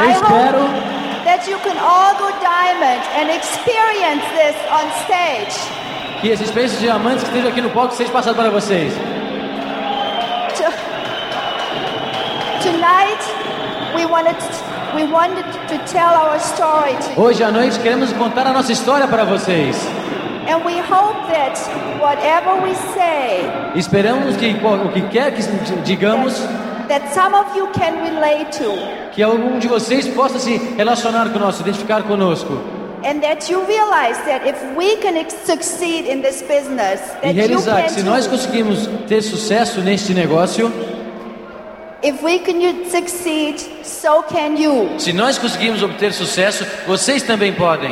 Eu 0.00 0.10
espero 0.10 0.58
that 1.24 1.48
you 1.50 1.58
can 1.60 1.76
all 1.78 2.14
go 2.16 2.30
diamond 2.40 3.02
and 3.18 3.30
experience 3.30 4.24
this 4.36 4.56
on 4.70 4.84
stage. 5.04 5.56
que 6.20 6.28
esse 6.28 6.44
experiência 6.44 6.78
de 6.78 6.84
diamantes 6.84 7.22
que 7.24 7.30
esteja 7.30 7.48
aqui 7.48 7.60
no 7.60 7.70
palco 7.70 7.94
seja 7.94 8.10
passado 8.10 8.34
para 8.36 8.50
vocês. 8.50 8.92
To- 10.56 10.88
Tonight, 12.62 13.22
we 13.96 14.04
wanted 14.06 14.36
we 14.94 15.04
wanted 15.04 15.44
to 15.68 15.78
tell 15.92 16.12
our 16.14 16.38
story 16.40 16.94
to 16.96 17.10
you, 17.12 17.20
Hoje 17.22 17.44
à 17.44 17.50
noite 17.50 17.78
queremos 17.80 18.12
contar 18.14 18.46
a 18.46 18.52
nossa 18.52 18.72
história 18.72 19.06
para 19.06 19.24
vocês. 19.24 19.76
and 20.48 20.64
we 20.64 20.78
hope 20.80 21.14
that 21.30 21.58
whatever 22.00 22.54
we 22.62 22.74
say, 22.94 23.46
Esperamos 23.76 24.36
que 24.36 24.56
o 24.64 24.88
que 24.92 25.02
quer 25.08 25.32
que 25.32 25.42
digamos, 25.84 26.34
that 26.88 27.12
some 27.14 27.34
of 27.34 27.56
you 27.56 27.66
can 27.72 27.94
relate 28.02 28.50
to, 28.58 28.72
que 29.12 29.22
algum 29.22 29.58
de 29.58 29.68
vocês 29.68 30.06
possa 30.08 30.38
se 30.38 30.56
relacionar 30.76 31.30
conosco, 31.30 31.62
identificar 31.62 32.02
conosco. 32.02 32.58
and 33.04 33.20
that 33.22 33.48
you 33.50 33.64
realize 33.66 34.16
that 34.26 34.44
if 34.46 34.56
we 34.76 34.96
can 34.96 35.14
succeed 35.44 36.04
in 36.06 36.20
this 36.20 36.42
business, 36.42 37.00
E 37.22 37.32
that 37.32 37.34
you 37.36 37.46
realizar 37.46 37.76
que 37.76 37.82
can 37.82 37.88
se 37.90 38.02
nós 38.02 38.26
conseguimos 38.26 38.88
ter 39.06 39.22
sucesso 39.22 39.80
neste 39.80 40.12
negócio, 40.12 40.72
If 42.00 42.22
we 42.22 42.38
can 42.38 42.60
succeed, 42.88 43.58
so 43.84 44.22
can 44.22 44.56
you. 44.56 44.98
se 45.00 45.12
nós 45.12 45.36
conseguimos 45.36 45.82
obter 45.82 46.12
sucesso, 46.12 46.64
vocês 46.86 47.22
também 47.24 47.52
podem. 47.52 47.90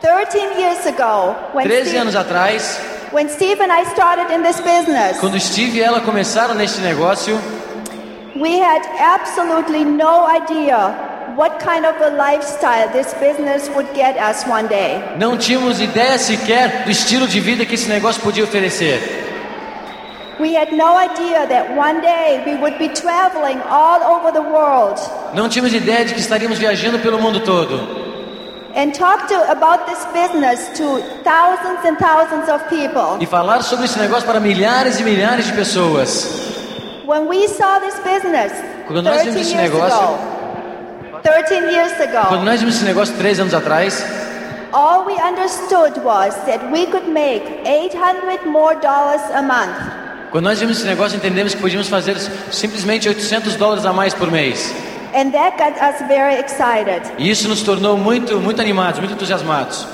13 0.00 0.38
years 0.58 0.86
ago, 0.86 1.34
when 1.54 1.66
13 1.66 1.84
Steve, 1.90 1.98
anos 1.98 2.16
atrás, 2.16 2.80
when 3.12 3.28
Steve 3.28 3.60
and 3.62 3.70
I 3.72 3.84
started 3.86 4.32
in 4.34 4.42
this 4.42 4.60
business, 4.60 5.18
quando 5.20 5.38
Steve 5.38 5.78
e 5.78 5.82
ela 5.82 6.00
começaram 6.00 6.54
neste 6.54 6.80
negócio, 6.80 7.38
we 8.40 8.58
had 8.58 8.82
absolutely 8.98 9.84
no 9.84 10.26
idea 10.26 10.76
what 11.36 11.58
kind 11.58 11.84
of 11.84 11.94
a 12.00 12.10
lifestyle 12.16 12.88
this 12.92 13.12
business 13.14 13.68
would 13.74 13.86
get 13.94 14.16
us 14.18 14.44
one 14.46 14.66
day. 14.68 15.00
não 15.18 15.36
tínhamos 15.36 15.80
ideia 15.80 16.18
sequer 16.18 16.84
do 16.84 16.90
estilo 16.90 17.26
de 17.26 17.40
vida 17.40 17.64
que 17.64 17.74
esse 17.74 17.88
negócio 17.88 18.20
podia 18.22 18.44
oferecer. 18.44 19.00
We 20.38 20.54
had 20.54 20.70
no 20.72 20.98
idea 20.98 21.46
that 21.48 21.74
one 21.74 22.02
day 22.02 22.42
we 22.46 22.56
would 22.60 22.78
be 22.78 22.88
traveling 22.90 23.58
all 23.70 24.02
over 24.02 24.30
the 24.32 24.42
world 24.42 25.00
Não 25.34 25.48
tínhamos 25.48 25.72
ideia 25.72 26.04
de 26.04 26.12
que 26.14 26.20
estaríamos 26.20 26.58
viajando 26.58 26.98
pelo 26.98 27.18
mundo 27.18 27.40
todo 27.40 28.04
and 28.74 28.92
talk 28.92 29.26
to 29.28 29.34
about 29.50 29.86
this 29.86 30.04
business 30.12 30.68
to 30.76 31.00
thousands 31.24 31.82
and 31.86 31.96
thousands 31.98 32.48
of 32.50 32.62
people. 32.68 33.16
e 33.18 33.24
falar 33.26 33.62
sobre 33.62 33.86
esse 33.86 33.98
negócio 33.98 34.26
para 34.26 34.38
milhares 34.38 35.00
e 35.00 35.02
milhares 35.04 35.46
de 35.46 35.52
pessoas. 35.54 36.45
When 37.06 37.28
we 37.28 37.46
saw 37.46 37.78
this 37.78 37.94
business 38.00 38.52
Quando 38.86 39.02
nós 39.02 39.22
13 39.22 39.30
vimos 39.30 39.46
esse 39.46 39.56
years 39.56 39.72
negócio- 39.72 39.98
ago, 39.98 40.18
13 41.22 41.54
years 41.72 41.92
Quando 42.28 42.44
nós 42.44 42.58
vimos 42.60 42.74
esse 42.76 42.84
negócio 42.84 43.14
três 43.16 43.38
anos 43.38 43.54
atrás, 43.54 44.04
all 44.72 45.04
we 45.06 45.14
understood 45.14 45.98
was 46.04 46.34
that 46.46 46.64
we 46.72 46.86
could 46.86 47.08
make 47.08 47.44
800 47.64 48.44
more 48.46 48.74
dollars 48.80 49.22
a 49.34 49.40
month. 49.40 49.76
quando 50.32 50.44
nós 50.46 50.58
vimos 50.58 50.78
esse 50.78 50.86
negócio, 50.86 51.16
entendemos 51.16 51.54
que 51.54 51.60
podíamos 51.60 51.88
fazer 51.88 52.16
simplesmente 52.50 53.08
800 53.08 53.54
dólares 53.54 53.86
a 53.86 53.92
mais 53.92 54.12
por 54.12 54.28
mês. 54.30 54.74
And 55.14 55.30
that 55.30 55.56
got 55.56 55.74
us 55.80 56.06
very 56.08 56.34
excited. 56.40 57.02
E 57.18 57.30
isso 57.30 57.48
nos 57.48 57.62
tornou 57.62 57.96
muito, 57.96 58.38
muito 58.40 58.60
animados, 58.60 58.98
muito 58.98 59.14
entusiasmados. 59.14 59.86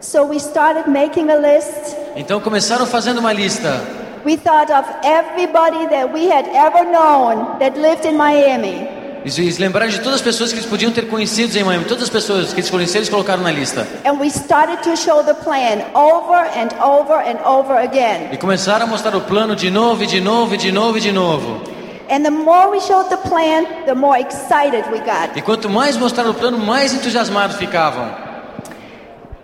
So 0.00 0.24
we 0.24 0.36
started 0.36 0.88
making 0.90 1.30
a 1.30 1.36
list. 1.36 1.96
Então 2.14 2.38
começaram 2.40 2.86
fazendo 2.86 3.18
uma 3.18 3.32
lista. 3.32 3.80
We 4.26 4.36
thought 4.36 4.72
of 4.72 4.84
everybody 5.04 5.86
that 5.86 6.12
we 6.12 6.26
had 6.26 6.48
ever 6.48 6.84
known 6.84 7.60
that 7.60 7.78
lived 7.78 8.04
in 8.04 8.16
Miami. 8.16 8.84
Eles 9.24 9.56
lembraram 9.56 9.88
de 9.88 10.00
todas 10.00 10.14
as 10.14 10.20
pessoas 10.20 10.52
que 10.52 10.58
eles 10.58 10.68
podiam 10.68 10.90
ter 10.90 11.06
conhecido 11.06 11.56
em 11.56 11.62
Miami. 11.62 11.84
Todas 11.84 12.02
as 12.02 12.10
pessoas 12.10 12.52
que 12.52 12.58
eles 12.58 12.68
conheceram, 12.68 13.02
eles 13.02 13.08
colocaram 13.08 13.40
na 13.44 13.52
lista. 13.52 13.86
And 14.04 14.18
we 14.18 14.28
started 14.28 14.82
to 14.82 14.96
show 14.96 15.22
the 15.22 15.34
plan 15.34 15.78
over 15.94 16.34
and 16.34 16.74
over 16.82 17.14
and 17.14 17.38
over 17.48 17.76
again. 17.78 18.30
E 18.32 18.36
começaram 18.36 18.86
a 18.86 18.88
mostrar 18.88 19.14
o 19.14 19.20
plano 19.20 19.54
de 19.54 19.70
novo, 19.70 20.02
e 20.02 20.08
de 20.08 20.20
novo, 20.20 20.56
e 20.56 20.58
de 20.58 20.72
novo, 20.72 20.98
e 20.98 21.00
de 21.00 21.12
novo. 21.12 21.62
And 22.10 22.24
the 22.24 22.30
more 22.30 22.68
we 22.72 22.80
showed 22.80 23.08
the 23.08 23.28
plan, 23.28 23.84
the 23.86 23.94
more 23.94 24.18
excited 24.20 24.90
we 24.90 24.98
got. 24.98 25.36
E 25.36 25.40
quanto 25.40 25.70
mais 25.70 25.96
mostraram 25.96 26.32
o 26.32 26.34
plano, 26.34 26.58
mais 26.58 26.92
entusiasmados 26.92 27.58
ficavam. 27.58 28.10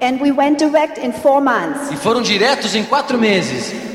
And 0.00 0.18
we 0.20 0.32
went 0.32 0.58
direct 0.58 0.98
in 0.98 1.12
four 1.12 1.40
months. 1.40 1.88
E 1.92 1.96
foram 1.96 2.20
diretos 2.20 2.74
em 2.74 2.82
quatro 2.82 3.16
meses. 3.16 3.91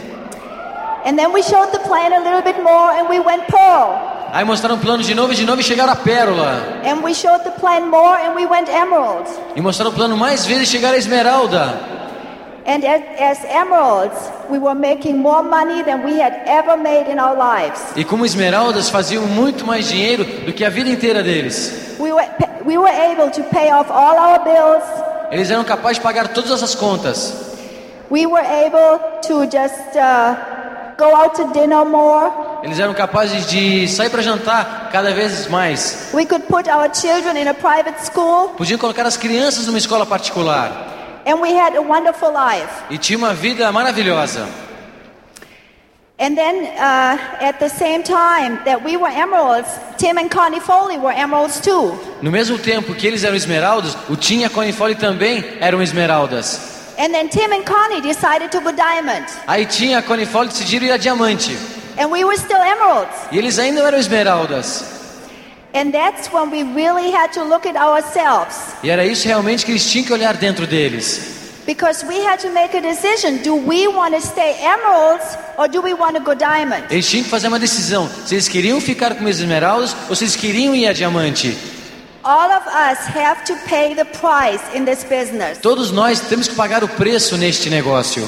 And 1.07 1.18
then 1.18 1.31
we 1.31 1.41
showed 1.41 1.72
the 1.72 1.79
plan 1.79 2.12
a 2.12 2.19
little 2.22 2.41
bit 2.41 2.62
more 2.62 2.91
and 2.91 3.07
we 3.07 3.22
went 3.22 3.47
pearl. 3.47 3.95
Aí 4.34 4.44
mostraram 4.44 4.75
o 4.75 4.78
plano 4.78 5.01
de 5.01 5.16
novo 5.16 5.31
e 5.31 5.38
de 5.38 5.45
novo 5.45 5.62
e 5.62 5.63
chegaram 5.63 5.94
à 5.94 5.95
pérola. 5.95 6.84
And 6.84 7.01
we 7.01 7.13
showed 7.13 7.45
the 7.45 7.51
plan 7.51 7.88
more 7.88 8.18
and 8.18 8.35
we 8.35 8.45
went 8.45 8.68
emerald. 8.68 9.25
E 9.56 9.62
mostraram 9.62 9.91
o 9.91 9.94
plano 9.94 10.17
mais 10.17 10.46
vezes 10.46 10.67
e 10.67 10.72
chegaram 10.72 10.96
à 10.96 10.97
esmeralda. 10.97 11.79
And 12.66 12.84
as, 12.84 13.40
as 13.40 13.46
emeralds, 13.46 14.17
we 14.50 14.59
were 14.59 14.75
making 14.75 15.19
more 15.19 15.41
money 15.41 15.81
than 15.81 16.03
we 16.03 16.19
had 16.19 16.34
ever 16.46 16.75
made 16.75 17.09
in 17.09 17.19
our 17.19 17.38
lives. 17.38 17.81
E 17.96 18.03
como 18.03 18.25
esmeraldas 18.25 18.90
faziam 18.90 19.23
muito 19.28 19.66
mais 19.66 19.88
dinheiro 19.88 20.25
do 20.25 20.51
que 20.51 20.66
a 20.66 20.69
vida 20.69 20.90
inteira 20.90 21.23
deles. 21.23 21.96
We 22.00 22.12
were, 22.12 22.28
we 22.66 22.78
were 22.78 22.91
able 22.91 23.31
to 23.31 23.44
pay 23.44 23.72
off 23.72 23.90
all 23.90 24.17
our 24.17 24.44
bills. 24.44 24.84
Eles 25.31 25.50
eram 25.50 25.63
capazes 25.63 26.00
de 26.00 26.03
pagar 26.03 26.28
todas 26.34 26.51
essas 26.51 26.75
contas. 26.75 27.34
We 28.09 28.25
were 28.25 28.46
able 28.46 29.00
to 29.22 29.46
just 29.46 29.96
uh, 29.96 30.56
go 30.97 31.16
out 31.16 31.35
to 31.35 31.53
dinner 31.53 31.85
more. 31.85 32.31
Eles 32.63 32.80
eram 32.80 32.94
capazes 32.94 33.46
de 33.46 33.88
sair 33.88 34.09
para 34.09 34.22
jantar 34.22 34.90
cada 34.91 35.13
vez 35.13 35.47
mais. 35.47 36.09
We 36.13 36.25
could 36.25 36.46
put 36.47 36.68
our 36.68 36.90
children 36.94 37.38
in 37.38 37.47
a 37.47 37.53
private 37.53 38.03
school. 38.03 38.50
Podiam 38.58 38.78
colocar 38.78 39.06
as 39.06 39.16
crianças 39.16 39.68
numa 39.68 39.78
escola 39.78 40.06
particular. 40.06 40.72
And 41.25 41.35
we 41.41 41.53
had 41.53 41.75
a 41.75 41.81
wonderful 41.81 42.31
life. 42.31 42.72
E 42.90 42.97
tinha 42.97 43.18
uma 43.18 43.34
vida 43.34 43.72
maravilhosa. 43.72 44.47
And 46.19 46.35
then 46.35 46.63
uh, 46.63 47.46
at 47.46 47.59
the 47.59 47.69
same 47.69 48.02
time 48.02 48.58
that 48.66 48.84
we 48.84 48.97
were 48.97 49.12
emeralds, 49.12 49.69
Tim 50.00 50.18
and 50.18 50.31
Connie 50.31 50.59
Foley 50.59 50.97
were 50.97 51.14
emeralds 51.14 51.59
too. 51.59 51.96
No 52.24 52.31
mesmo 52.31 52.58
tempo 52.58 52.96
que 52.96 53.06
eles 53.06 53.24
eram 53.24 53.35
esmeraldas, 53.35 53.96
o 54.09 54.16
Tim 54.16 54.40
e 54.40 54.46
a 54.46 54.50
Connie 54.50 54.74
Foley 54.74 54.96
também 54.96 55.46
eram 55.59 55.79
esmeraldas. 55.79 56.77
And 56.97 57.12
then 57.12 57.30
Tim 57.30 57.52
and 57.53 57.63
Connie 57.63 58.02
decided 58.02 58.52
to 58.52 58.59
go 58.59 58.72
diamond. 58.72 59.25
Aí 59.46 59.66
Tim 59.66 59.91
e 59.91 59.94
a 59.96 60.02
Connie 60.02 60.25
Foley 60.25 60.50
decidiram 60.50 60.88
ir 60.88 60.91
a 60.91 60.97
diamante. 60.97 61.56
And 61.97 62.08
we 62.12 62.24
were 62.24 62.38
still 62.38 62.62
emeralds. 62.62 63.13
E 63.31 63.38
eles 63.38 63.59
ainda 63.59 63.81
eram 63.81 63.97
esmeraldas. 64.00 64.84
And 65.74 65.91
that's 65.91 66.31
when 66.31 66.50
we 66.50 66.63
really 66.63 67.12
had 67.12 67.31
to 67.34 67.44
look 67.44 67.68
at 67.68 67.75
ourselves. 67.75 68.56
E 68.84 68.90
era 68.90 69.06
isso 69.06 69.28
realmente 69.28 69.63
que 69.63 69.72
eles 69.72 69.85
tinham 69.90 70.06
que 70.06 70.13
olhar 70.13 70.35
dentro 70.38 70.66
deles. 70.66 71.38
Because 71.68 72.03
we 72.06 72.25
had 72.25 72.40
to 72.40 72.50
make 72.50 72.75
a 72.75 72.81
decision. 72.81 73.44
Do 73.44 73.56
we 73.56 73.88
want 73.88 74.16
to 74.16 74.22
stay 74.22 74.56
emeralds 74.64 75.38
or 75.58 75.68
do 75.68 75.81
we 75.81 75.94
want 75.94 76.16
to 76.16 76.22
go 76.22 76.34
diamond? 76.34 76.85
Eles 76.90 77.08
tinham 77.08 77.25
que 77.25 77.29
fazer 77.29 77.50
uma 77.50 77.59
decisão. 77.59 78.09
Se 78.25 78.34
eles 78.34 78.47
queriam 78.47 78.81
ficar 78.81 79.14
com 79.16 79.28
as 79.28 79.38
esmeraldas 79.38 79.96
ou 80.09 80.16
se 80.16 80.24
eles 80.24 80.35
queriam 80.35 80.74
ir 80.74 80.88
a 80.88 80.94
diamante. 80.94 81.56
Todos 85.62 85.92
nós 85.92 86.20
temos 86.20 86.50
que 86.50 86.56
pagar 86.56 86.84
o 86.84 86.88
preço 86.90 87.38
neste 87.38 87.70
negócio. 87.70 88.28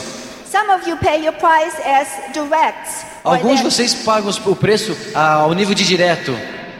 Some 0.50 0.72
of 0.72 0.90
you 0.90 0.96
pay 0.96 1.26
your 1.26 1.34
price 1.34 1.76
as 1.86 2.08
directs. 2.32 3.04
or 3.26 3.36
Alguns 3.36 3.58
de 3.58 3.66
vocês 3.66 3.94
pagam 3.94 4.32
o 4.46 4.56
preço 4.56 4.96
ah, 5.14 5.34
ao 5.34 5.54
nível 5.54 5.76
de 5.76 5.84
direto. 5.84 6.32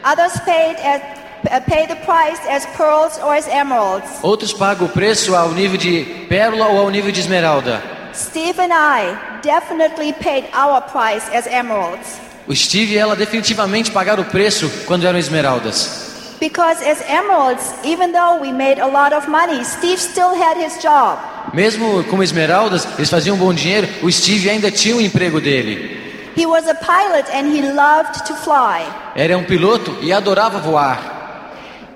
Others 0.10 0.40
paid 0.46 0.78
as, 0.80 1.02
uh, 1.44 1.62
pay 1.70 1.88
the 1.88 1.96
price 1.96 2.40
as 2.50 2.66
pearls 2.78 3.20
or 3.22 3.36
as 3.36 3.48
emeralds. 3.50 4.10
Outros 4.24 4.54
pagam 4.54 4.88
o 4.88 4.90
preço 4.90 5.36
ao 5.36 5.50
nível 5.50 5.78
de 5.78 6.26
pérola 6.30 6.68
ou 6.68 6.80
ao 6.80 6.90
nível 6.90 7.12
de 7.12 7.20
esmeralda. 7.20 7.84
Steve 8.16 8.62
and 8.62 8.72
I 8.72 9.18
definitely 9.44 10.14
paid 10.14 10.48
our 10.56 10.82
price 10.84 11.30
as 11.36 11.46
emeralds. 11.46 12.18
O 12.48 12.56
Steve 12.56 12.94
e 12.94 12.98
ela 12.98 13.14
definitivamente 13.14 13.92
pagaram 13.92 14.24
o 14.24 14.26
preço 14.26 14.72
quando 14.88 15.06
eram 15.06 15.20
esmeraldas. 15.20 16.10
Because 16.40 16.82
as 16.82 17.02
emeralds, 17.02 17.74
even 17.84 18.14
though 18.14 18.40
we 18.40 18.54
made 18.54 18.80
a 18.80 18.88
lot 18.88 19.14
of 19.14 19.28
money, 19.28 19.62
Steve 19.66 20.00
still 20.00 20.34
had 20.34 20.58
his 20.58 20.82
job. 20.82 21.20
Mesmo 21.54 22.04
como 22.06 22.24
esmeraldas, 22.24 22.88
eles 22.98 23.10
faziam 23.10 23.36
bom 23.36 23.54
dinheiro, 23.54 23.88
o 24.02 24.10
Steve 24.12 24.50
ainda 24.50 24.72
tinha 24.72 24.96
o 24.96 25.02
emprego 25.02 25.42
dele. 25.42 25.98
He 26.38 26.46
was 26.46 26.66
a 26.68 26.76
pilot 26.76 27.30
and 27.34 27.48
he 27.48 27.62
loved 27.62 28.26
to 28.26 28.36
fly. 28.36 28.86
Era 29.16 29.38
um 29.38 29.44
piloto 29.44 29.98
e 30.02 30.14
adorava 30.14 30.60
voar. 30.60 31.18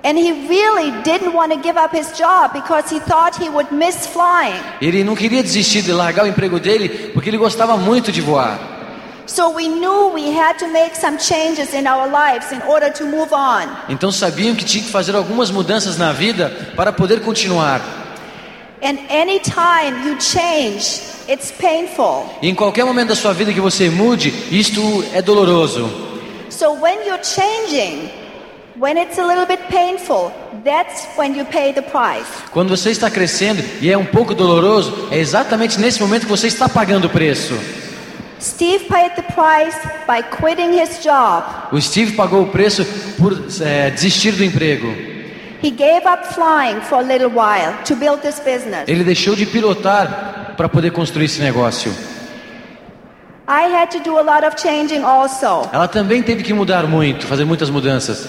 And 0.04 0.18
he 0.18 0.46
really 0.46 0.90
didn't 1.02 1.32
want 1.34 1.50
to 1.54 1.58
give 1.62 1.78
up 1.78 1.96
his 1.96 2.12
job 2.12 2.52
because 2.52 2.90
he 2.94 3.00
thought 3.00 3.34
he 3.42 3.48
would 3.48 3.72
miss 3.72 4.06
flying. 4.06 4.60
Ele 4.82 5.02
não 5.02 5.14
queria 5.14 5.42
desistir 5.42 5.80
de 5.80 5.92
largar 5.92 6.26
o 6.26 6.28
emprego 6.28 6.60
dele 6.60 7.10
porque 7.14 7.30
ele 7.30 7.38
gostava 7.38 7.78
muito 7.78 8.12
de 8.12 8.20
voar. 8.20 8.73
Então 13.88 14.12
sabiam 14.12 14.54
que 14.54 14.64
tinha 14.64 14.84
que 14.84 14.90
fazer 14.90 15.14
algumas 15.16 15.50
mudanças 15.50 15.96
na 15.96 16.12
vida 16.12 16.50
para 16.76 16.92
poder 16.92 17.20
continuar. 17.20 17.80
And 18.82 18.98
any 19.08 19.40
time 19.40 20.06
you 20.06 20.20
change, 20.20 21.00
it's 21.26 21.50
painful. 21.50 22.26
E 22.42 22.50
em 22.50 22.54
qualquer 22.54 22.84
momento 22.84 23.08
da 23.08 23.16
sua 23.16 23.32
vida 23.32 23.52
que 23.52 23.60
você 23.60 23.88
mude, 23.88 24.28
isto 24.50 25.02
é 25.14 25.22
doloroso. 25.22 25.88
So 26.50 26.72
when 26.72 27.06
you're 27.06 27.24
changing, 27.24 28.10
When 28.76 28.98
it's 28.98 29.18
a 29.18 29.24
little 29.24 29.46
bit 29.46 29.68
painful, 29.68 30.32
that's 30.64 31.06
when 31.16 31.36
you 31.38 31.44
pay 31.44 31.72
the 31.72 31.80
price. 31.80 32.26
Quando 32.50 32.76
você 32.76 32.90
está 32.90 33.08
crescendo 33.08 33.62
e 33.80 33.88
é 33.88 33.96
um 33.96 34.04
pouco 34.04 34.34
doloroso, 34.34 35.06
é 35.12 35.18
exatamente 35.18 35.78
nesse 35.78 36.00
momento 36.00 36.22
que 36.22 36.28
você 36.28 36.48
está 36.48 36.68
pagando 36.68 37.06
o 37.06 37.08
preço. 37.08 37.54
Steve 38.44 38.86
paid 38.90 39.16
the 39.16 39.22
price 39.32 39.74
by 40.06 40.20
quitting 40.20 40.74
his 40.78 41.02
job. 41.02 41.44
O 41.72 41.80
Steve 41.80 42.12
pagou 42.12 42.42
o 42.42 42.46
preço 42.48 42.84
por 43.16 43.32
é, 43.62 43.88
desistir 43.88 44.32
do 44.32 44.44
emprego. 44.44 44.86
He 45.62 45.70
gave 45.70 46.06
up 46.06 46.26
flying 46.34 46.82
for 46.82 46.98
a 46.98 47.02
little 47.02 47.30
while 47.30 47.72
to 47.86 47.96
build 47.96 48.20
this 48.20 48.38
business. 48.40 48.86
Ele 48.86 49.02
deixou 49.02 49.34
de 49.34 49.46
pilotar 49.46 50.52
para 50.58 50.68
poder 50.68 50.90
construir 50.90 51.24
esse 51.24 51.40
negócio. 51.40 51.90
I 53.48 53.64
had 53.74 53.90
to 53.92 54.00
do 54.00 54.18
a 54.18 54.22
lot 54.22 54.46
of 54.46 54.60
changing 54.60 55.02
also. 55.02 55.66
Ela 55.72 55.88
também 55.88 56.22
teve 56.22 56.42
que 56.42 56.52
mudar 56.52 56.86
muito, 56.86 57.26
fazer 57.26 57.46
muitas 57.46 57.70
mudanças. 57.70 58.28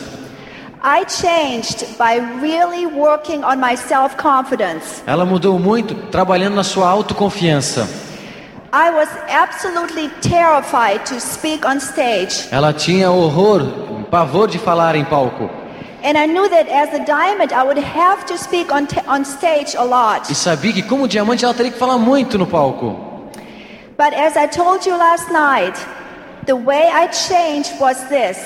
I 0.82 1.04
changed 1.10 1.86
by 1.98 2.22
really 2.42 2.86
working 2.86 3.44
on 3.44 3.58
my 3.58 3.76
self-confidence. 3.76 5.04
Ela 5.06 5.26
mudou 5.26 5.60
muito 5.60 5.94
trabalhando 6.10 6.56
na 6.56 6.64
sua 6.64 6.88
autoconfiança. 6.88 7.86
I 8.78 8.90
was 8.90 9.08
absolutely 9.30 10.10
terrified 10.20 11.06
to 11.06 11.18
speak 11.22 11.66
on 11.66 11.80
stage. 11.80 12.46
Ela 12.52 12.74
tinha 12.74 13.10
horror, 13.10 14.06
pavor 14.12 14.50
de 14.50 14.58
falar 14.60 14.98
em 14.98 15.06
palco. 15.06 15.50
And 16.04 16.18
I 16.18 16.28
knew 16.28 16.50
that 16.50 16.68
as 16.70 16.94
a 16.94 17.00
diamond, 17.06 17.54
I 17.54 17.64
would 17.64 17.80
have 17.82 18.26
to 18.26 18.38
speak 18.38 18.74
on, 18.74 18.86
t- 18.86 19.00
on 19.08 19.24
stage 19.24 19.76
a 19.78 19.84
lot. 19.86 20.30
E 20.30 20.36
sabia 20.36 20.74
que 20.74 20.82
como 20.84 21.08
diamante 21.08 21.46
ela 21.46 21.54
teria 21.54 21.72
que 21.72 21.80
falar 21.80 21.98
muito 21.98 22.38
no 22.38 22.46
palco. 22.46 23.30
But 23.98 24.14
as 24.14 24.36
I 24.36 24.46
told 24.48 24.86
you 24.86 24.98
last 24.98 25.32
night, 25.32 25.80
the 26.46 26.56
way 26.56 26.84
I 26.92 27.08
changed 27.14 27.80
was 27.80 27.98
this. 28.10 28.38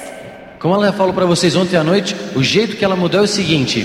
Como 0.59 0.75
ela 0.75 0.93
falou 0.93 1.11
para 1.11 1.25
vocês 1.25 1.55
ontem 1.55 1.75
à 1.75 1.83
noite, 1.83 2.15
o 2.35 2.43
jeito 2.43 2.77
que 2.77 2.85
ela 2.85 2.95
mudou 2.95 3.21
é 3.21 3.23
o 3.23 3.27
seguinte: 3.27 3.79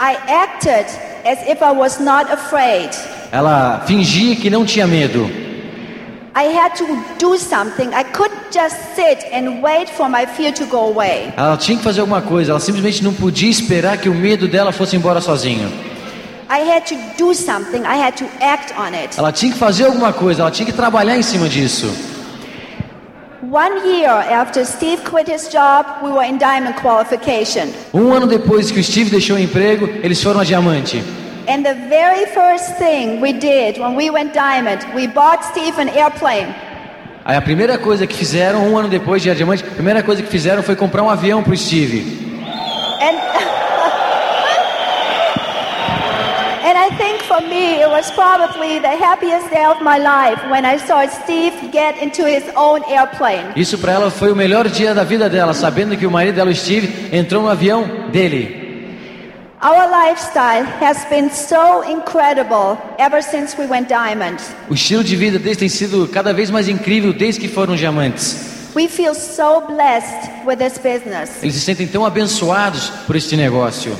I 0.00 0.16
acted 0.32 0.86
as 1.26 1.42
if 1.48 1.60
I 1.60 1.72
was 1.76 1.98
not 1.98 2.30
afraid. 2.30 2.90
ela 3.32 3.82
fingia 3.88 4.36
que 4.36 4.48
não 4.48 4.64
tinha 4.64 4.86
medo. 4.86 5.49
I 6.34 6.44
had 6.44 6.76
to 6.76 6.86
do 7.18 7.36
something. 7.36 7.92
I 7.92 8.04
couldn't 8.04 8.52
just 8.52 8.76
sit 8.94 9.24
and 9.32 9.60
wait 9.62 9.88
for 9.90 10.08
my 10.08 10.26
fear 10.26 10.52
to 10.52 10.66
go 10.66 10.86
away. 10.86 11.32
Ela 11.36 11.56
tinha 11.56 11.76
que 11.76 11.82
fazer 11.82 12.00
alguma 12.02 12.22
coisa, 12.22 12.52
ela 12.52 12.60
simplesmente 12.60 13.02
não 13.02 13.12
podia 13.12 13.50
esperar 13.50 13.98
que 13.98 14.08
o 14.08 14.14
medo 14.14 14.46
dela 14.46 14.70
fosse 14.70 14.94
embora 14.94 15.20
sozinho. 15.20 15.68
I 16.48 16.60
had 16.60 16.86
to 16.86 16.96
do 17.16 17.34
something. 17.34 17.82
I 17.82 17.96
had 17.96 18.16
to 18.18 18.26
act 18.40 18.72
on 18.78 18.94
it. 18.94 19.18
Ela 19.18 19.32
tinha 19.32 19.52
que 19.52 19.58
fazer 19.58 19.86
alguma 19.86 20.12
coisa, 20.12 20.42
ela 20.42 20.50
tinha 20.50 20.66
que 20.66 20.72
trabalhar 20.72 21.16
em 21.16 21.22
cima 21.22 21.48
disso. 21.48 21.88
One 23.42 23.80
year 23.88 24.10
after 24.10 24.64
Steve 24.64 25.02
quit 25.02 25.28
his 25.28 25.48
job, 25.48 25.86
we 26.04 26.10
were 26.10 26.24
in 26.24 26.38
diamond 26.38 26.76
qualification. 26.80 27.72
Um 27.92 28.12
ano 28.12 28.28
depois 28.28 28.70
que 28.70 28.78
o 28.78 28.84
Steve 28.84 29.10
deixou 29.10 29.36
o 29.36 29.38
emprego, 29.40 29.88
eles 30.04 30.22
foram 30.22 30.40
a 30.40 30.44
diamante. 30.44 31.02
And 31.50 31.64
the 31.64 31.74
very 31.88 32.26
first 32.26 32.78
thing 32.78 33.20
we 33.20 33.32
did 33.32 33.76
when 33.76 33.96
we 33.96 34.08
went 34.08 34.32
diamond, 34.32 34.86
we 34.94 35.08
bought 35.08 35.44
Steve 35.44 35.80
an 35.80 35.88
airplane. 35.88 36.54
Aí 37.24 37.36
a 37.36 37.42
primeira 37.42 37.76
coisa 37.76 38.06
que 38.06 38.14
fizeram, 38.14 38.70
um 38.70 38.78
ano 38.78 38.88
depois 38.88 39.20
de 39.20 39.30
a 39.30 39.34
diamante, 39.34 39.64
a 39.64 39.74
primeira 39.74 40.00
coisa 40.00 40.22
que 40.22 40.28
fizeram 40.28 40.62
foi 40.62 40.76
comprar 40.76 41.02
um 41.02 41.10
avião 41.10 41.42
para 41.42 41.52
o 41.52 41.56
Steve. 41.56 42.06
And 43.02 43.18
And 46.68 46.78
I 46.78 46.90
think 46.96 47.20
for 47.24 47.40
me, 47.40 47.82
it 47.82 47.88
was 47.88 48.08
probably 48.12 48.78
the 48.78 48.94
happiest 49.04 49.50
day 49.50 49.64
of 49.64 49.82
my 49.82 49.98
life 49.98 50.40
when 50.52 50.64
I 50.64 50.76
saw 50.78 51.04
Steve 51.08 51.72
get 51.72 52.00
into 52.00 52.24
his 52.28 52.44
own 52.54 52.84
airplane. 52.88 53.54
Isso 53.56 53.76
para 53.76 53.94
ela 53.94 54.08
foi 54.08 54.30
o 54.30 54.36
melhor 54.36 54.68
dia 54.68 54.94
da 54.94 55.02
vida 55.02 55.28
dela, 55.28 55.52
sabendo 55.52 55.96
que 55.96 56.06
o 56.06 56.10
marido 56.12 56.36
dela, 56.36 56.54
Steve, 56.54 57.08
entrou 57.12 57.42
no 57.42 57.48
avião 57.48 58.08
dele. 58.12 58.69
O 64.70 64.74
estilo 64.74 65.04
de 65.04 65.16
vida 65.16 65.38
deles 65.38 65.58
tem 65.58 65.68
sido 65.68 66.08
cada 66.08 66.32
vez 66.32 66.50
mais 66.50 66.66
incrível 66.66 67.12
desde 67.12 67.38
que 67.42 67.46
foram 67.48 67.76
diamantes. 67.76 68.72
We 68.74 68.88
feel 68.88 69.14
so 69.14 69.60
blessed 69.66 70.30
with 70.46 70.56
this 70.56 70.78
business. 70.78 71.42
Eles 71.42 71.56
se 71.56 71.60
sentem 71.60 71.86
tão 71.86 72.06
abençoados 72.06 72.88
por 73.06 73.16
este 73.16 73.36
negócio. 73.36 73.94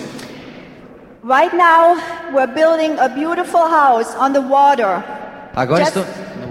Right 1.23 1.55
now, 1.55 1.99
we're 2.33 2.47
building 2.47 2.99
a 2.99 3.09
beautiful 3.09 3.69
house 3.69 4.09
on 4.19 4.33
the 4.33 4.41
water, 4.41 5.05
Agora 5.55 5.85
just, 5.85 5.97
estão, 5.97 6.07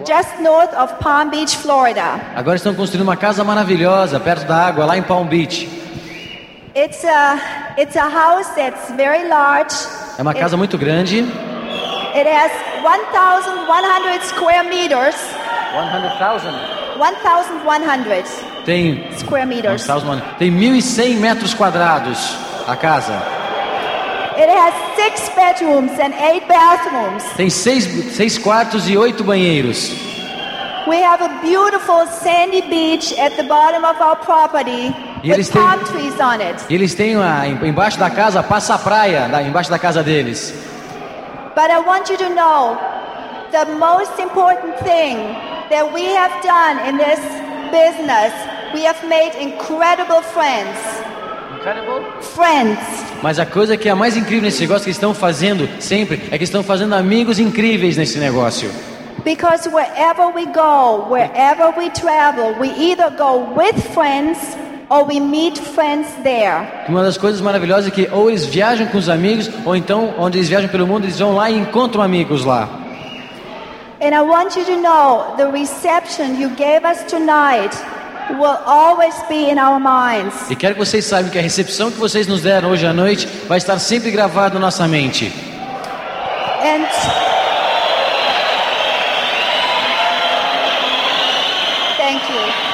just 0.06 0.40
north 0.40 0.74
of 0.76 0.94
Palm 1.00 1.32
Beach, 1.32 1.58
Florida. 1.58 2.20
agora 2.36 2.58
estão 2.58 2.76
construindo 2.76 3.02
uma 3.02 3.18
casa 3.18 3.44
maravilhosa 3.44 4.20
perto 4.20 4.46
da 4.46 4.68
água, 4.68 4.86
lá 4.86 4.96
em 4.96 5.02
Palm 5.02 5.26
Beach. 5.26 5.79
It's 6.80 7.04
a, 7.04 7.36
it's 7.78 7.98
a 7.98 8.10
house 8.10 8.48
that's 8.56 8.90
very 8.92 9.28
large. 9.28 9.76
É 10.18 10.22
uma 10.22 10.34
casa 10.34 10.56
muito 10.56 10.78
grande. 10.78 11.20
It 12.16 12.26
has 12.26 12.54
1,100 12.82 14.24
square 14.24 14.64
meters. 14.64 15.16
1,100 16.98 18.24
Tem 18.64 19.12
square 19.18 19.46
meters. 19.46 19.86
tem 20.38 20.50
1.100 20.52 21.18
metros 21.18 21.54
quadrados 21.54 22.38
a 22.66 22.78
casa. 22.78 23.12
It 24.38 24.50
has 24.50 24.74
six 24.96 25.30
bedrooms 25.36 26.00
and 26.00 26.14
eight 26.14 26.48
bathrooms. 26.48 27.26
Tem 27.36 27.50
seis, 27.50 27.84
seis 28.16 28.38
quartos 28.38 28.88
e 28.88 28.96
oito 28.98 29.22
banheiros. 29.22 29.92
We 30.90 30.98
have 31.04 31.22
a 31.24 31.30
beautiful 31.42 32.08
sandy 32.24 32.62
beach 32.62 33.14
at 33.20 33.36
the 33.38 33.44
bottom 33.44 33.84
of 33.86 34.02
our 34.02 34.16
property 34.18 34.92
E 35.24 35.32
eles 35.32 35.48
with 35.48 35.54
têm- 35.54 35.62
palm 35.62 35.80
trees 35.86 36.20
on 36.20 36.42
it. 36.42 36.56
Eles 36.70 36.96
têm 36.96 37.16
a, 37.16 37.48
embaixo 37.48 38.00
da 38.00 38.10
casa, 38.10 38.42
passa 38.42 38.74
a 38.74 38.78
praia, 38.80 39.28
da- 39.28 39.42
embaixo 39.44 39.70
da 39.70 39.78
casa 39.78 40.02
deles. 40.04 40.52
But 41.56 41.70
I 41.70 41.80
want 41.80 42.10
you 42.10 42.18
to 42.18 42.30
know 42.30 42.78
the 43.52 43.66
most 43.78 44.18
important 44.20 44.78
thing 44.80 45.18
that 45.70 45.94
we 45.94 46.06
have 46.16 46.32
done 46.42 46.80
in 46.90 46.98
this 46.98 47.20
business, 47.72 48.34
we 48.74 48.84
have 48.86 48.98
made 49.08 49.32
incredible 49.40 50.22
friends. 50.34 50.78
Friends. 52.36 52.80
Mas 53.22 53.38
a 53.38 53.46
coisa 53.46 53.76
que 53.78 53.90
é 53.90 53.94
mais 53.94 54.16
incrível 54.16 54.44
nesse 54.44 54.62
negócio 54.62 54.84
que 54.84 54.90
eles 54.90 54.96
estão 54.98 55.14
fazendo 55.14 55.68
sempre 55.82 56.30
é 56.32 56.38
que 56.38 56.44
estão 56.46 56.64
fazendo 56.64 56.96
amigos 56.96 57.38
incríveis 57.38 57.98
nesse 57.98 58.18
negócio. 58.18 58.72
Because 59.24 59.68
wherever 59.70 60.30
we 60.30 60.46
go, 60.48 61.08
wherever 61.10 61.72
we 61.78 61.90
travel, 61.90 62.56
we 62.60 62.70
either 62.70 63.10
go 63.18 63.54
with 63.56 63.76
friends 63.94 64.38
or 64.90 65.06
we 65.06 65.20
meet 65.20 65.58
friends 65.58 66.08
there. 66.24 66.68
Uma 66.88 67.04
das 67.04 67.18
coisas 67.18 67.42
maravilhosas 67.42 67.88
é 67.88 67.92
que 67.92 68.10
ou 68.12 68.30
eles 68.30 68.46
viajam 68.46 68.88
com 68.88 68.98
os 68.98 69.10
amigos, 69.10 69.50
ou 69.66 69.76
então, 69.76 70.14
onde 70.18 70.38
eles 70.38 70.50
viajam 70.50 70.70
pelo 70.70 70.88
mundo, 70.88 71.06
eles 71.06 71.20
vão 71.20 71.36
lá 71.36 71.50
e 71.50 71.58
encontram 71.58 72.02
amigos 72.02 72.44
lá. 72.44 72.68
And 74.02 74.16
I 74.16 74.22
want 74.22 74.56
you 74.56 74.64
to 74.64 74.78
know 74.82 75.36
the 75.36 75.52
reception 75.52 76.40
you 76.40 76.50
gave 76.56 76.86
us 76.86 77.04
tonight 77.04 77.76
will 78.38 78.58
always 78.66 79.14
be 79.28 79.50
in 79.50 79.60
our 79.60 79.80
minds. 79.80 80.50
E 80.50 80.56
quero 80.56 80.76
que 80.76 80.80
vocês 80.80 81.06
saibam 81.06 81.32
que 81.32 81.38
a 81.38 81.42
recepção 81.42 81.92
que 81.92 81.98
vocês 81.98 82.28
nos 82.28 82.42
deram 82.42 82.70
hoje 82.70 82.86
à 82.86 82.94
noite 82.94 83.28
vai 83.48 83.58
estar 83.58 83.78
sempre 83.80 84.12
gravada 84.12 84.54
na 84.56 84.60
nossa 84.62 84.88
mente. 84.88 85.32
And 86.62 86.86
thank 91.98 92.22
you. 92.30 92.70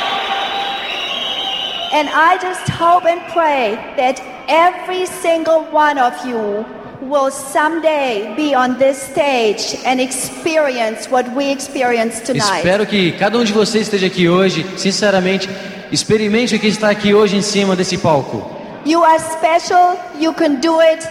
And 1.95 2.09
I 2.09 2.37
just 2.41 2.67
hope 2.67 3.05
and 3.05 3.21
pray 3.31 3.75
that 3.95 4.21
every 4.49 5.05
single 5.05 5.63
one 5.71 5.97
of 5.97 6.13
you 6.27 6.65
will 6.99 7.31
someday 7.31 8.35
be 8.35 8.53
on 8.53 8.77
this 8.77 9.01
stage 9.01 9.77
and 9.85 10.01
experience 10.01 11.09
what 11.09 11.25
we 11.33 11.49
experienced 11.49 12.25
tonight. 12.25 12.65
Espero 12.65 12.85
que 12.85 13.13
cada 13.13 13.37
um 13.37 13.45
de 13.45 13.53
vocês 13.53 13.83
esteja 13.83 14.07
aqui 14.07 14.27
hoje, 14.27 14.65
sinceramente, 14.75 15.47
experimente 15.89 16.57
o 16.57 16.59
que 16.59 16.67
está 16.67 16.89
aqui 16.89 17.13
hoje 17.13 17.37
em 17.37 17.41
cima 17.41 17.77
desse 17.77 17.97
palco. 17.97 18.45
You 18.85 19.01
are 19.01 19.17
special, 19.17 19.97
you 20.19 20.33
can 20.33 20.55
do 20.55 20.81
it. 20.81 21.07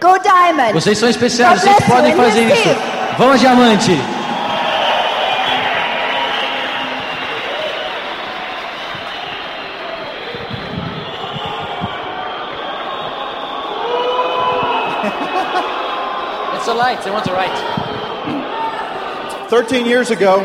Go 0.00 0.18
Diamond. 0.18 0.72
Vocês 0.72 0.98
são 0.98 1.08
especiais, 1.08 1.60
vocês 1.60 1.76
podem 1.86 2.12
fazer 2.16 2.42
isso. 2.52 2.70
A 3.22 3.36
diamante! 3.36 4.13
Light, 16.84 17.06
I 17.06 17.10
want 17.12 17.24
to 17.24 17.32
write. 17.32 17.56
13 19.48 19.86
years 19.86 20.10
ago, 20.10 20.42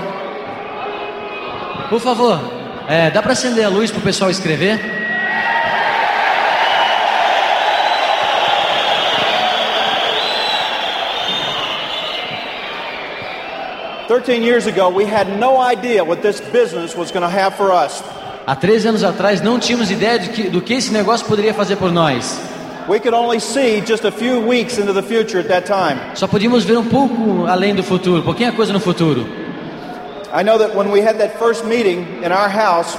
Por 1.89 1.99
favor, 1.99 2.39
é, 2.87 3.11
dá 3.11 3.21
para 3.21 3.33
acender 3.33 3.65
a 3.65 3.67
luz 3.67 3.91
para 3.91 3.99
o 3.99 4.01
pessoal 4.01 4.31
escrever? 4.31 4.79
Thirteen 14.07 14.41
years 14.41 14.65
ago, 14.65 14.87
we 14.87 15.03
had 15.03 15.27
no 15.37 15.59
idea 15.59 16.05
what 16.05 16.21
this 16.21 16.39
business 16.39 16.95
was 16.95 17.11
going 17.11 17.23
to 17.23 17.27
have 17.27 17.57
for 17.57 17.69
us. 17.73 18.01
Há 18.47 18.55
13 18.55 18.87
anos 18.87 19.03
atrás 19.03 19.41
não 19.41 19.59
tínhamos 19.59 19.91
ideia 19.91 20.17
de 20.17 20.29
que, 20.29 20.43
do 20.43 20.61
que 20.61 20.73
esse 20.73 20.93
negócio 20.93 21.25
poderia 21.27 21.53
fazer 21.53 21.75
por 21.75 21.91
nós. 21.91 22.39
We 22.87 22.99
could 22.99 23.13
only 23.13 23.39
see 23.39 23.81
just 23.81 24.05
a 24.05 24.11
few 24.11 24.39
weeks 24.39 24.77
into 24.77 24.93
the 24.93 25.03
future 25.03 25.39
at 25.39 25.47
that 25.47 25.65
time. 25.65 25.99
Só 26.15 26.27
podíamos 26.27 26.63
ver 26.63 26.77
um 26.77 26.85
pouco 26.85 27.45
além 27.47 27.75
do 27.75 27.83
futuro, 27.83 28.23
pouquinha 28.23 28.51
coisa 28.51 28.73
no 28.73 28.79
futuro. 28.79 29.27
I 30.31 30.43
know 30.43 30.57
that 30.59 30.75
when 30.75 30.91
we 30.91 31.01
had 31.01 31.17
that 31.17 31.37
first 31.39 31.65
meeting 31.65 32.23
in 32.23 32.31
our 32.31 32.49
house, 32.49 32.97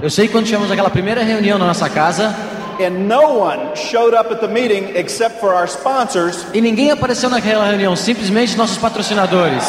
Eu 0.00 0.10
sei 0.10 0.26
que 0.26 0.32
quando 0.32 0.46
tivemos 0.46 0.70
aquela 0.70 0.90
primeira 0.90 1.22
reunião 1.22 1.58
na 1.58 1.66
nossa 1.66 1.88
casa 1.88 2.34
and 2.80 3.06
no 3.06 3.38
one 3.38 3.74
showed 3.76 4.14
up 4.14 4.30
at 4.32 4.40
the 4.40 4.48
meeting 4.48 4.96
except 4.96 5.38
for 5.40 5.54
our 5.54 5.66
sponsors, 5.66 6.44
e 6.52 6.60
ninguém 6.60 6.90
apareceu 6.90 7.30
naquela 7.30 7.64
reunião, 7.66 7.94
simplesmente 7.94 8.56
nossos 8.56 8.78
patrocinadores. 8.78 9.62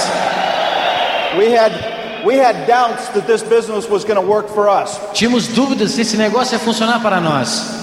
we 1.37 1.55
had 1.55 1.71
we 2.25 2.35
had 2.35 2.65
doubts 2.65 3.09
that 3.09 3.27
this 3.27 3.43
business 3.43 3.89
was 3.89 4.03
going 4.03 4.19
to 4.19 4.25
work 4.25 4.47
for 4.49 4.67
us. 4.69 4.99
Tínhamos 5.13 5.47
dúvidas 5.47 5.91
se 5.91 6.01
esse 6.01 6.17
negócio 6.17 6.55
ia 6.55 6.59
funcionar 6.59 7.01
para 7.01 7.19
nós. 7.19 7.82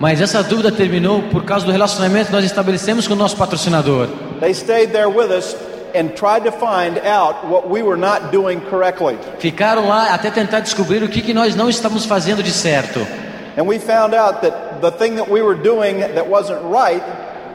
Mas 0.00 0.20
essa 0.20 0.42
dúvida 0.42 0.70
terminou 0.72 1.22
por 1.30 1.44
causa 1.44 1.66
do 1.66 1.72
relacionamento 1.72 2.26
que 2.26 2.32
nós 2.32 2.44
estabelecemos 2.44 3.08
com 3.08 3.14
o 3.14 3.16
nosso 3.16 3.36
patrocinador. 3.36 4.08
They 4.40 4.52
stayed 4.52 4.92
there 4.92 5.08
with 5.08 5.30
us 5.30 5.56
and 5.94 6.08
tried 6.16 6.44
to 6.44 6.52
find 6.52 6.98
out 7.06 7.46
what 7.46 7.68
we 7.68 7.82
were 7.82 7.96
not 7.96 8.30
doing 8.32 8.60
correctly. 8.60 9.16
Ficaram 9.38 9.88
lá 9.88 10.12
até 10.12 10.30
tentar 10.30 10.60
descobrir 10.60 11.02
o 11.02 11.08
que, 11.08 11.22
que 11.22 11.32
nós 11.32 11.54
não 11.54 11.68
estamos 11.68 12.04
fazendo 12.04 12.42
de 12.42 12.50
certo. 12.50 13.00
And 13.56 13.66
we 13.66 13.78
found 13.78 14.14
out 14.14 14.42
that 14.42 14.80
the 14.80 14.90
thing 14.90 15.16
that 15.16 15.30
we 15.30 15.40
were 15.40 15.54
doing 15.54 16.00
that 16.00 16.28
wasn't 16.28 16.60
right 16.64 17.02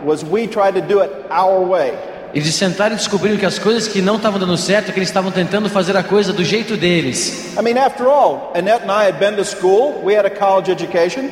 was 0.03 0.23
we 0.23 0.47
tried 0.47 0.75
to 0.75 0.81
do 0.81 1.01
it 1.01 1.11
our 1.29 1.59
way. 1.59 1.93
Eles 2.33 2.53
sentaram 2.53 2.93
e 2.93 2.97
descobriram 2.97 3.37
que 3.37 3.45
as 3.45 3.57
coisas 3.57 3.87
que 3.87 4.01
não 4.01 4.17
estavam 4.17 4.39
dando 4.39 4.55
certo, 4.55 4.91
que 4.93 4.99
eles 4.99 5.09
estavam 5.09 5.31
tentando 5.31 5.67
fazer 5.69 5.97
a 5.97 6.03
coisa 6.03 6.31
do 6.31 6.43
jeito 6.43 6.77
deles. 6.77 7.55
I 7.57 7.61
mean, 7.63 7.77
after 7.77 8.07
all, 8.07 8.51
Annette 8.55 8.83
and 8.83 8.91
I 8.91 9.07
had 9.07 9.17
been 9.19 9.35
to 9.35 9.43
school. 9.43 10.01
We 10.03 10.15
had 10.15 10.25
a 10.25 10.29
college 10.29 10.69
education. 10.71 11.29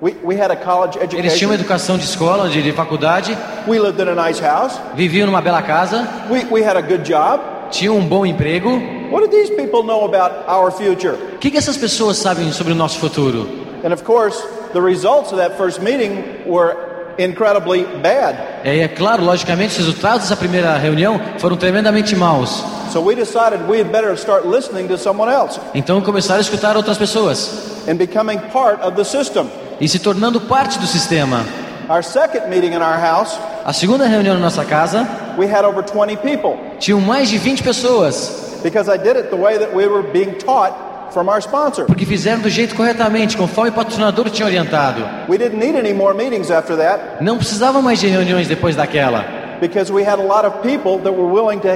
We, 0.00 0.16
we 0.24 0.34
had 0.34 0.50
a 0.50 0.56
college 0.56 0.96
Eles 0.98 1.10
tinham 1.38 1.50
uma 1.50 1.54
education. 1.54 1.54
educação 1.54 1.96
de 1.96 2.04
escola, 2.04 2.48
de, 2.48 2.60
de 2.60 2.72
faculdade, 2.72 3.36
We 3.68 3.78
lived 3.78 4.00
in 4.02 4.08
a 4.08 4.14
nice 4.16 4.40
house. 4.42 4.76
viviam 4.96 5.26
numa 5.26 5.40
bela 5.40 5.62
casa, 5.62 6.08
We, 6.28 6.44
we 6.50 6.64
had 6.64 6.76
a 6.76 6.82
good 6.82 7.04
job. 7.08 7.40
tinham 7.70 7.96
um 7.96 8.04
bom 8.04 8.26
emprego. 8.26 8.68
What 9.12 9.28
did 9.28 9.30
these 9.30 9.54
people 9.54 9.84
know 9.84 10.04
about 10.04 10.44
our 10.48 10.72
future? 10.72 11.14
O 11.34 11.38
que, 11.38 11.52
que 11.52 11.56
essas 11.58 11.76
pessoas 11.76 12.16
sabem 12.16 12.50
sobre 12.50 12.72
o 12.72 12.76
nosso 12.76 12.98
futuro? 12.98 13.48
And 13.84 13.92
of 13.92 14.02
course, 14.02 14.36
the 14.72 14.80
results 14.80 15.30
of 15.32 15.36
that 15.38 15.56
first 15.56 15.80
meeting 15.80 16.24
were 16.46 16.74
incredibly 17.18 17.84
bad. 18.02 18.36
É, 18.64 18.78
é 18.80 18.88
claro, 18.88 19.24
logicamente, 19.24 19.72
os 19.72 19.78
resultados 19.78 20.22
dessa 20.22 20.36
primeira 20.36 20.76
reunião 20.78 21.20
foram 21.38 21.56
tremendamente 21.56 22.14
maus. 22.16 22.64
So 22.92 23.00
we 23.00 23.14
decided 23.14 23.60
we 23.68 23.80
had 23.80 23.90
better 23.90 24.12
start 24.14 24.44
listening 24.46 24.86
to 24.88 24.98
someone 24.98 25.32
else 25.32 25.58
Então 25.74 26.00
começaram 26.02 26.38
a 26.38 26.42
escutar 26.42 26.76
outras 26.76 26.98
pessoas 26.98 27.82
and 27.88 27.94
becoming 27.96 28.38
part 28.52 28.82
of 28.82 28.96
the 28.96 29.04
system. 29.04 29.46
e 29.80 29.88
se 29.88 29.98
tornando 29.98 30.40
parte 30.42 30.78
do 30.78 30.86
sistema. 30.86 31.44
Our 31.88 32.02
second 32.04 32.48
meeting 32.48 32.74
in 32.74 32.82
our 32.82 32.98
house, 33.00 33.38
A 33.64 33.72
segunda 33.72 34.06
reunião 34.06 34.34
na 34.34 34.40
nossa 34.40 34.64
casa 34.64 35.06
we 35.38 35.46
had 35.46 35.64
over 35.64 35.82
20 35.82 36.16
people 36.18 36.56
tinham 36.78 37.00
mais 37.00 37.28
de 37.30 37.38
20 37.38 37.62
pessoas, 37.62 38.58
because 38.62 38.88
I 38.90 38.96
did 38.98 39.16
it 39.16 39.30
the 39.30 39.36
way 39.36 39.58
that 39.58 39.74
we 39.74 39.86
were 39.86 40.02
being 40.12 40.32
taught 40.34 40.74
from 41.12 41.28
our 41.28 41.38
sponsor. 41.40 41.84
porque 41.86 42.04
fizeram 42.06 42.40
do 42.40 42.48
jeito 42.50 42.74
corretamente, 42.74 43.36
conforme 43.36 43.70
o 43.70 43.72
patrocinador 43.72 44.30
tinha 44.30 44.46
orientado. 44.46 45.02
We 45.28 45.38
didn't 45.38 45.58
need 45.58 45.76
any 45.76 45.92
more 45.92 46.14
meetings 46.14 46.50
after 46.50 46.76
that 46.76 47.22
Não 47.22 47.36
precisava 47.38 47.80
mais 47.82 48.00
de 48.00 48.06
reuniões 48.08 48.48
depois 48.48 48.74
daquela, 48.76 49.24
because 49.60 49.92
we 49.92 50.02
had 50.04 50.18
a 50.18 50.22
lot 50.22 50.46
of 50.46 50.56
people 50.62 50.98
that 51.02 51.10
were 51.12 51.30
willing 51.32 51.60
to 51.60 51.68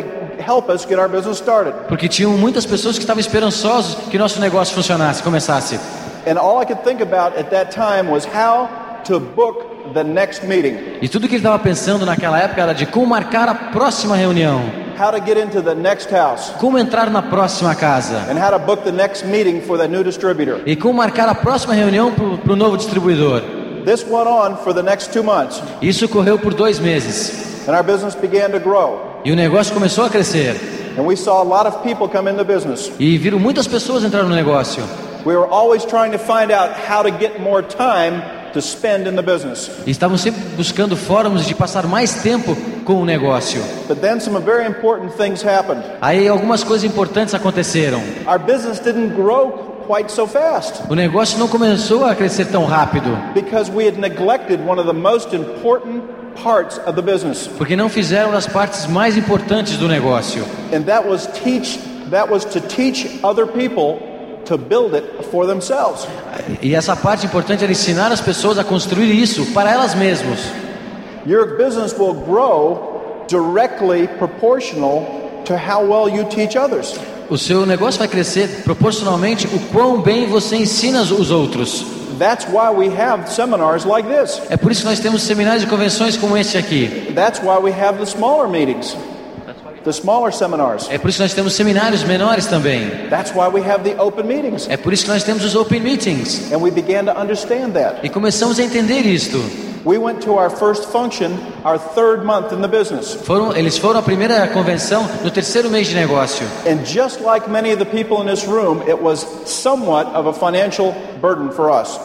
help 0.42 0.68
us 0.68 0.84
get 0.86 0.98
our 0.98 1.08
business 1.08 1.38
started. 1.38 1.72
porque 1.88 2.08
tinham 2.08 2.32
muitas 2.32 2.66
pessoas 2.66 2.96
que 2.96 3.02
estavam 3.04 3.20
esperançosos 3.20 3.96
que 4.10 4.18
nosso 4.18 4.40
negócio 4.40 4.74
funcionasse, 4.74 5.22
começasse. 5.22 5.78
And 6.28 6.38
all 6.38 6.60
I 6.60 6.66
could 6.66 6.82
think 6.82 7.00
about 7.02 7.38
at 7.38 7.50
that 7.50 7.70
time 7.72 8.10
was 8.10 8.26
how 8.26 8.68
to 9.04 9.20
book 9.20 9.64
the 9.94 10.02
next 10.02 10.44
meeting, 10.44 10.76
E 11.00 11.08
tudo 11.08 11.28
que 11.28 11.34
ele 11.34 11.40
estava 11.40 11.58
pensando 11.60 12.04
naquela 12.04 12.40
época 12.40 12.60
era 12.62 12.72
de 12.74 12.84
como 12.86 13.06
marcar 13.06 13.48
a 13.48 13.54
próxima 13.54 14.16
reunião, 14.16 14.60
how 14.98 15.10
to 15.10 15.18
get 15.20 15.36
into 15.36 15.60
the 15.62 15.74
next 15.74 16.10
house, 16.10 16.50
como 16.58 16.78
entrar 16.78 17.10
na 17.10 17.22
próxima 17.22 17.74
casa 17.74 18.26
and 18.30 18.38
how 18.38 18.50
to 18.50 18.58
book 18.58 18.82
the 18.84 18.92
next 18.92 19.24
meeting 19.24 19.60
for 19.60 19.76
the 19.78 19.86
new 19.88 20.02
distributor. 20.02 20.60
e 20.66 20.74
como 20.76 20.94
marcar 20.94 21.28
a 21.28 21.34
próxima 21.34 21.74
reunião 21.74 22.12
para 22.12 22.52
o 22.52 22.56
novo 22.56 22.76
distribuidor. 22.76 23.42
This 23.84 24.04
went 24.04 24.26
on 24.26 24.56
for 24.64 24.72
the 24.74 24.82
next 24.82 25.12
two 25.12 25.22
months, 25.22 25.62
Isso 25.80 26.06
ocorreu 26.06 26.38
por 26.38 26.52
dois 26.54 26.78
meses 26.80 27.66
and 27.68 27.74
our 27.74 27.82
business 27.84 28.14
began 28.14 28.50
to 28.50 28.58
grow. 28.58 29.20
e 29.24 29.32
o 29.32 29.36
negócio 29.36 29.72
começou 29.74 30.04
a 30.04 30.10
crescer 30.10 30.56
And 30.98 31.02
we 31.04 31.14
saw 31.14 31.42
a 31.42 31.44
lot 31.44 31.66
of 31.68 31.82
people 31.82 32.08
come 32.08 32.30
into 32.30 32.42
business. 32.44 32.90
e 32.98 33.18
viram 33.18 33.38
muitas 33.38 33.66
pessoas 33.66 34.02
entrar 34.02 34.22
no 34.22 34.34
negócio. 34.34 34.82
We 35.26 35.34
were 35.36 35.46
always 35.50 35.84
trying 35.84 36.12
to 36.12 36.18
find 36.18 36.50
out 36.52 36.70
how 36.88 37.02
to 37.02 37.10
get 37.10 37.40
more 37.40 37.60
time 37.62 38.22
to 38.56 38.62
spend 38.62 39.06
in 39.06 39.14
the 39.14 39.22
business. 39.22 39.70
Estavam 39.86 40.16
sempre 40.16 40.40
buscando 40.56 40.96
fórmulas 40.96 41.46
de 41.46 41.54
passar 41.54 41.86
mais 41.86 42.14
tempo 42.22 42.56
com 42.84 43.02
o 43.02 43.04
negócio. 43.04 43.62
But 43.86 44.00
then 44.00 44.18
some 44.18 44.38
very 44.40 44.66
important 44.66 45.12
things 45.16 45.44
happened. 45.44 45.82
Aí 46.00 46.26
algumas 46.26 46.64
coisas 46.64 46.84
importantes 46.90 47.34
aconteceram. 47.34 48.00
Our 48.26 48.38
business 48.38 48.80
didn't 48.80 49.14
grow 49.14 49.74
quite 49.86 50.10
so 50.10 50.26
fast 50.26 50.82
O 50.88 50.94
negócio 50.96 51.38
não 51.38 51.46
começou 51.46 52.04
a 52.04 52.14
crescer 52.14 52.46
tão 52.46 52.64
rápido, 52.64 53.08
because 53.34 53.70
we 53.70 53.86
had 53.86 53.96
neglected 53.98 54.60
one 54.66 54.80
of 54.80 54.86
the 54.86 54.98
most 54.98 55.34
important 55.34 56.02
parts 56.42 56.78
of 56.86 56.94
the 56.94 57.02
business. 57.02 57.46
porque 57.58 57.76
não 57.76 57.88
fizeram 57.88 58.32
as 58.32 58.46
partes 58.46 58.86
mais 58.86 59.16
importantes 59.16 59.76
do 59.76 59.86
negócio. 59.86 60.44
And 60.72 60.82
that 60.82 61.06
was 61.06 61.26
teach 61.44 61.78
that 62.10 62.30
was 62.30 62.44
to 62.46 62.60
teach 62.60 63.20
other 63.22 63.46
people 63.46 63.98
to 64.46 64.56
build 64.56 64.94
it 64.94 65.24
for 65.30 65.46
themselves. 65.46 66.06
E 66.62 66.74
essa 66.74 66.96
parte 66.96 67.26
importante 67.26 67.62
era 67.62 67.72
ensinar 67.72 68.10
as 68.12 68.20
pessoas 68.20 68.58
a 68.58 68.64
construir 68.64 69.12
isso 69.12 69.46
para 69.52 69.70
elas 69.70 69.94
mesmas. 69.94 70.40
Your 71.26 71.56
business 71.56 71.92
will 71.98 72.14
grow 72.14 73.24
directly 73.28 74.06
proportional 74.18 75.42
to 75.44 75.54
how 75.54 75.82
well 75.82 76.08
you 76.08 76.24
teach 76.24 76.56
others. 76.56 76.94
O 77.28 77.36
seu 77.36 77.66
negócio 77.66 77.98
vai 77.98 78.06
crescer 78.06 78.62
proporcionalmente 78.62 79.48
o 79.48 79.58
quão 79.72 80.00
bem 80.00 80.26
você 80.26 80.56
ensina 80.56 81.02
os 81.02 81.30
outros. 81.30 81.84
That's 82.18 82.46
why 82.46 82.70
we 82.70 82.88
have 82.88 83.28
seminars 83.28 83.84
like 83.84 84.08
this. 84.08 84.40
É 84.48 84.56
por 84.56 84.70
isso 84.70 84.82
que 84.82 84.88
nós 84.88 85.00
temos 85.00 85.22
seminários 85.22 85.64
e 85.64 85.66
convenções 85.66 86.16
como 86.16 86.36
esse 86.36 86.56
aqui. 86.56 87.12
That's 87.14 87.40
why 87.40 87.58
we 87.60 87.72
have 87.72 87.98
the 87.98 88.06
smaller 88.06 88.48
meetings. 88.48 88.96
The 89.86 89.92
smaller 89.92 90.32
seminars. 90.32 90.88
É 90.90 90.98
por 90.98 91.08
isso 91.08 91.18
que 91.18 91.22
nós 91.22 91.32
temos 91.32 91.54
seminários 91.54 92.02
menores 92.02 92.46
também. 92.46 92.90
That's 93.08 93.32
why 93.32 93.46
we 93.46 93.60
have 93.60 93.88
the 93.88 93.94
open 94.02 94.24
meetings. 94.26 94.66
É 94.68 94.76
por 94.76 94.92
isso 94.92 95.04
que 95.04 95.10
nós 95.10 95.22
temos 95.22 95.44
os 95.44 95.54
open 95.54 95.78
meetings. 95.78 96.52
And 96.52 96.56
we 96.56 96.72
began 96.72 97.04
to 97.04 97.16
understand 97.16 97.74
that. 97.74 98.00
E 98.02 98.08
começamos 98.08 98.58
a 98.58 98.64
entender 98.64 99.06
isto. 99.06 99.38
We 99.84 99.96
went 99.96 100.22
to 100.22 100.32
our 100.32 100.50
first 100.50 100.86
function, 100.86 101.38
our 101.64 101.78
third 101.78 102.24
month 102.24 102.52
in 102.52 102.62
the 102.62 102.66
business. 102.66 103.14
Foram, 103.14 103.56
eles 103.56 103.78
foram 103.78 104.00
à 104.00 104.02
primeira 104.02 104.48
convenção 104.48 105.08
no 105.22 105.30
terceiro 105.30 105.70
mês 105.70 105.86
de 105.86 105.94
negócio. 105.94 106.44
And 106.66 106.84
just 106.84 107.20
like 107.20 107.48
many 107.48 107.72
of 107.72 107.78
the 107.78 107.84
people 107.84 108.20
in 108.20 108.26
this 108.26 108.44
room, 108.44 108.82
it 108.88 109.00
was 109.00 109.24
somewhat 109.44 110.12
of 110.16 110.28
a 110.28 110.32
financial 110.32 110.96
burden 111.20 111.52
for 111.52 111.70
us, 111.70 112.00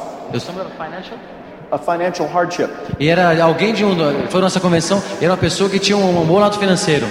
a 1.71 1.79
financial 1.79 2.27
hardship. 2.27 2.69
E 2.99 3.09
era 3.09 3.43
alguém 3.43 3.73
de 3.73 3.83
um, 3.83 3.97
foi 4.29 4.39
nessa 4.39 4.59
convenção, 4.59 5.01
era 5.19 5.31
uma 5.31 5.37
pessoa 5.37 5.67
que 5.67 5.79
tinha 5.79 5.97
um 5.97 6.23
bom 6.23 6.37
lado 6.37 6.59
financeiro. 6.59 7.07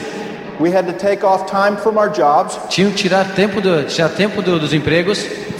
We 0.61 0.71
had 0.71 0.87
to 0.88 0.93
take 0.93 1.25
off 1.25 1.50
time 1.50 1.76
from 1.79 1.97
our 1.97 2.11
jobs, 2.11 2.59
Tinham 2.69 2.90
que 2.93 2.99
tirar 3.09 3.25
tempo, 3.35 3.61
do, 3.62 3.85
tirar 3.85 4.11
tempo 4.11 4.43
do- 4.43 4.59
dos 4.61 4.75
empregos, 4.75 5.19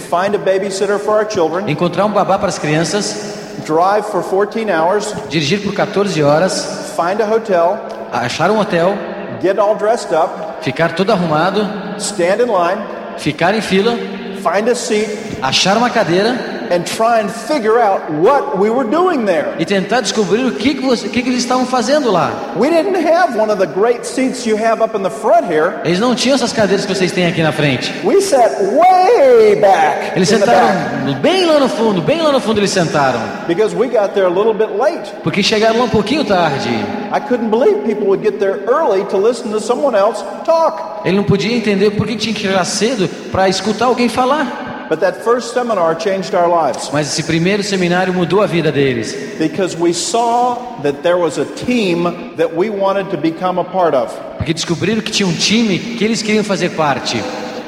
find 0.09 0.35
a 0.35 0.37
babysitter 0.37 0.99
for 0.99 1.15
our 1.17 1.25
children, 1.27 1.67
encontrar 1.67 2.05
um 2.05 2.11
babá 2.11 2.37
para 2.37 2.49
as 2.49 2.59
crianças, 2.59 3.33
drive 3.65 4.03
for 4.05 4.21
14 4.21 4.69
hours, 4.69 5.11
dirigir 5.27 5.61
por 5.63 5.73
14 5.73 6.21
horas, 6.21 6.93
find 6.95 7.19
a 7.19 7.25
hotel, 7.25 7.79
achar 8.11 8.51
um 8.51 8.57
hotel, 8.59 8.95
get 9.41 9.57
all 9.57 9.75
dressed 9.75 10.13
up, 10.13 10.63
ficar 10.63 10.93
todo 10.95 11.11
arrumado, 11.11 11.67
stand 11.97 12.39
in 12.43 12.47
line, 12.47 12.81
ficar 13.17 13.55
em 13.55 13.61
fila, 13.61 13.97
find 14.43 14.69
a 14.69 14.75
seat, 14.75 15.09
achar 15.41 15.77
uma 15.77 15.89
cadeira 15.89 16.35
and 16.71 16.85
try 16.85 17.19
and 17.19 17.29
figure 17.29 17.77
out 17.77 18.01
what 18.11 18.57
we 18.57 18.69
were 18.69 18.89
doing 18.89 19.25
there. 19.25 19.53
e 19.59 19.65
tentar 19.65 20.01
descobrir 20.01 20.45
o 20.45 20.51
que, 20.53 20.75
que, 20.75 20.81
você, 20.81 21.09
que, 21.09 21.21
que 21.21 21.29
eles 21.29 21.43
estavam 21.43 21.65
fazendo 21.65 22.09
lá. 22.11 22.53
We 22.55 22.69
didn't 22.69 22.95
have 23.05 23.37
one 23.37 23.51
of 23.51 23.59
the 23.59 23.67
great 23.67 24.05
seats 24.05 24.45
you 24.45 24.55
have 24.57 24.81
up 24.81 24.95
in 24.97 25.03
the 25.03 25.09
front 25.09 25.45
here. 25.51 25.81
Eles 25.83 25.99
não 25.99 26.15
tinham 26.15 26.35
essas 26.35 26.53
cadeiras 26.53 26.85
que 26.85 26.95
vocês 26.95 27.11
têm 27.11 27.27
aqui 27.27 27.43
na 27.43 27.51
frente. 27.51 27.91
We 28.03 28.21
sat 28.21 28.49
way 28.63 29.55
back 29.59 30.13
Eles 30.15 30.29
sentaram 30.29 31.13
bem 31.21 31.45
lá 31.45 31.59
no 31.59 31.67
fundo, 31.67 32.01
bem 32.01 32.21
lá 32.21 32.31
no 32.31 32.39
fundo 32.39 32.59
eles 32.59 32.71
sentaram. 32.71 33.19
because 33.47 33.75
we 33.75 33.87
got 33.87 34.13
there 34.13 34.25
a 34.25 34.29
little 34.29 34.53
bit 34.53 34.69
late. 34.77 35.11
Porque 35.23 35.43
chegaram 35.43 35.77
lá 35.77 35.83
um 35.85 35.89
pouquinho 35.89 36.23
tarde. 36.23 36.69
I 37.13 37.19
couldn't 37.19 37.49
believe 37.49 37.83
people 37.85 38.07
would 38.07 38.23
get 38.23 38.39
there 38.39 38.63
early 38.69 39.03
to 39.09 39.17
listen 39.17 39.51
to 39.51 39.59
someone 39.59 39.95
else 39.97 40.23
talk. 40.45 41.05
Ele 41.05 41.17
não 41.17 41.23
podia 41.23 41.55
entender 41.55 41.91
por 41.91 42.07
que 42.07 42.15
tinha 42.15 42.33
que 42.33 42.41
chegar 42.41 42.63
cedo 42.63 43.09
para 43.31 43.49
escutar 43.49 43.85
alguém 43.85 44.07
falar. 44.07 44.70
But 44.91 44.99
that 44.99 45.23
first 45.23 45.53
seminar 45.53 45.95
changed 45.95 46.35
our 46.35 46.49
lives 46.49 46.89
Mas 46.91 47.07
esse 47.07 47.23
primeiro 47.23 47.63
seminário 47.63 48.13
mudou 48.13 48.41
a 48.41 48.45
vida 48.45 48.73
deles. 48.73 49.13
because 49.39 49.73
we 49.73 49.93
saw 49.93 50.55
that 50.83 51.01
there 51.01 51.15
was 51.17 51.37
a 51.37 51.45
team 51.45 52.03
that 52.35 52.53
we 52.53 52.69
wanted 52.69 53.09
to 53.11 53.15
become 53.17 53.57
a 53.57 53.63
part 53.63 53.95
of. 53.95 54.11
Porque 54.37 54.53
descobriram 54.53 55.01
que 55.01 55.09
tinha 55.09 55.25
um 55.25 55.33
time 55.33 55.79
que 55.97 56.03
eles 56.03 56.21
queriam 56.21 56.43
fazer 56.43 56.71
parte. 56.71 57.23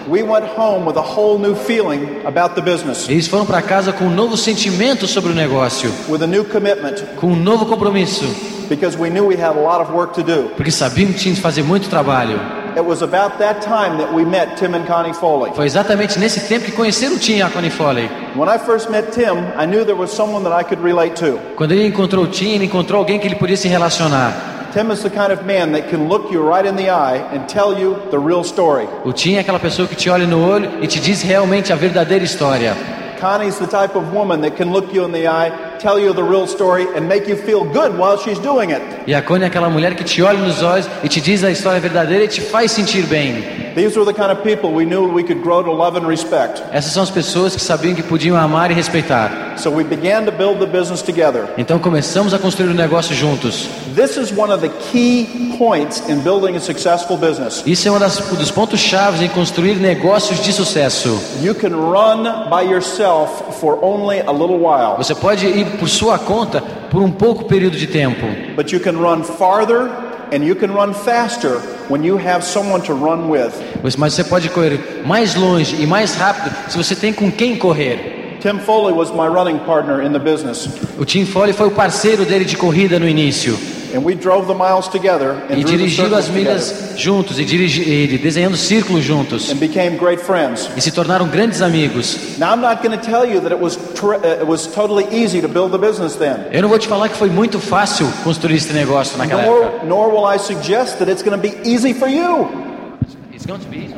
We 0.05 0.21
went 0.21 0.45
home 0.57 0.85
with 0.85 0.97
a 0.97 1.01
whole 1.01 1.39
new 1.39 1.55
feeling 1.55 2.25
about 2.25 2.55
the 2.55 2.61
business, 2.61 3.07
Eles 3.07 3.25
foram 3.27 3.45
para 3.45 3.61
casa 3.61 3.93
com 3.93 4.03
um 4.03 4.13
novo 4.13 4.35
sentimento 4.35 5.07
sobre 5.07 5.31
o 5.31 5.33
negócio, 5.33 5.89
with 6.09 6.21
a 6.21 6.27
new 6.27 6.43
commitment, 6.43 7.01
com 7.15 7.27
um 7.27 7.37
novo 7.37 7.65
compromisso, 7.65 8.25
because 8.67 8.97
we 8.97 9.09
knew 9.09 9.25
we 9.25 9.35
had 9.41 9.55
a 9.55 9.61
lot 9.61 9.79
of 9.81 9.93
work 9.93 10.13
to 10.13 10.21
do. 10.21 10.49
porque 10.57 10.71
sabiam 10.71 11.13
que 11.13 11.19
tinham 11.19 11.35
que 11.35 11.41
fazer 11.41 11.63
muito 11.63 11.87
trabalho. 11.87 12.37
It 12.75 12.83
was 12.83 13.03
about 13.03 13.37
that 13.37 13.61
time 13.61 13.97
that 13.99 14.11
we 14.11 14.25
met 14.25 14.57
Tim 14.57 14.73
and 14.73 14.85
Connie 14.87 15.13
Foley. 15.13 15.51
Foi 15.53 15.65
exatamente 15.65 16.17
nesse 16.17 16.39
tempo 16.47 16.65
que 16.65 16.71
conheceram 16.71 17.15
o 17.15 17.19
Tim 17.19 17.37
e 17.37 17.41
a 17.41 17.49
Connie 17.49 17.69
Foley. 17.69 18.09
When 18.35 18.49
I 18.49 18.57
first 18.57 18.89
met 18.89 19.11
Tim, 19.11 19.37
I 19.55 19.67
knew 19.67 19.85
there 19.85 19.95
was 19.95 20.11
someone 20.11 20.43
that 20.43 20.59
I 20.59 20.63
could 20.63 20.83
relate 20.83 21.15
to. 21.17 21.39
Quando 21.55 21.73
ele 21.73 21.85
encontrou 21.87 22.23
o 22.25 22.27
Tim, 22.27 22.55
ele 22.55 22.65
encontrou 22.65 22.99
alguém 22.99 23.19
que 23.19 23.27
ele 23.27 23.35
podia 23.35 23.55
se 23.55 23.67
relacionar. 23.67 24.33
Tim 24.73 24.91
is 24.91 25.03
the 25.03 25.09
kind 25.11 25.31
of 25.31 25.43
man 25.45 25.71
that 25.73 25.91
can 25.91 26.07
look 26.07 26.33
you 26.33 26.41
right 26.41 26.67
in 26.67 26.75
the 26.75 26.89
eye 26.89 27.19
and 27.31 27.47
tell 27.47 27.79
you 27.79 27.95
the 28.09 28.17
real 28.17 28.43
story. 28.43 28.87
O 29.05 29.13
Tim 29.13 29.35
é 29.35 29.39
aquela 29.41 29.59
pessoa 29.59 29.87
que 29.87 29.95
te 29.95 30.09
olha 30.09 30.25
no 30.25 30.43
olho 30.43 30.67
e 30.81 30.87
te 30.87 30.99
diz 30.99 31.21
realmente 31.21 31.71
a 31.71 31.75
verdadeira 31.75 32.23
história. 32.25 32.75
Connie's 33.21 33.59
the 33.59 33.67
type 33.67 33.95
of 33.95 34.11
woman 34.11 34.41
that 34.41 34.57
can 34.57 34.73
look 34.73 34.91
you 34.91 35.05
in 35.05 35.11
the 35.11 35.27
eye, 35.27 35.51
tell 35.83 35.99
you 35.99 36.13
the 36.13 36.23
real 36.23 36.47
story, 36.47 36.87
and 36.95 37.01
make 37.07 37.29
you 37.29 37.35
feel 37.35 37.63
good 37.65 37.97
while 37.97 38.17
she's 38.17 38.39
doing 38.39 38.71
it. 38.71 38.81
E 39.05 39.13
a 39.13 39.21
Connie 39.21 39.43
é 39.43 39.47
aquela 39.47 39.69
mulher 39.69 39.95
que 39.95 40.03
te 40.03 40.21
olha 40.23 40.39
nos 40.39 40.63
olhos 40.63 40.87
e 41.03 41.09
te 41.09 41.19
diz 41.21 41.43
a 41.43 41.51
história 41.51 41.79
verdadeira 41.79 42.23
e 42.23 42.27
te 42.27 42.41
faz 42.41 42.71
sentir 42.71 43.03
bem. 43.05 43.43
These 43.75 43.97
were 43.99 44.05
the 44.05 44.13
kind 44.13 44.31
of 44.31 44.43
people 44.43 44.69
we 44.71 44.85
knew 44.85 45.11
we 45.11 45.23
could 45.23 45.41
grow 45.41 45.63
to 45.63 45.71
love 45.71 45.97
and 45.97 46.07
respect. 46.07 46.61
Essas 46.71 46.93
são 46.93 47.01
as 47.03 47.09
pessoas 47.09 47.55
que 47.55 47.61
sabiam 47.61 47.95
que 47.95 48.03
podiam 48.03 48.37
amar 48.37 48.69
e 48.71 48.73
respeitar. 48.73 49.55
So 49.57 49.69
we 49.71 49.83
began 49.83 50.23
to 50.25 50.31
build 50.31 50.59
the 50.59 50.65
business 50.67 51.01
together. 51.01 51.45
Então 51.57 51.77
começamos 51.79 52.33
a 52.33 52.39
construir 52.39 52.69
o 52.69 52.73
negócio 52.73 53.13
juntos. 53.15 53.67
This 53.95 54.15
is 54.17 54.31
one 54.31 54.51
of 54.53 54.61
the 54.61 54.69
key 54.91 55.55
points 55.57 56.01
in 56.07 56.19
building 56.19 56.55
a 56.55 56.59
successful 56.59 57.17
business. 57.17 57.63
Isso 57.65 57.87
é 57.87 57.91
um 57.91 57.99
das- 57.99 58.17
dos 58.19 58.51
pontos 58.51 58.79
chaves 58.79 59.21
em 59.21 59.27
construir 59.29 59.75
negócios 59.75 60.39
de 60.41 60.53
sucesso. 60.53 61.19
You 61.41 61.55
can 61.55 61.69
run 61.69 62.23
by 62.49 62.71
yourself 62.71 63.59
for 63.59 63.77
only 63.83 64.21
a 64.21 64.31
little 64.31 64.57
while, 64.59 64.97
Você 64.97 65.15
pode 65.15 65.45
ir 65.47 65.65
por 65.73 65.89
sua 65.89 66.17
conta 66.19 66.61
por 66.89 67.01
um 67.01 67.11
pouco 67.11 67.45
período 67.45 67.77
de 67.77 67.87
tempo, 67.87 68.25
but 68.55 68.71
you 68.71 68.79
can 68.79 68.93
run 68.93 69.23
farther 69.23 69.89
and 70.31 70.43
you 70.43 70.55
can 70.55 70.71
run 70.71 70.93
faster 70.93 71.59
when 71.89 72.03
you 72.03 72.17
have 72.17 72.43
someone 72.43 72.81
to 72.83 72.93
run 72.93 73.29
with. 73.29 73.51
mas 73.97 74.13
você 74.13 74.23
pode 74.23 74.49
correr 74.49 74.79
mais 75.05 75.35
longe 75.35 75.75
e 75.81 75.85
mais 75.85 76.15
rápido 76.15 76.55
se 76.69 76.77
você 76.77 76.95
tem 76.95 77.11
com 77.13 77.31
quem 77.31 77.55
correr. 77.57 78.37
Tim 78.41 78.59
Foley 78.59 78.93
was 78.93 79.09
my 79.11 79.27
running 79.27 79.59
partner 79.59 80.01
in 80.01 80.11
the 80.11 80.19
business, 80.19 80.67
O 80.99 81.05
Tim 81.05 81.25
Foley 81.25 81.53
foi 81.53 81.67
o 81.67 81.71
parceiro 81.71 82.25
dele 82.25 82.43
de 82.45 82.57
corrida 82.57 82.99
no 82.99 83.07
início 83.07 83.57
and 83.93 84.03
we 84.03 84.15
drove 84.15 84.47
the 84.47 84.53
miles 84.53 84.87
together 84.87 85.31
and 85.49 85.57
e 85.57 85.63
dirigiu 85.63 86.03
circles 86.03 86.25
as 86.25 86.29
milhas 86.29 86.71
together 86.71 86.97
juntos 86.97 87.39
e, 87.39 87.45
dirigi, 87.45 87.81
e 87.81 88.17
desenhando 88.17 88.57
círculos 88.57 89.03
juntos 89.03 89.51
and 89.51 89.55
became 89.55 89.97
great 89.97 90.21
friends. 90.23 90.69
e 90.75 90.81
se 90.81 90.91
tornaram 90.91 91.27
grandes 91.27 91.61
amigos. 91.61 92.37
Now 92.37 92.53
I'm 92.53 92.61
not 92.61 92.81
going 92.81 92.97
to 92.97 93.03
tell 93.03 93.25
you 93.25 93.39
that 93.41 93.51
it 93.53 93.61
was 93.61 93.75
tr- 93.95 94.15
it 94.23 94.45
was 94.45 94.67
totally 94.67 95.05
easy 95.11 95.41
to 95.41 95.47
build 95.47 95.71
the 95.71 95.77
business 95.77 96.15
then. 96.15 96.47
Eu 96.51 96.61
não 96.61 96.69
vou 96.69 96.79
te 96.79 96.87
falar 96.87 97.09
que 97.09 97.17
foi 97.17 97.29
muito 97.29 97.59
fácil 97.59 98.07
construir 98.23 98.55
esse 98.55 98.73
negócio 98.73 99.17
naquela 99.17 99.43
época. 99.43 99.85
Nor 99.85 100.09
will 100.13 100.25
I 100.27 100.37
suggest 100.39 100.97
that 100.99 101.09
it's 101.09 101.21
going 101.23 101.35
to 101.35 101.41
be 101.41 101.53
easy 101.63 101.93
for 101.93 102.07
you. 102.09 102.72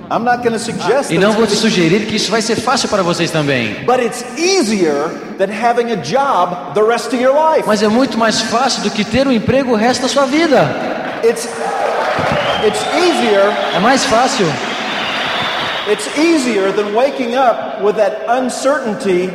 I'm 0.10 0.24
not 0.24 0.38
going 0.44 0.54
to 0.54 0.60
suggest 0.60 1.12
E 1.12 1.18
não 1.18 1.32
vou 1.34 1.46
te 1.46 1.56
sugerir 1.56 2.06
que 2.08 2.16
isso 2.16 2.32
vai 2.32 2.42
ser 2.42 2.56
fácil 2.56 2.90
para 2.90 3.04
vocês 3.04 3.30
também. 3.32 3.84
But 3.86 4.00
it's 4.00 4.24
easier 4.38 5.10
than 5.38 5.50
having 5.52 5.92
a 5.92 5.96
job 5.98 6.74
the 6.74 6.82
rest 6.84 7.08
of 7.14 7.18
your 7.22 7.34
life. 7.36 7.64
Mas 7.68 7.84
é 7.84 7.88
muito 7.88 8.18
mais 8.18 8.42
fácil 8.42 8.82
do 8.84 8.90
que 8.92 9.04
ter 9.04 9.28
um 9.28 9.32
emprego 9.32 9.72
o 9.72 9.76
resto 9.76 10.04
da 10.04 10.08
sua 10.08 10.26
vida. 10.26 10.70
It's 11.24 11.48
it's 12.66 12.82
easier 12.96 13.52
É 13.76 13.80
mais 13.80 14.04
fácil. 14.06 14.48
it's 15.88 16.08
easier 16.18 16.72
than 16.72 16.94
waking 16.96 17.36
up 17.36 17.82
with 17.84 17.96
that 17.96 18.26
uncertainty 18.28 19.30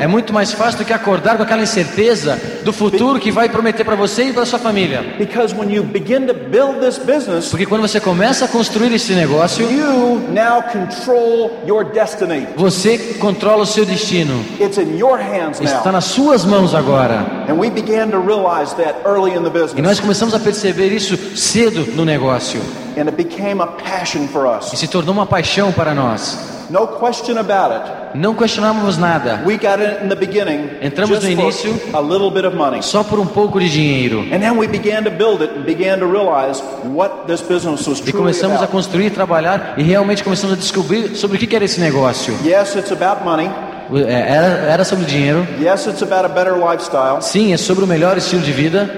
É 0.00 0.06
muito 0.06 0.32
mais 0.32 0.52
fácil 0.52 0.78
do 0.78 0.84
que 0.84 0.92
acordar 0.92 1.36
com 1.36 1.42
aquela 1.42 1.62
incerteza 1.62 2.38
do 2.64 2.72
futuro 2.72 3.18
que 3.18 3.30
vai 3.30 3.48
prometer 3.48 3.84
para 3.84 3.94
você 3.96 4.24
e 4.24 4.32
para 4.32 4.44
sua 4.46 4.58
família. 4.58 5.02
Because 5.18 5.54
when 5.54 5.70
you 5.72 5.82
begin 5.82 6.26
to 6.26 6.34
build 6.34 6.80
this 6.80 6.98
business, 6.98 7.48
Porque 7.50 7.66
quando 7.66 7.82
você 7.82 8.00
começa 8.00 8.44
a 8.44 8.48
construir 8.48 8.92
esse 8.94 9.12
negócio, 9.14 9.70
you 9.70 10.20
now 10.30 10.62
control 10.62 11.50
your 11.66 11.84
destiny. 11.84 12.46
você 12.56 12.98
controla 13.18 13.62
o 13.62 13.66
seu 13.66 13.84
destino. 13.84 14.44
It's 14.60 14.78
in 14.78 14.96
your 14.98 15.18
hands 15.18 15.60
Está 15.60 15.84
now. 15.84 15.92
nas 15.92 16.04
suas 16.04 16.44
mãos 16.44 16.74
agora. 16.74 17.44
And 17.48 17.54
we 17.54 17.70
began 17.70 18.08
to 18.10 18.18
realize 18.20 18.74
that 18.76 18.94
early 19.04 19.32
in 19.36 19.42
the 19.42 19.50
E 19.50 19.82
nós 19.82 19.98
business. 19.98 20.00
começamos 20.00 20.34
a 20.34 20.38
perceber 20.38 20.88
isso 20.92 21.16
cedo 21.36 21.86
no 21.94 22.04
negócio. 22.04 22.60
And 22.96 23.08
it 23.08 23.16
became 23.16 23.62
a 23.62 23.66
passion 23.66 24.26
for 24.28 24.44
E 24.46 24.58
us. 24.58 24.78
se 24.78 24.86
tornou 24.88 25.14
uma 25.14 25.26
paixão 25.26 25.72
para 25.72 25.94
nós. 25.94 26.38
No 26.70 26.86
question 26.86 27.38
about 27.38 27.72
it. 27.74 27.90
Não 28.14 28.34
questionávamos 28.34 28.96
nada. 28.96 29.42
We 29.44 29.56
got 29.58 29.78
in 29.80 30.06
in 30.06 30.08
the 30.08 30.14
beginning 30.14 30.70
Entramos 30.80 31.18
just 31.18 31.28
no 31.28 31.36
for 31.36 31.42
início. 31.44 31.80
a 31.92 32.00
little 32.00 32.30
bit 32.30 32.46
of 32.46 32.56
money. 32.56 32.82
Só 32.82 33.02
por 33.04 33.18
um 33.18 33.26
pouco 33.26 33.58
de 33.60 33.68
dinheiro. 33.68 34.20
And 34.32 34.40
then 34.40 34.56
we 34.56 34.66
began 34.66 35.02
to 35.04 35.10
build 35.10 35.42
it 35.42 35.52
and 35.54 35.64
began 35.64 35.98
to 35.98 36.06
realize 36.06 36.62
what 36.84 37.26
this 37.26 37.40
business 37.42 37.86
was 37.86 38.00
E 38.06 38.12
começamos 38.12 38.62
a 38.62 38.66
construir, 38.66 39.10
trabalhar 39.10 39.74
e 39.76 39.82
realmente 39.82 40.22
começamos 40.24 40.54
a 40.56 40.58
descobrir 40.58 41.14
sobre 41.16 41.36
o 41.36 41.40
que 41.40 41.46
que 41.46 41.56
era 41.56 41.64
esse 41.64 41.80
negócio. 41.80 42.34
Yes, 42.44 42.74
it's 42.76 42.92
about 42.92 43.22
money. 43.24 43.50
É, 43.94 44.32
Era, 44.32 44.46
era 44.72 44.84
sobre 44.84 45.04
dinheiro. 45.04 45.46
Yes, 45.60 45.86
it's 45.86 46.02
about 46.02 46.24
a 46.24 46.28
better 46.28 46.54
lifestyle. 46.56 47.20
Sim, 47.20 47.52
é 47.52 47.56
sobre 47.58 47.84
o 47.84 47.86
melhor 47.86 48.16
estilo 48.16 48.40
de 48.40 48.52
vida. 48.52 48.88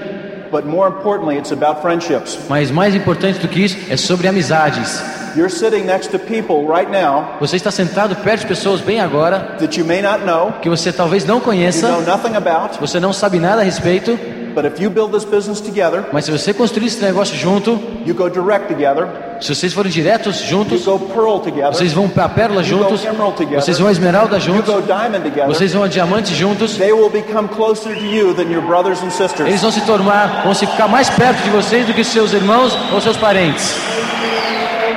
But 0.55 0.65
more 0.65 0.87
importantly, 0.87 1.37
it's 1.37 1.51
about 1.51 1.81
friendships. 1.81 2.39
Mas 2.47 2.71
mais 2.71 2.95
importante 2.95 3.39
do 3.39 3.47
que 3.49 3.59
isso 3.59 3.75
é 3.89 3.97
sobre 3.97 4.25
amizades. 4.25 5.03
You're 5.35 5.53
sitting 5.53 5.85
next 5.85 6.11
to 6.11 6.19
people 6.19 6.65
right 6.65 6.89
now 6.89 7.35
Você 7.41 7.57
está 7.57 7.69
sentado 7.69 8.15
perto 8.15 8.43
de 8.43 8.47
pessoas 8.47 8.79
bem 8.79 9.01
agora 9.01 9.57
that 9.59 9.77
you 9.77 9.85
may 9.85 10.01
not 10.01 10.23
know, 10.23 10.53
que 10.61 10.69
você 10.69 10.93
talvez 10.93 11.25
não 11.25 11.35
you 11.35 11.39
know 11.39 11.45
conheça, 11.45 11.89
nothing 12.03 12.37
about, 12.37 12.79
você 12.79 13.01
não 13.01 13.11
sabe 13.11 13.37
nada 13.37 13.59
a 13.59 13.65
respeito, 13.65 14.17
but 14.55 14.65
if 14.65 14.81
you 14.81 14.89
build 14.89 15.11
this 15.11 15.25
business 15.25 15.59
together, 15.59 16.05
mas 16.11 16.25
se 16.25 16.31
você 16.31 16.53
construir 16.53 16.87
esse 16.87 17.03
negócio 17.03 17.35
junto, 17.37 17.79
you 18.05 18.15
go 18.15 18.29
direct 18.29 18.67
together, 18.67 19.07
se 19.41 19.53
vocês 19.53 19.73
forem 19.73 19.91
diretos 19.91 20.39
you 20.41 20.47
juntos, 20.47 20.85
go 20.85 20.97
pearl 20.97 21.39
together, 21.39 21.73
vocês 21.73 21.91
vão 21.93 22.07
para 22.07 22.25
a 22.25 22.29
pérola 22.29 22.63
you 22.63 22.77
go 22.77 22.83
juntos, 22.85 23.05
emerald 23.05 23.35
together, 23.35 23.61
vocês 23.61 23.77
vão 23.77 23.89
a 23.89 23.91
esmeralda 23.91 24.37
you 24.37 24.41
juntos, 24.41 24.73
go 24.73 24.81
diamond 24.81 25.21
together, 25.21 25.47
vocês 25.47 25.73
vão 25.73 25.83
a 25.83 25.87
diamante 25.87 26.33
juntos, 26.33 26.77
they 26.77 26.93
will 26.93 27.09
become 27.09 27.47
closer 27.49 27.93
to 27.93 28.05
you 28.05 28.33
than 28.33 28.49
your 28.49 28.61
brothers 28.61 29.03
and 29.03 29.11
sisters. 29.11 29.47
eles 29.47 29.61
vão 29.61 29.71
se 29.71 29.81
tornar, 29.81 30.43
vão 30.43 30.53
se 30.53 30.65
ficar 30.65 30.87
mais 30.87 31.09
perto 31.09 31.43
de 31.43 31.49
vocês 31.49 31.85
do 31.85 31.93
que 31.93 32.03
seus 32.03 32.31
irmãos 32.33 32.75
ou 32.93 33.01
seus 33.01 33.17
parentes. 33.17 33.75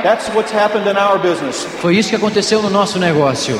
That's 0.03 0.29
what's 0.35 0.53
happened 0.55 0.89
in 0.89 0.97
our 0.97 1.19
business. 1.19 1.67
Foi 1.81 1.97
isso 1.97 2.11
que 2.11 2.17
aconteceu 2.17 2.63
no 2.63 2.71
nosso 2.71 2.99
negócio. 2.99 3.59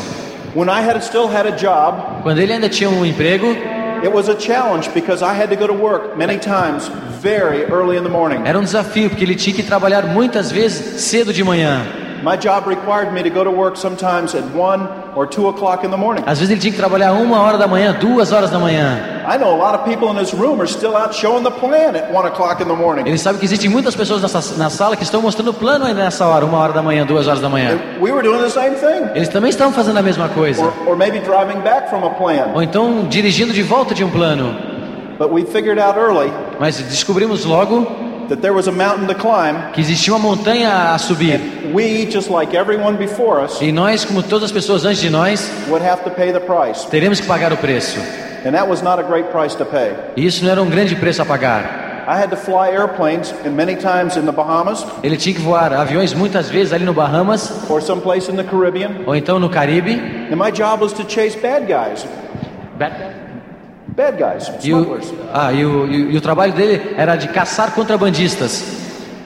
When 0.55 0.69
I 0.69 0.81
had 0.81 1.01
still 1.03 1.27
had 1.27 1.47
a 1.47 1.51
job, 1.51 2.23
Quando 2.23 2.39
ele 2.39 2.53
ainda 2.53 2.69
tinha 2.69 2.89
um 2.89 3.05
emprego, 3.05 3.55
it 4.03 4.13
was 4.13 4.29
a 4.29 4.35
challenge 4.35 4.93
because 4.95 5.23
I 5.23 5.35
had 5.35 5.51
to 5.51 5.57
go 5.57 5.67
to 5.67 5.73
work 5.73 6.17
many 6.17 6.39
times 6.39 6.89
very 7.21 7.65
early 7.65 7.97
in 7.97 8.05
the 8.05 8.11
morning. 8.11 8.47
era 8.47 8.59
um 8.59 8.65
desafio 8.65 9.09
porque 9.11 9.25
ele 9.25 9.35
tinha 9.35 9.55
que 9.55 9.63
trabalhar 9.63 10.07
muitas 10.07 10.51
vezes 10.51 11.03
cedo 11.03 11.33
de 11.33 11.43
manhã. 11.43 12.08
My 12.23 12.37
job 12.37 12.67
required 12.67 13.13
me 13.13 13.23
to 13.23 13.31
go 13.31 13.45
to 13.45 13.51
work 13.51 13.77
sometimes 13.77 14.35
at 14.35 14.45
1 14.55 15.15
or 15.15 15.27
2 15.27 15.49
o'clock 15.49 15.85
in 15.85 15.91
the 15.91 15.97
morning. 15.97 16.25
Às 16.27 16.39
vezes 16.39 16.51
ele 16.51 16.61
tinha 16.61 16.73
que 16.73 16.79
trabalhar 16.79 17.13
uma 17.13 17.41
hora 17.41 17.57
da 17.57 17.67
manhã, 17.67 17.93
duas 17.93 18.33
horas 18.33 18.51
da 18.51 18.59
manhã. 18.59 18.99
I 19.27 19.37
know 19.37 19.53
a 19.53 19.57
lot 19.57 19.79
of 19.79 19.85
people 19.85 20.09
in 20.11 20.17
this 20.17 20.33
room 20.33 20.61
are 20.61 20.67
still 20.67 20.97
out 20.97 21.15
showing 21.15 21.45
the 21.45 21.51
plan 21.51 21.95
at 21.95 22.11
1 22.13 22.27
o'clock 22.27 22.63
in 22.63 22.67
the 22.67 22.75
morning. 22.75 23.07
Ele 23.07 23.19
sabe 23.19 23.39
que 23.39 23.45
existem 23.45 23.71
muitas 23.71 23.95
pessoas 23.95 24.23
nessa, 24.23 24.57
na 24.57 24.71
sala 24.71 24.97
que 24.97 25.05
estão 25.05 25.23
mostrando 25.23 25.51
o 25.51 25.55
plano 25.55 25.85
ainda 25.85 26.03
nessa 26.03 26.27
hora, 26.27 26.45
uma 26.45 26.59
hora 26.59 26.73
da 26.73 26.83
manhã, 26.83 27.05
duas 27.07 27.27
horas 27.29 27.41
da 27.41 27.49
manhã. 27.49 27.73
And 27.73 28.03
we 28.03 28.11
were 28.11 28.23
doing 28.23 28.43
the 28.43 28.51
same 28.51 28.75
thing. 28.77 29.11
Eles 29.15 29.29
também 29.29 29.51
estão 29.51 29.73
fazendo 29.73 29.99
a 29.99 30.03
mesma 30.03 30.29
coisa. 30.29 30.63
Or, 30.63 30.73
or 30.89 30.97
maybe 30.97 31.21
driving 31.21 31.61
back 31.61 31.89
from 31.89 32.05
a 32.05 32.11
plan. 32.11 32.53
Ou 32.55 32.63
então 32.63 33.07
dirigindo 33.09 33.53
de 33.53 33.63
volta 33.63 33.95
de 33.95 34.03
um 34.03 34.11
plano. 34.11 34.57
But 35.19 35.33
we 35.33 35.45
figured 35.45 35.81
out 35.81 35.99
early 35.99 36.33
Mas 36.61 36.81
descobrimos 36.81 37.45
logo 37.45 38.08
that 38.29 38.41
there 38.41 38.53
was 38.55 38.69
a 38.69 38.73
mountain 38.73 39.07
to 39.07 39.15
climb. 39.15 39.73
que 39.73 39.81
existia 39.81 40.13
uma 40.15 40.19
montanha 40.21 40.95
a 40.95 40.99
subir. 40.99 41.41
We, 41.73 42.07
just 42.11 42.31
like 42.31 42.57
everyone 42.57 42.97
before 42.97 43.43
us, 43.45 43.61
E 43.61 43.73
nós, 43.73 44.05
como 44.05 44.23
todas 44.23 44.45
as 44.45 44.53
pessoas 44.53 44.85
antes 44.85 45.01
de 45.01 45.11
nós, 45.11 45.51
would 45.69 45.85
have 45.85 46.03
to 46.05 46.11
pay 46.11 46.33
the 46.33 46.41
price. 46.41 46.87
teremos 46.89 47.21
que 47.21 47.27
pagar 47.27 47.53
o 47.53 47.57
preço. 47.57 47.99
And 48.47 48.53
that 48.53 48.69
was 48.69 48.83
not 48.83 49.01
a 49.01 49.03
great 49.03 49.31
price 49.31 49.57
to 49.57 49.65
pay. 49.65 49.93
E 50.17 50.25
isso 50.25 50.45
não 50.45 50.51
era 50.53 50.63
um 50.63 50.69
grande 50.71 50.95
preço 50.97 51.21
a 51.23 51.25
pagar. 51.25 51.87
I 52.09 52.13
had 52.19 52.31
to 52.31 52.37
fly 52.37 52.71
airplanes 52.71 53.35
and 53.45 53.51
many 53.51 53.75
times 53.77 54.17
in 54.17 54.23
the 54.25 54.33
Bahamas 54.33 54.83
Ele 55.03 55.19
tinha 55.19 55.35
que 55.35 55.43
voar 55.43 55.75
aviões 55.75 56.15
muitas 56.15 56.49
vezes 56.49 56.73
ali 56.73 56.83
no 56.87 56.95
Bahamas, 56.95 57.69
or 57.69 57.83
someplace 57.83 58.31
in 58.31 58.37
the 58.37 58.45
Caribbean. 58.45 59.03
ou 59.07 59.15
então 59.15 59.39
no 59.39 59.51
Caribe. 59.51 59.93
And 60.33 60.37
my 60.37 60.51
job 60.51 60.81
was 60.83 60.93
to 60.95 61.05
chase 61.07 61.37
bad 61.37 61.67
guys. 61.67 62.07
Bad 62.79 62.93
guys, 62.97 63.13
E 64.63 64.73
o, 64.73 64.99
ah, 65.35 65.53
e, 65.53 65.65
o, 65.65 65.87
e 65.87 66.03
o- 66.05 66.11
e 66.13 66.17
o 66.17 66.21
trabalho 66.21 66.53
dele 66.53 66.95
era 66.97 67.17
de 67.17 67.29
caçar 67.29 67.73
contrabandistas. 67.73 68.63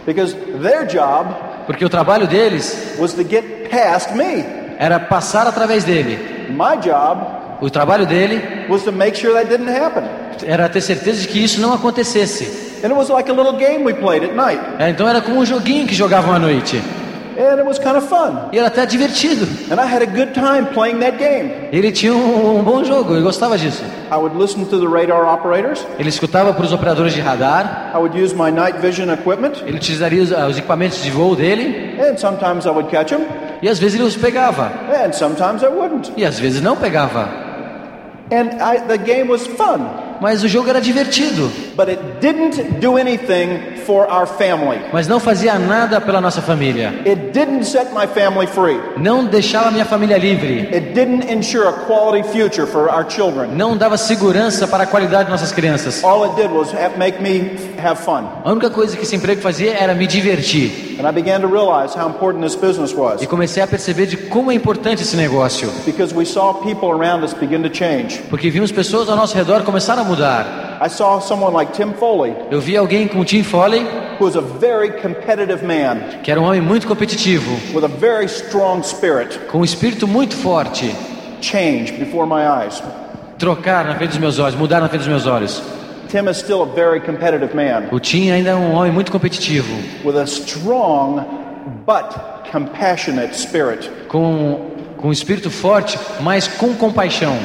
Because 0.06 0.34
their 0.62 0.86
job 0.86 1.28
Porque 1.66 1.84
o 1.84 1.88
trabalho 1.88 2.26
deles 2.26 2.94
was 2.98 3.12
to 3.12 3.22
get 3.22 3.68
past 3.70 4.12
me. 4.14 4.44
era 4.78 4.98
passar 4.98 5.46
através 5.46 5.84
dele. 5.84 6.48
My 6.50 6.76
job 6.82 7.20
O 7.60 7.70
trabalho 7.70 8.04
dele 8.06 8.66
was 8.68 8.82
to 8.82 8.90
make 8.92 9.16
sure 9.16 9.32
that 9.34 9.48
didn't 9.48 9.70
happen. 9.70 10.04
era 10.44 10.68
ter 10.68 10.80
certeza 10.80 11.20
de 11.20 11.28
que 11.28 11.38
isso 11.44 11.60
não 11.60 11.72
acontecesse. 11.72 12.44
And 12.82 12.86
it 12.88 12.94
was 12.94 13.08
like 13.10 13.30
a 13.30 13.34
little 13.34 13.52
game 13.52 13.84
we 13.84 13.94
played 13.94 14.24
at 14.24 14.34
night. 14.34 14.60
É, 14.78 14.90
então 14.90 15.06
era 15.06 15.20
como 15.20 15.38
um 15.38 15.44
joguinho 15.46 15.86
que 15.86 15.94
jogavam 15.94 16.34
à 16.34 16.38
noite. 16.38 16.82
And 17.38 17.58
it 17.60 17.66
was 17.66 17.78
kind 17.78 17.96
of 17.96 18.06
fun. 18.08 18.48
E 18.52 18.58
era 18.58 18.68
até 18.68 18.84
divertido. 18.86 19.46
And 19.70 19.80
I 19.80 19.86
had 19.86 20.02
a 20.02 20.06
good 20.06 20.32
time 20.34 20.66
playing 20.74 20.98
that 21.00 21.16
game. 21.18 21.50
Ele 21.72 21.90
tinha 21.90 22.12
um, 22.14 22.58
um 22.58 22.62
bom 22.62 22.84
jogo, 22.84 23.14
ele 23.14 23.22
gostava 23.22 23.56
disso. 23.56 23.82
I 24.10 24.16
would 24.16 24.36
listen 24.36 24.64
to 24.66 24.78
the 24.78 24.86
radar 24.86 25.24
operators. 25.32 25.86
Ele 25.98 26.08
escutava 26.08 26.52
para 26.52 26.64
os 26.64 26.72
operadores 26.72 27.14
de 27.14 27.20
radar, 27.20 27.92
I 27.94 27.98
would 27.98 28.16
use 28.22 28.34
my 28.34 28.50
night 28.50 28.78
vision 28.78 29.10
equipment. 29.10 29.62
ele 29.66 29.76
utilizaria 29.76 30.22
os, 30.22 30.32
ah, 30.32 30.46
os 30.46 30.58
equipamentos 30.58 31.02
de 31.02 31.10
voo 31.10 31.34
dele, 31.34 31.98
And 32.00 32.16
sometimes 32.18 32.66
I 32.66 32.70
would 32.70 32.90
catch 32.90 33.08
them. 33.10 33.26
e 33.62 33.68
às 33.68 33.78
vezes 33.78 33.94
ele 33.94 34.04
os 34.08 34.16
pegava, 34.16 34.70
And 35.04 35.12
sometimes 35.12 35.62
I 35.62 35.68
wouldn't. 35.68 36.12
e 36.16 36.24
às 36.24 36.38
vezes 36.38 36.60
não 36.60 36.76
pegava. 36.76 37.28
And 38.30 38.50
I, 38.60 38.80
the 38.88 38.96
game 38.98 39.30
was 39.30 39.46
fun. 39.46 39.80
Mas 40.20 40.42
o 40.44 40.48
jogo 40.48 40.70
era 40.70 40.80
divertido, 40.80 41.50
But 41.76 41.88
it 41.88 42.00
didn't 42.20 42.80
do 42.80 42.98
anything 42.98 43.78
for 43.86 44.06
our 44.10 44.26
family. 44.26 44.78
mas 44.92 45.08
não 45.08 45.18
fazia 45.18 45.58
nada 45.58 46.00
pela 46.00 46.20
nossa 46.20 46.40
família. 46.42 46.92
It 47.06 47.32
didn't 47.32 47.64
set 47.64 47.88
my 47.94 48.06
family 48.06 48.46
free. 48.46 48.80
Não 48.96 49.24
deixava 49.24 49.70
minha 49.70 49.84
família 49.84 50.18
livre, 50.18 50.68
It 50.72 50.92
didn't 50.92 51.32
ensure 51.32 51.66
a 51.66 51.72
quality 51.72 52.28
future 52.28 52.66
for 52.66 52.88
our 52.88 53.04
children. 53.08 53.48
não 53.56 53.76
dava 53.76 53.96
segurança 53.96 54.66
para 54.68 54.84
a 54.84 54.86
qualidade 54.86 55.24
de 55.26 55.30
nossas 55.30 55.50
crianças. 55.52 56.04
All 56.04 56.24
it 56.24 56.36
did 56.36 56.50
was 56.50 56.68
make 56.96 57.20
me 57.22 57.50
have 57.82 57.96
fun. 58.00 58.24
A 58.44 58.50
única 58.52 58.70
coisa 58.70 58.96
que 58.96 59.02
esse 59.04 59.16
emprego 59.16 59.40
fazia 59.40 59.72
era 59.74 59.94
me 59.94 60.06
divertir. 60.06 60.96
And 61.00 61.08
I 61.08 61.12
began 61.12 61.40
to 61.40 61.48
realize 61.48 61.98
how 61.98 62.06
important 62.08 62.44
this 62.44 62.54
business 62.54 62.92
was 62.94 63.22
E 63.22 63.26
comecei 63.26 63.62
a 63.62 63.66
perceber 63.66 64.06
de 64.06 64.16
como 64.16 64.52
é 64.52 64.54
importante 64.54 65.02
esse 65.02 65.16
negócio, 65.16 65.68
because 65.84 66.14
we 66.14 66.24
saw 66.24 66.52
people 66.54 66.90
around 66.90 67.24
us 67.24 67.32
begin 67.32 67.62
to 67.62 67.70
change. 67.74 68.18
porque 68.30 68.50
vimos 68.50 68.70
pessoas 68.70 69.08
ao 69.08 69.16
nosso 69.16 69.34
redor 69.36 69.62
começar 69.62 69.98
a 69.98 70.04
mudar. 70.04 70.71
I 70.84 70.88
saw 70.88 71.20
someone 71.20 71.52
like 71.52 71.72
Tim 71.74 71.92
Foley, 71.92 72.34
Eu 72.50 72.60
vi 72.60 72.76
alguém 72.76 73.06
com 73.06 73.24
Tim 73.24 73.44
Foley, 73.44 73.84
who 74.18 74.24
was 74.24 74.34
a 74.34 74.40
very 74.40 74.90
competitive 75.00 75.64
man 75.64 76.00
que 76.24 76.30
era 76.30 76.40
um 76.40 76.44
homem 76.44 76.60
muito 76.60 76.88
competitivo, 76.88 77.52
with 77.72 77.84
a 77.84 77.88
very 77.88 78.26
strong 78.26 78.82
spirit, 78.82 79.38
com 79.48 79.58
um 79.58 79.64
espírito 79.64 80.08
muito 80.08 80.34
forte, 80.34 80.92
change 81.40 81.92
before 81.92 82.26
my 82.26 82.42
eyes. 82.42 82.82
trocar 83.38 83.84
na 83.84 83.94
frente 83.94 84.10
dos 84.10 84.18
meus 84.18 84.40
olhos, 84.40 84.56
mudar 84.56 84.80
na 84.80 84.88
frente 84.88 85.02
dos 85.02 85.08
meus 85.08 85.24
olhos. 85.24 85.62
Tim 86.08 86.28
is 86.28 86.38
still 86.38 86.62
a 86.62 86.66
very 86.66 87.00
competitive 87.00 87.54
man 87.54 87.84
O 87.92 88.00
Tim 88.00 88.32
ainda 88.32 88.50
é 88.50 88.54
um 88.56 88.72
homem 88.74 88.90
muito 88.90 89.12
competitivo, 89.12 89.72
with 90.04 90.16
a 90.16 90.24
strong 90.24 91.24
but 91.86 92.12
compassionate 92.50 93.36
spirit. 93.36 93.88
com, 94.08 94.72
com 94.96 95.08
um 95.10 95.12
espírito 95.12 95.48
forte, 95.48 95.96
mas 96.20 96.48
com 96.48 96.74
compaixão. 96.74 97.38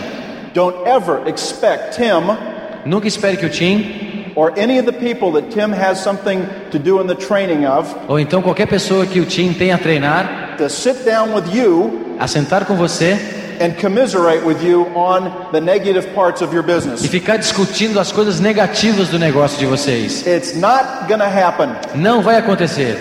Don't 0.56 0.76
ever 0.88 1.21
expect 1.28 1.95
Tim 1.97 2.57
Nunca 2.88 3.06
espere 3.08 3.36
que 3.36 3.45
o 3.45 3.50
Tim, 3.50 4.32
or 4.34 4.54
any 4.58 4.80
of 4.80 4.86
the 4.86 4.93
people 4.93 5.30
that 5.34 5.52
Tim 5.52 5.73
has 5.73 6.00
something 6.00 6.47
to 6.71 6.80
do 6.80 7.02
in 7.02 7.08
the 7.08 7.15
training 7.15 7.65
of 7.65 7.93
ou 8.08 8.17
então 8.17 8.41
qualquer 8.41 8.65
pessoa 8.67 9.06
que 9.06 9.19
o 9.19 9.26
Tim 9.26 9.52
tenha 9.52 9.76
a 9.76 9.78
treinar, 9.78 10.56
to 10.58 10.69
sit 10.69 11.04
down 11.04 11.34
with 11.34 11.54
you 11.54 12.15
a 12.17 12.28
sentar 12.28 12.65
com 12.65 12.76
você 12.78 13.17
and 13.60 13.73
commiserate 13.82 14.45
with 14.45 14.63
you 14.63 14.86
on 14.95 15.52
the 15.52 15.60
negative 15.60 16.08
parts 16.13 16.41
of 16.41 16.56
your 16.56 16.63
e 16.63 16.73
business. 16.73 17.06
ficar 17.08 17.36
discutindo 17.36 18.00
as 18.00 18.10
coisas 18.12 18.39
negativas 18.39 19.10
do 19.10 19.19
negócio 19.19 19.58
de 19.60 19.65
vocês. 19.65 20.26
It's 20.26 20.56
not 20.56 20.86
happen 21.21 21.69
Não 21.93 22.21
vai 22.21 22.38
acontecer, 22.38 22.97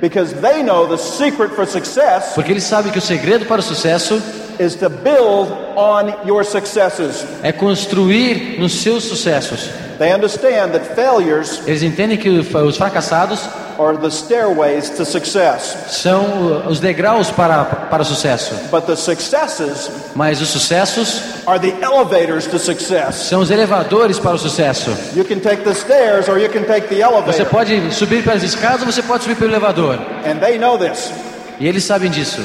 because 0.00 0.34
they 0.40 0.62
know 0.62 0.88
the 0.88 0.96
secret 0.96 1.50
for 1.50 1.66
success 1.66 2.32
porque 2.34 2.52
eles 2.52 2.64
sabem 2.64 2.90
que 2.90 2.98
o 2.98 3.02
segredo 3.02 3.44
para 3.44 3.60
o 3.60 3.62
sucesso 3.62 4.22
is 4.58 4.74
to 4.76 4.88
build 4.88 5.50
on 5.76 6.12
your 6.26 6.44
successes. 6.44 7.24
é 7.42 7.52
construir 7.52 8.58
nos 8.58 8.72
seus 8.80 9.04
sucessos. 9.04 9.68
They 9.98 10.12
understand 10.12 10.72
that 10.72 10.94
failures 10.94 11.62
Eles 11.66 11.82
entendem 11.82 12.18
que 12.18 12.28
os 12.28 12.76
fracassados 12.76 13.40
are 13.78 13.96
the 13.96 14.10
stairways 14.10 14.90
to 14.90 15.04
success, 15.04 15.74
são 15.88 16.66
os 16.66 16.80
degraus 16.80 17.30
para, 17.30 17.64
para 17.64 18.02
o 18.02 18.04
sucesso, 18.06 18.54
but 18.70 18.84
the 18.86 18.96
successes 18.96 19.90
mas 20.14 20.40
os 20.40 20.48
sucessos 20.48 21.20
are 21.46 21.58
the 21.58 21.74
elevators 21.84 22.46
to 22.46 22.58
success. 22.58 23.14
são 23.28 23.40
os 23.40 23.50
elevadores 23.50 24.18
para 24.18 24.34
o 24.34 24.38
sucesso. 24.38 24.90
You 25.14 25.24
can 25.24 25.40
take 25.40 25.62
the 25.62 25.74
stairs 25.74 26.28
or 26.28 26.38
you 26.38 26.48
can 26.50 26.64
take 26.64 26.88
the 26.88 26.96
Você 26.96 27.02
elevator. 27.42 27.46
pode 27.46 27.94
subir 27.94 28.22
pelas 28.22 28.42
escadas 28.42 28.80
ou 28.80 28.86
você 28.92 29.02
pode 29.02 29.22
subir 29.24 29.36
pelo 29.36 29.50
elevador. 29.50 29.98
And 30.26 30.38
they 30.40 30.58
know 30.58 30.78
this. 30.78 31.10
E 31.58 31.66
eles 31.66 31.84
sabem 31.84 32.10
disso. 32.10 32.42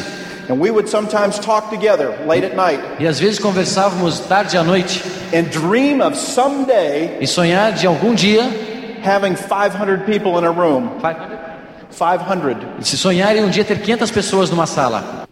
And 0.52 0.60
we 0.60 0.70
would 0.70 0.90
sometimes 0.90 1.40
talk 1.40 1.70
together 1.70 2.14
late 2.28 2.44
at 2.44 2.58
night 2.58 2.82
E 3.00 3.08
às 3.08 3.18
vezes 3.18 3.40
conversávamos 3.40 4.20
tarde 4.20 4.58
à 4.58 4.64
noite 4.64 5.02
and 5.34 5.44
dream 5.50 6.02
of 6.02 6.18
someday 6.18 7.18
e 7.22 7.26
sonhar 7.26 7.72
de 7.72 7.88
algum 7.88 8.14
dia, 8.14 8.44
having 9.02 9.34
500 9.34 10.04
people 10.06 10.38
in 10.38 10.44
a 10.44 10.52
room. 10.52 10.90
500. 11.90 12.58
e 12.82 12.86
se 12.86 12.98
sonhar 12.98 13.34
em 13.38 13.46
um 13.46 13.50
dia 13.50 13.64
ter 13.64 13.78
500 13.78 14.12
pessoas 14.12 14.50
numa 14.50 14.66
sala. 14.66 15.26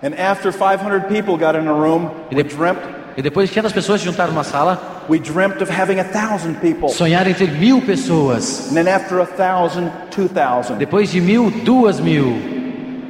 And 0.00 0.14
after 0.16 0.52
500 0.52 1.08
people 1.08 1.36
got 1.36 1.56
in 1.56 1.66
a 1.66 1.72
room, 1.72 2.08
we 2.30 2.40
dreamt, 2.44 2.78
E 3.16 3.20
depois 3.20 3.48
de 3.48 3.54
500 3.54 3.72
pessoas 3.72 4.00
se 4.00 4.06
juntaram 4.06 4.30
numa 4.30 4.44
sala, 4.44 5.04
we 5.08 5.18
dreamt 5.18 5.60
of 5.60 5.68
having 5.68 5.98
a 5.98 6.04
thousand 6.04 6.60
people. 6.60 6.88
sonhar 6.88 7.26
em 7.26 7.34
ter 7.34 7.50
mil 7.50 7.82
pessoas. 7.82 8.68
And 8.70 8.74
then 8.74 8.86
after 8.86 9.20
a 9.20 9.26
thousand, 9.26 9.90
two 10.12 10.28
thousand. 10.28 10.78
Depois 10.78 11.10
de 11.10 11.20
mil, 11.20 11.50
duas 11.50 11.98
mil. 11.98 12.61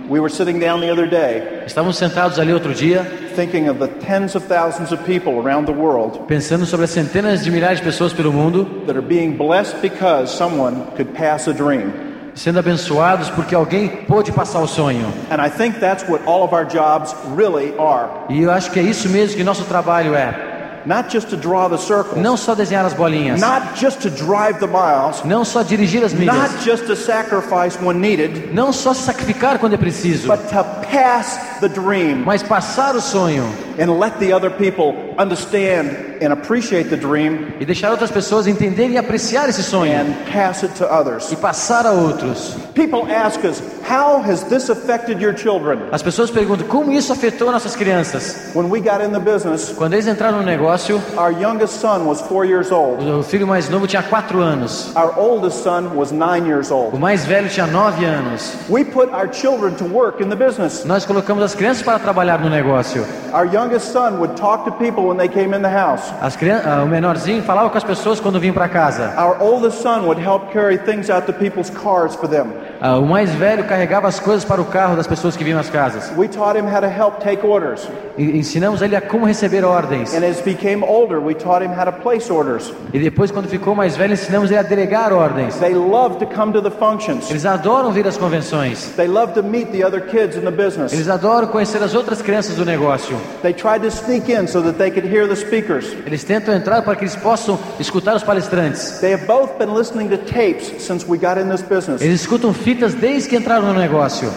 We 0.08 0.20
were 0.20 0.30
sitting 0.30 0.58
down 0.58 0.80
the 0.80 0.90
other 0.90 1.08
day 1.08 1.64
Estávamos 1.66 1.96
sentados 1.96 2.38
ali 2.38 2.52
outro 2.52 2.74
dia, 2.74 3.04
thinking 3.34 3.68
of 3.68 3.78
the 3.78 3.88
tens 3.88 4.34
of 4.34 4.46
thousands 4.46 4.92
of 4.92 5.02
people 5.04 5.40
around 5.40 5.66
the 5.66 5.72
world 5.72 6.26
pensando 6.26 6.66
sobre 6.66 6.84
as 6.84 6.90
centenas 6.90 7.42
de 7.44 7.50
milhares 7.50 7.78
de 7.78 7.84
pessoas 7.84 8.12
pelo 8.12 8.32
mundo 8.32 8.64
that 8.86 8.96
are 8.96 9.06
being 9.06 9.36
blessed 9.36 9.80
because 9.80 10.32
someone 10.34 10.84
could 10.96 11.12
pass 11.14 11.48
a 11.48 11.52
dream. 11.52 11.92
sendo 12.34 12.58
abençoados 12.58 13.30
porque 13.30 13.54
alguém 13.54 13.88
pôde 13.88 14.32
passar 14.32 14.60
o 14.60 14.66
sonho. 14.66 15.12
And 15.30 15.40
I 15.44 15.50
think 15.50 15.78
that's 15.78 16.08
what 16.08 16.24
all 16.26 16.42
of 16.44 16.54
our 16.54 16.64
jobs 16.64 17.14
really 17.36 17.74
are. 17.78 18.08
E 18.28 18.42
eu 18.42 18.50
acho 18.50 18.70
que 18.70 18.80
é 18.80 18.82
isso 18.82 19.08
mesmo 19.08 19.36
que 19.36 19.44
nosso 19.44 19.64
trabalho 19.64 20.14
é. 20.14 20.51
Not 20.84 21.08
just 21.08 21.28
to 21.30 21.36
draw 21.36 21.68
the 21.68 21.78
circles, 21.78 22.20
Não 22.20 22.36
só 22.36 22.54
desenhar 22.54 22.84
as 22.84 22.94
bolinhas, 22.94 23.40
not 23.40 23.74
just 23.76 24.00
to 24.02 24.10
drive 24.10 24.58
the 24.58 24.66
miles, 24.66 25.22
não 25.24 25.44
só 25.44 25.62
dirigir 25.62 26.02
as 26.04 26.12
milhas, 26.12 26.34
not 26.34 26.64
just 26.64 26.86
to 26.86 26.96
sacrifice 26.96 27.78
when 27.80 27.98
needed, 28.00 28.52
não 28.52 28.72
só 28.72 28.92
sacrificar 28.92 29.58
quando 29.58 29.74
é 29.74 29.78
preciso, 29.78 30.26
but 30.26 30.40
to 30.48 30.64
pass 30.90 31.38
the 31.62 31.68
dream 31.68 32.22
mas 32.26 32.42
passar 32.42 32.94
o 32.94 33.00
sonho 33.00 33.44
and 33.78 33.98
let 33.98 34.18
the 34.18 34.32
other 34.34 34.50
people 34.50 34.94
understand 35.18 35.88
and 36.22 36.32
appreciate 36.32 36.88
the 36.90 36.96
dream 36.96 37.52
e 37.58 37.64
deixar 37.64 37.90
outras 37.90 38.10
pessoas 38.10 38.46
entenderem 38.46 38.92
e 38.92 38.98
apreciar 38.98 39.48
esse 39.48 39.62
sonho 39.62 39.92
and 39.92 40.12
pass 40.30 40.62
it 40.62 40.72
to 40.74 40.84
others. 40.84 41.32
e 41.32 41.36
passar 41.36 41.86
a 41.86 41.90
outros. 41.92 42.54
People 42.74 43.10
ask 43.12 43.44
us, 43.44 43.60
How 43.88 44.22
has 44.22 44.44
this 44.44 44.70
affected 44.70 45.20
your 45.20 45.34
children? 45.36 45.80
As 45.90 46.02
pessoas 46.02 46.30
perguntam 46.30 46.66
como 46.68 46.92
isso 46.92 47.12
afetou 47.12 47.50
nossas 47.50 47.74
crianças. 47.76 48.52
When 48.54 48.70
we 48.70 48.80
got 48.80 49.02
in 49.02 49.10
the 49.12 49.18
business, 49.18 49.70
Quando 49.76 49.94
eles 49.94 50.06
entraram 50.06 50.38
no 50.38 50.44
negócio, 50.44 51.02
our 51.16 51.32
youngest 51.32 51.80
son 51.80 52.06
was 52.06 52.20
four 52.22 52.44
years 52.46 52.70
old, 52.70 53.02
o 53.04 53.22
filho 53.22 53.46
mais 53.46 53.68
novo 53.68 53.86
tinha 53.86 54.02
quatro 54.02 54.40
anos, 54.40 54.92
our 54.96 55.12
oldest 55.18 55.62
son 55.62 55.96
was 55.96 56.12
nine 56.12 56.46
years 56.46 56.70
o 56.70 56.76
old. 56.76 56.98
mais 56.98 57.24
velho 57.24 57.48
tinha 57.48 57.66
nove 57.66 58.04
anos. 58.04 58.54
We 58.70 58.84
put 58.84 59.10
our 59.12 59.28
children 59.30 59.74
to 59.76 59.84
work 59.84 60.22
in 60.22 60.28
the 60.28 60.36
business. 60.36 60.84
Nós 60.84 61.04
colocamos 61.04 61.42
as 61.42 61.51
crianças 61.54 61.82
para 61.82 61.98
trabalhar 61.98 62.38
no 62.40 62.48
negócio. 62.50 63.04
Our 63.32 63.46
youngest 63.46 63.92
son 63.92 64.18
would 64.18 64.34
talk 64.36 64.64
to 64.64 64.72
people 64.72 65.04
when 65.04 65.16
they 65.16 65.28
came 65.28 65.56
in 65.56 65.62
the 65.62 65.70
house. 65.70 66.12
As 66.20 66.36
crianças, 66.36 66.66
o 66.82 66.86
menorzinho 66.86 67.42
falava 67.42 67.70
com 67.70 67.78
as 67.78 67.84
pessoas 67.84 68.20
quando 68.20 68.38
vinham 68.38 68.52
para 68.54 68.68
casa. 68.68 69.14
Our 69.18 69.36
oldest 69.40 69.80
son 69.80 70.02
would 70.06 70.20
help 70.20 70.52
carry 70.52 70.76
things 70.78 71.08
out 71.08 71.26
to 71.26 71.32
people's 71.32 71.70
cars 71.70 72.14
for 72.14 72.28
them. 72.28 72.48
Ah, 72.80 72.98
O 72.98 73.06
mais 73.06 73.30
velho 73.30 73.64
carregava 73.64 74.06
as 74.08 74.20
coisas 74.20 74.44
para 74.44 74.60
o 74.60 74.64
carro 74.66 74.96
das 74.96 75.06
pessoas 75.06 75.34
que 75.36 75.42
vinham 75.44 75.58
às 75.58 75.70
casas. 75.70 76.12
We 76.16 76.28
taught 76.28 76.58
him 76.58 76.66
how 76.66 76.80
to 76.80 76.88
help 76.88 77.20
take 77.22 77.46
orders. 77.46 77.88
E 78.18 78.38
ensinamos 78.38 78.82
ele 78.82 78.94
a 78.94 79.00
como 79.00 79.24
receber 79.24 79.64
ordens. 79.64 80.12
And 80.14 80.22
as 80.24 80.40
he 80.40 80.42
became 80.42 80.84
older, 80.84 81.18
we 81.18 81.32
taught 81.34 81.64
him 81.64 81.70
how 81.72 81.84
to 81.86 81.92
place 81.92 82.30
orders. 82.30 82.70
E 82.92 82.98
depois, 82.98 83.30
quando 83.30 83.48
ficou 83.48 83.74
mais 83.74 83.96
velho, 83.96 84.12
ensinamos 84.12 84.50
ele 84.50 84.58
a 84.60 84.62
delegar 84.62 85.12
ordens. 85.12 85.54
They 85.56 85.72
love 85.74 86.18
to 86.18 86.26
come 86.26 86.52
to 86.52 86.60
the 86.60 86.70
functions. 86.70 87.30
Eles 87.30 87.46
adoram 87.46 87.90
vir 87.92 88.06
às 88.06 88.18
convenções. 88.18 88.90
They 88.96 89.08
love 89.08 89.32
to 89.34 89.42
meet 89.42 89.70
the 89.72 89.82
other 89.86 90.00
kids 90.02 90.36
in 90.36 90.40
the 90.42 90.50
business. 90.50 90.92
Eles 90.92 91.08
adoram 91.08 91.41
conhecer 91.46 91.82
as 91.82 91.94
outras 91.94 92.22
crianças 92.22 92.56
do 92.56 92.64
negócio. 92.64 93.16
They 93.42 93.52
tried 93.52 93.82
to 93.82 93.90
sneak 93.90 94.30
in 94.32 94.46
so 94.46 94.62
that 94.62 94.78
they 94.78 94.90
could 94.90 95.06
hear 95.06 95.26
the 95.26 95.36
speakers. 95.36 95.86
Eles 96.06 96.24
tentam 96.24 96.54
entrar 96.54 96.82
para 96.82 96.96
que 96.96 97.04
eles 97.04 97.16
possam 97.16 97.58
escutar 97.78 98.14
os 98.14 98.22
palestrantes. 98.22 98.98
They 99.00 99.12
have 99.12 99.26
both 99.26 99.58
been 99.58 99.74
listening 99.74 100.08
to 100.10 100.18
tapes 100.18 100.82
since 100.82 101.06
we 101.06 101.18
got 101.18 101.38
in 101.38 101.48
this 101.48 101.62
business. 101.62 102.02
Eles 102.02 102.20
escutam 102.20 102.52
fitas 102.52 102.94
desde 102.94 103.28
que 103.28 103.36
entraram 103.36 103.66
no 103.66 103.74
negócio. 103.74 104.30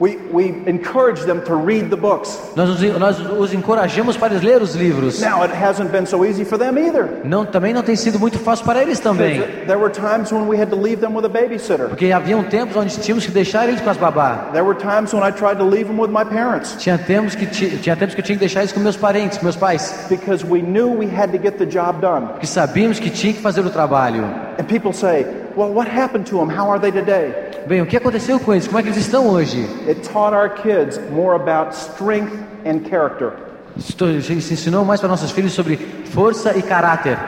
We, 0.00 0.16
we 0.32 0.54
encourage 0.68 1.24
them 1.24 1.40
to 1.46 1.56
read 1.56 1.90
the 1.90 1.96
books. 1.96 2.38
Nós 2.54 2.68
os, 2.70 2.80
nós 2.98 3.18
os 3.18 3.52
encorajamos 3.52 4.16
para 4.16 4.34
ler 4.38 4.62
os 4.62 4.76
livros. 4.76 5.20
Now, 5.20 5.42
it 5.42 5.52
hasn't 5.52 5.90
been 5.90 6.06
so 6.06 6.24
easy 6.24 6.44
for 6.44 6.56
them 6.56 6.78
either. 6.78 7.08
Não, 7.24 7.44
também 7.44 7.74
não 7.74 7.82
tem 7.82 7.96
sido 7.96 8.16
muito 8.18 8.38
fácil 8.38 8.64
para 8.64 8.80
eles 8.80 9.00
também. 9.00 9.40
There 9.66 9.76
were 9.76 9.90
times 9.92 10.30
when 10.30 10.46
we 10.46 10.56
had 10.60 10.68
to 10.70 10.76
leave 10.76 11.00
them 11.00 11.16
with 11.16 11.24
a 11.24 11.28
babysitter. 11.28 11.88
Porque 11.88 12.12
haviam 12.12 12.44
tempos 12.44 12.76
onde 12.76 12.96
tínhamos 12.98 13.26
que 13.26 13.32
deixar 13.32 13.68
eles 13.68 13.80
com 13.80 13.90
as 13.90 13.96
babá. 13.96 14.50
There 14.52 14.64
were 14.64 14.78
times 14.78 15.12
when 15.12 15.28
I 15.28 15.32
tried 15.32 15.56
to 15.58 15.64
leave 15.64 15.86
them 15.88 15.98
with 16.00 16.10
my 16.10 16.24
parents 16.24 16.76
Tinha 16.78 16.96
tempos 16.96 17.34
que 17.34 17.46
ti- 17.46 17.78
tinha 17.78 17.96
tempos 17.96 18.14
que 18.14 18.20
eu 18.20 18.24
tinha 18.24 18.36
que 18.36 18.40
deixar 18.40 18.60
eles 18.60 18.72
com 18.72 18.78
meus 18.78 18.96
parentes, 18.96 19.38
com 19.38 19.44
meus 19.44 19.56
pais, 19.56 20.06
because 20.08 20.44
we 20.46 20.60
knew 20.62 20.88
we 20.96 21.06
had 21.06 21.32
to 21.32 21.38
get 21.42 21.58
the 21.58 21.66
job 21.66 22.00
done. 22.00 22.28
porque 22.28 22.46
sabíamos 22.46 23.00
que 23.00 23.10
tinha 23.10 23.32
que 23.32 23.40
fazer 23.40 23.66
o 23.66 23.70
trabalho. 23.70 24.22
And 24.60 24.64
people 24.64 24.92
say, 24.92 25.26
well, 25.56 25.72
what 25.72 25.88
happened 25.88 26.26
to 26.26 26.38
them? 26.38 26.48
How 26.48 26.68
are 26.70 26.78
they 26.80 26.90
today? 26.92 27.32
Bem, 27.66 27.82
o 27.82 27.86
que 27.86 27.96
aconteceu 27.96 28.38
com 28.40 28.52
eles? 28.52 28.66
Como 28.66 28.78
é 28.78 28.82
que 28.82 28.88
eles 28.88 28.98
estão 28.98 29.28
hoje? 29.28 29.66
It 29.86 30.00
taught 30.02 30.34
our 30.34 30.48
kids 30.48 30.98
more 31.10 31.34
about 31.34 31.74
strength 31.76 32.32
and 32.64 32.80
character. 32.88 33.32
Isto 33.76 34.20
se 34.22 34.32
ensinou 34.34 34.84
mais 34.84 35.00
para 35.00 35.08
nossos 35.08 35.30
filhos 35.30 35.52
sobre 35.52 35.76
força 36.06 36.56
e 36.56 36.62
caráter. 36.62 37.18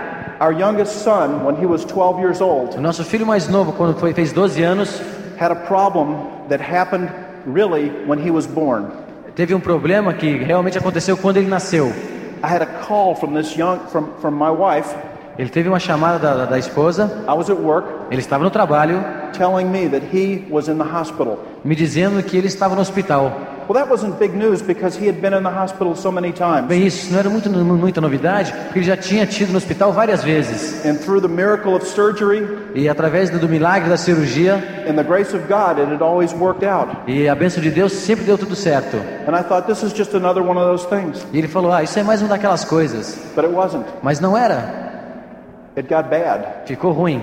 Our 0.40 0.52
youngest 0.52 1.02
son, 1.04 1.44
when 1.44 1.56
he 1.56 1.66
was 1.66 1.84
12 1.84 2.18
years 2.20 2.40
old, 2.40 2.76
O 2.76 2.80
nosso 2.80 3.04
filho 3.04 3.26
mais 3.26 3.46
novo, 3.48 3.72
quando 3.72 3.94
foi, 3.98 4.14
fez 4.14 4.32
12 4.32 4.62
anos, 4.62 5.02
had 5.38 5.50
a 5.52 5.54
problem 5.54 6.16
that 6.48 6.62
happened 6.62 7.10
really 7.46 7.90
when 8.06 8.18
he 8.18 8.30
was 8.30 8.46
born. 8.46 8.86
teve 9.36 9.54
um 9.54 9.60
problema 9.60 10.12
que 10.14 10.38
realmente 10.38 10.78
aconteceu 10.78 11.16
quando 11.16 11.36
ele 11.36 11.48
nasceu. 11.48 11.92
I 12.42 12.46
had 12.46 12.62
a 12.62 12.66
call 12.66 13.14
from 13.14 13.34
this 13.34 13.54
young 13.54 13.78
from, 13.92 14.08
from 14.20 14.34
my 14.34 14.50
wife. 14.50 14.88
Ele 15.40 15.48
teve 15.48 15.70
uma 15.70 15.80
chamada 15.80 16.18
da, 16.18 16.44
da- 16.44 16.58
esposa, 16.58 17.10
I 17.26 17.32
was 17.32 17.48
at 17.48 17.56
work 17.58 17.88
ele 18.10 18.20
estava 18.20 18.44
no 18.44 18.50
trabalho, 18.50 19.02
telling 19.32 19.64
me 19.70 19.88
that 19.88 20.04
he 20.14 20.44
was 20.50 20.68
in 20.68 20.76
the 20.76 20.84
hospital. 20.84 21.38
me 21.64 21.74
dizendo 21.74 22.22
que 22.22 22.36
ele 22.36 22.46
estava 22.48 22.74
no 22.74 22.82
hospital. 22.82 23.32
Well, 23.66 23.78
that 23.80 23.88
wasn't 23.88 24.18
big 24.18 24.36
news 24.36 24.60
because 24.60 24.98
he 25.00 25.06
had 25.08 25.20
been 25.20 25.32
in 25.32 25.44
the 25.44 25.48
hospital 25.48 25.94
so 25.94 26.10
many 26.10 26.32
times. 26.32 26.66
Bem, 26.66 26.84
isso 26.84 27.10
não 27.12 27.20
era 27.20 27.30
muito, 27.30 27.48
muita 27.48 28.00
novidade, 28.00 28.52
porque 28.64 28.80
ele 28.80 28.86
já 28.86 28.96
tinha 28.96 29.24
tido 29.24 29.52
no 29.52 29.58
hospital 29.58 29.92
várias 29.92 30.22
vezes. 30.24 30.84
And 30.84 30.96
through 30.96 31.22
the 31.22 31.28
miracle 31.32 31.74
of 31.76 31.86
surgery 31.86 32.46
E 32.74 32.88
através 32.88 33.30
do, 33.30 33.38
do 33.38 33.48
milagre 33.48 33.88
da 33.88 33.96
cirurgia 33.96 34.56
and 34.88 34.94
the 34.96 35.04
grace 35.04 35.34
of 35.34 35.46
God, 35.46 35.78
it 35.78 35.90
had 35.90 36.02
always 36.02 36.34
worked 36.34 36.66
out. 36.66 36.88
e 37.06 37.28
a 37.28 37.34
bênção 37.34 37.62
de 37.62 37.70
Deus 37.70 37.92
sempre 37.92 38.24
deu 38.26 38.36
tudo 38.36 38.54
certo. 38.56 38.96
And 39.26 39.34
I 39.38 39.42
thought 39.44 39.66
this 39.68 39.82
is 39.84 39.92
just 39.96 40.14
another 40.14 40.42
one 40.42 40.58
of 40.60 40.66
those 40.66 40.86
things. 40.88 41.24
E 41.32 41.38
ele 41.38 41.48
falou: 41.48 41.72
Ah, 41.72 41.82
isso 41.84 41.96
é 41.98 42.02
mais 42.02 42.20
uma 42.20 42.28
daquelas 42.28 42.64
coisas. 42.64 43.16
But 43.36 43.44
it 43.44 43.54
wasn't. 43.54 43.84
Mas 44.02 44.18
não 44.18 44.36
era, 44.36 44.89
It 45.80 45.88
got 45.88 46.10
bad. 46.10 46.66
ficou 46.66 46.92
ruim. 46.92 47.22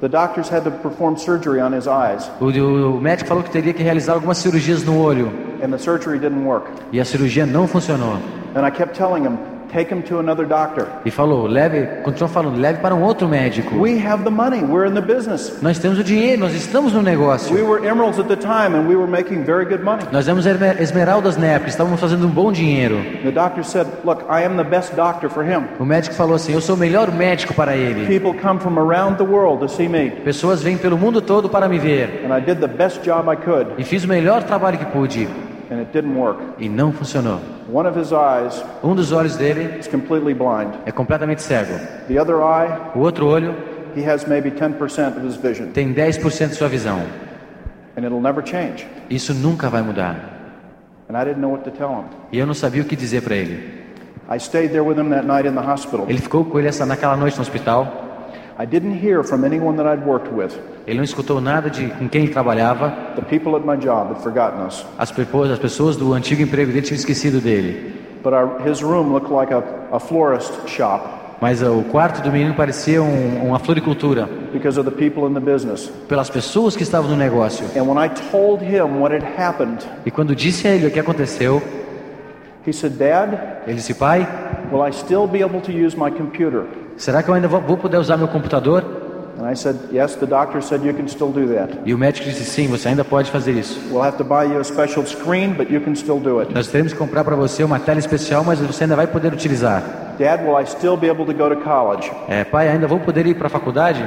The 0.00 0.08
doctors 0.08 0.48
had 0.48 0.64
to 0.64 0.72
perform 0.72 1.16
surgery 1.16 1.60
on 1.60 1.72
his 1.72 1.86
eyes, 1.86 2.28
O, 2.40 2.46
o 2.46 3.00
médico 3.00 3.28
falou 3.28 3.44
que 3.44 3.50
teria 3.50 3.72
que 3.72 3.82
realizar 3.82 4.14
algumas 4.14 4.38
cirurgias 4.38 4.82
no 4.82 4.98
olho 5.00 5.30
and 5.62 5.70
the 5.70 5.78
surgery 5.78 6.18
didn't 6.18 6.44
work. 6.44 6.66
e 6.90 6.98
a 7.00 7.04
cirurgia 7.04 7.46
não 7.46 7.68
funcionou. 7.68 8.18
And 8.56 8.66
I 8.66 8.70
kept 8.72 8.96
telling 8.96 9.24
him, 9.24 9.38
take 9.74 9.92
him 9.92 10.02
to 10.02 10.18
another 10.20 10.46
doctor. 10.46 10.86
E 11.04 11.10
falou: 11.10 11.46
leve, 11.46 11.86
continuou 12.02 12.28
falando, 12.32 12.58
leve 12.58 12.78
para 12.80 12.94
um 12.94 13.02
outro 13.02 13.28
médico. 13.28 13.74
We 13.76 13.98
have 14.06 14.22
the 14.24 14.30
money. 14.30 14.62
We're 14.62 14.86
in 14.88 14.94
the 14.94 15.00
business. 15.00 15.58
Nós 15.60 15.78
temos 15.78 15.98
o 15.98 16.04
dinheiro, 16.04 16.40
nós 16.42 16.54
estamos 16.54 16.92
no 16.92 17.00
We 17.00 17.04
negócio. 17.04 17.54
were 17.66 17.86
emeralds 17.86 18.18
at 18.18 18.26
the 18.28 18.36
time 18.36 18.76
and 18.76 18.86
we 18.88 18.94
were 18.96 19.06
making 19.10 19.42
very 19.44 19.64
good 19.64 19.82
money. 19.82 20.04
Nós 20.12 20.26
éramos 20.28 20.46
esme- 20.46 20.80
esmeraldas 20.80 21.36
na 21.36 21.46
época, 21.46 21.68
estávamos 21.70 22.00
fazendo 22.00 22.26
um 22.26 22.30
bom 22.30 22.52
dinheiro. 22.52 22.96
The 23.24 23.30
doctor 23.32 23.64
said, 23.64 23.86
Look, 24.04 24.22
I 24.30 24.44
am 24.44 24.56
the 24.56 24.64
best 24.64 24.94
doctor 24.94 25.28
for 25.28 25.44
him. 25.44 25.64
O 25.80 25.84
médico 25.84 26.14
falou 26.14 26.36
assim: 26.36 26.52
Eu 26.52 26.60
sou 26.60 26.76
o 26.76 26.78
melhor 26.78 27.10
médico 27.12 27.52
para 27.54 27.76
ele. 27.76 28.06
People 28.06 28.38
come 28.40 28.60
from 28.60 28.78
around 28.78 29.16
the 29.16 29.24
world 29.24 29.60
to 29.60 29.68
see 29.68 29.88
me, 29.88 30.10
Pessoas 30.24 30.62
vêm 30.62 30.76
pelo 30.76 30.96
mundo 30.96 31.20
todo 31.20 31.48
para 31.48 31.68
me 31.68 31.78
ver. 31.78 32.24
and 32.24 32.32
I 32.36 32.40
did 32.40 32.60
the 32.60 32.68
best 32.68 33.00
job 33.02 33.28
I 33.32 33.36
could, 33.36 33.72
E 33.78 33.84
fiz 33.84 34.04
o 34.04 34.08
melhor 34.08 34.42
trabalho 34.44 34.78
que 34.78 34.84
pude. 34.86 35.28
And 35.70 35.80
it 35.80 35.92
didn't 35.92 36.14
work. 36.16 36.38
E 36.58 36.68
não 36.68 36.92
funcionou. 36.92 37.40
One 37.72 37.88
of 37.88 37.98
his 37.98 38.12
eyes 38.12 38.62
Um 38.82 38.94
dos 38.94 39.12
olhos 39.12 39.36
dele 39.36 39.78
is 39.78 39.86
completely 39.88 40.34
blind. 40.34 40.72
é 40.86 40.92
completamente 40.92 41.42
cego. 41.42 41.72
The 42.08 42.20
other 42.20 42.36
eye, 42.36 42.70
O 42.94 43.00
outro 43.00 43.26
olho 43.26 43.54
he 43.96 44.02
has 44.08 44.26
maybe 44.26 44.50
10% 44.50 45.16
of 45.16 45.26
his 45.26 45.36
vision, 45.36 45.68
tem 45.72 45.92
10% 45.94 46.48
de 46.48 46.54
sua 46.56 46.68
visão. 46.68 47.00
and 47.96 48.04
it'll 48.04 48.20
never 48.20 48.42
change. 48.44 48.86
Isso 49.08 49.32
nunca 49.32 49.68
vai 49.70 49.82
mudar. 49.82 50.16
And 51.08 51.16
I 51.16 51.24
didn't 51.24 51.40
know 51.40 51.50
what 51.52 51.64
to 51.64 51.70
tell 51.70 51.90
him. 51.90 52.04
E 52.32 52.38
eu 52.38 52.46
não 52.46 52.54
sabia 52.54 52.82
o 52.82 52.84
que 52.84 52.96
dizer 52.96 53.22
para 53.22 53.36
ele. 53.36 53.84
I 54.28 54.36
stayed 54.38 54.70
there 54.70 54.82
with 54.82 54.96
him 54.98 55.10
that 55.10 55.26
night 55.26 55.46
in 55.46 55.52
the 55.54 55.60
hospital. 55.60 56.06
Ele 56.08 56.18
ficou 56.18 56.44
com 56.44 56.58
ele 56.58 56.68
essa, 56.68 56.84
naquela 56.86 57.16
noite 57.16 57.36
no 57.36 57.42
hospital. 57.42 58.03
I 58.56 58.66
didn't 58.66 58.98
hear 59.02 59.24
from 59.24 59.44
anyone 59.44 59.76
that 59.76 59.86
I'd 59.86 60.06
worked 60.06 60.32
with. 60.32 60.52
Ele 60.86 60.98
não 60.98 61.04
escutou 61.04 61.40
nada 61.40 61.68
de 61.70 61.88
com 61.88 62.08
quem 62.08 62.24
ele 62.24 62.32
trabalhava. 62.32 62.90
The 63.16 63.22
people 63.22 63.56
at 63.56 63.64
my 63.64 63.76
job 63.76 64.12
had 64.12 64.22
forgotten 64.22 64.64
us. 64.64 64.84
As 64.98 65.10
pessoas, 65.10 65.50
as 65.50 65.58
pessoas 65.58 65.96
do 65.96 66.12
antigo 66.14 66.42
emprego 66.42 66.70
dele 66.70 66.82
tinham 66.82 66.96
esquecido 66.96 67.40
dele. 67.40 67.92
But 68.22 68.32
our, 68.32 68.60
his 68.66 68.82
room 68.82 69.12
looked 69.12 69.32
like 69.32 69.52
a, 69.52 69.62
a 69.92 69.98
florist 69.98 70.52
shop 70.68 71.22
Mas 71.40 71.62
o 71.62 71.82
quarto 71.90 72.22
do 72.22 72.30
menino 72.30 72.54
parecia 72.54 73.02
um, 73.02 73.48
uma 73.48 73.58
floricultura 73.58 74.28
because 74.52 74.78
of 74.78 74.88
the 74.88 74.96
people 74.96 75.28
in 75.28 75.34
the 75.34 75.40
business. 75.40 75.90
pelas 76.08 76.30
pessoas 76.30 76.76
que 76.76 76.82
estavam 76.82 77.10
no 77.10 77.16
negócio. 77.16 77.66
And 77.76 77.82
when 77.82 77.98
I 77.98 78.08
told 78.30 78.62
him 78.62 79.00
what 79.00 79.12
had 79.12 79.24
happened, 79.36 79.84
E 80.06 80.10
quando 80.10 80.34
disse 80.34 80.68
a 80.68 80.70
ele 80.70 80.86
o 80.86 80.90
que 80.90 81.00
aconteceu, 81.00 81.60
he 82.66 82.72
said, 82.72 82.92
Dad, 82.96 83.36
ele 83.66 83.76
disse: 83.76 83.94
Pai, 83.94 84.26
will 84.70 84.86
I 84.86 84.92
still 84.92 85.26
be 85.26 85.42
able 85.42 85.60
to 85.60 85.72
use 85.72 85.96
my 85.96 86.10
computer? 86.10 86.64
Será 86.96 87.22
que 87.22 87.28
eu 87.28 87.34
ainda 87.34 87.48
vou, 87.48 87.76
poder 87.76 87.98
usar 87.98 88.16
meu 88.16 88.28
computador? 88.28 88.84
And 89.40 89.50
I 89.50 89.56
said, 89.56 89.76
Yes, 89.92 90.14
the 90.14 90.26
doctor 90.26 90.62
said 90.62 90.84
you 90.84 90.94
can 90.94 91.08
still 91.08 91.30
do 91.32 91.52
that. 91.54 91.80
E 91.84 91.92
o 91.92 91.98
médico 91.98 92.24
disse: 92.28 92.44
Sim, 92.44 92.68
você 92.68 92.88
ainda 92.88 93.04
pode 93.04 93.30
fazer 93.32 93.52
isso. 93.52 93.80
We'll 93.90 94.04
have 94.04 94.16
to 94.18 94.24
buy 94.24 94.44
you 94.44 94.60
a 94.60 94.64
special 94.64 95.04
screen, 95.04 95.54
but 95.54 95.68
you 95.70 95.80
can 95.80 95.94
still 95.96 96.20
do 96.20 96.38
it. 96.40 96.54
Nós 96.54 96.68
teremos 96.68 96.92
que 96.92 96.98
comprar 96.98 97.24
para 97.24 97.34
você 97.34 97.64
uma 97.64 97.80
tela 97.80 97.98
especial, 97.98 98.44
mas 98.44 98.60
você 98.60 98.84
ainda 98.84 98.94
vai 98.94 99.08
poder 99.08 99.32
utilizar. 99.32 99.82
Dad, 100.18 100.42
will 100.46 100.56
I 100.60 100.64
still 100.64 100.96
be 100.96 101.10
able 101.10 101.26
to 101.26 101.34
go 101.34 101.48
to 101.48 101.56
college? 101.56 102.12
É, 102.28 102.44
pai, 102.44 102.68
ainda 102.68 102.86
vou 102.86 103.00
poder 103.00 103.26
ir 103.26 103.34
para 103.34 103.48
a 103.48 103.50
faculdade? 103.50 104.02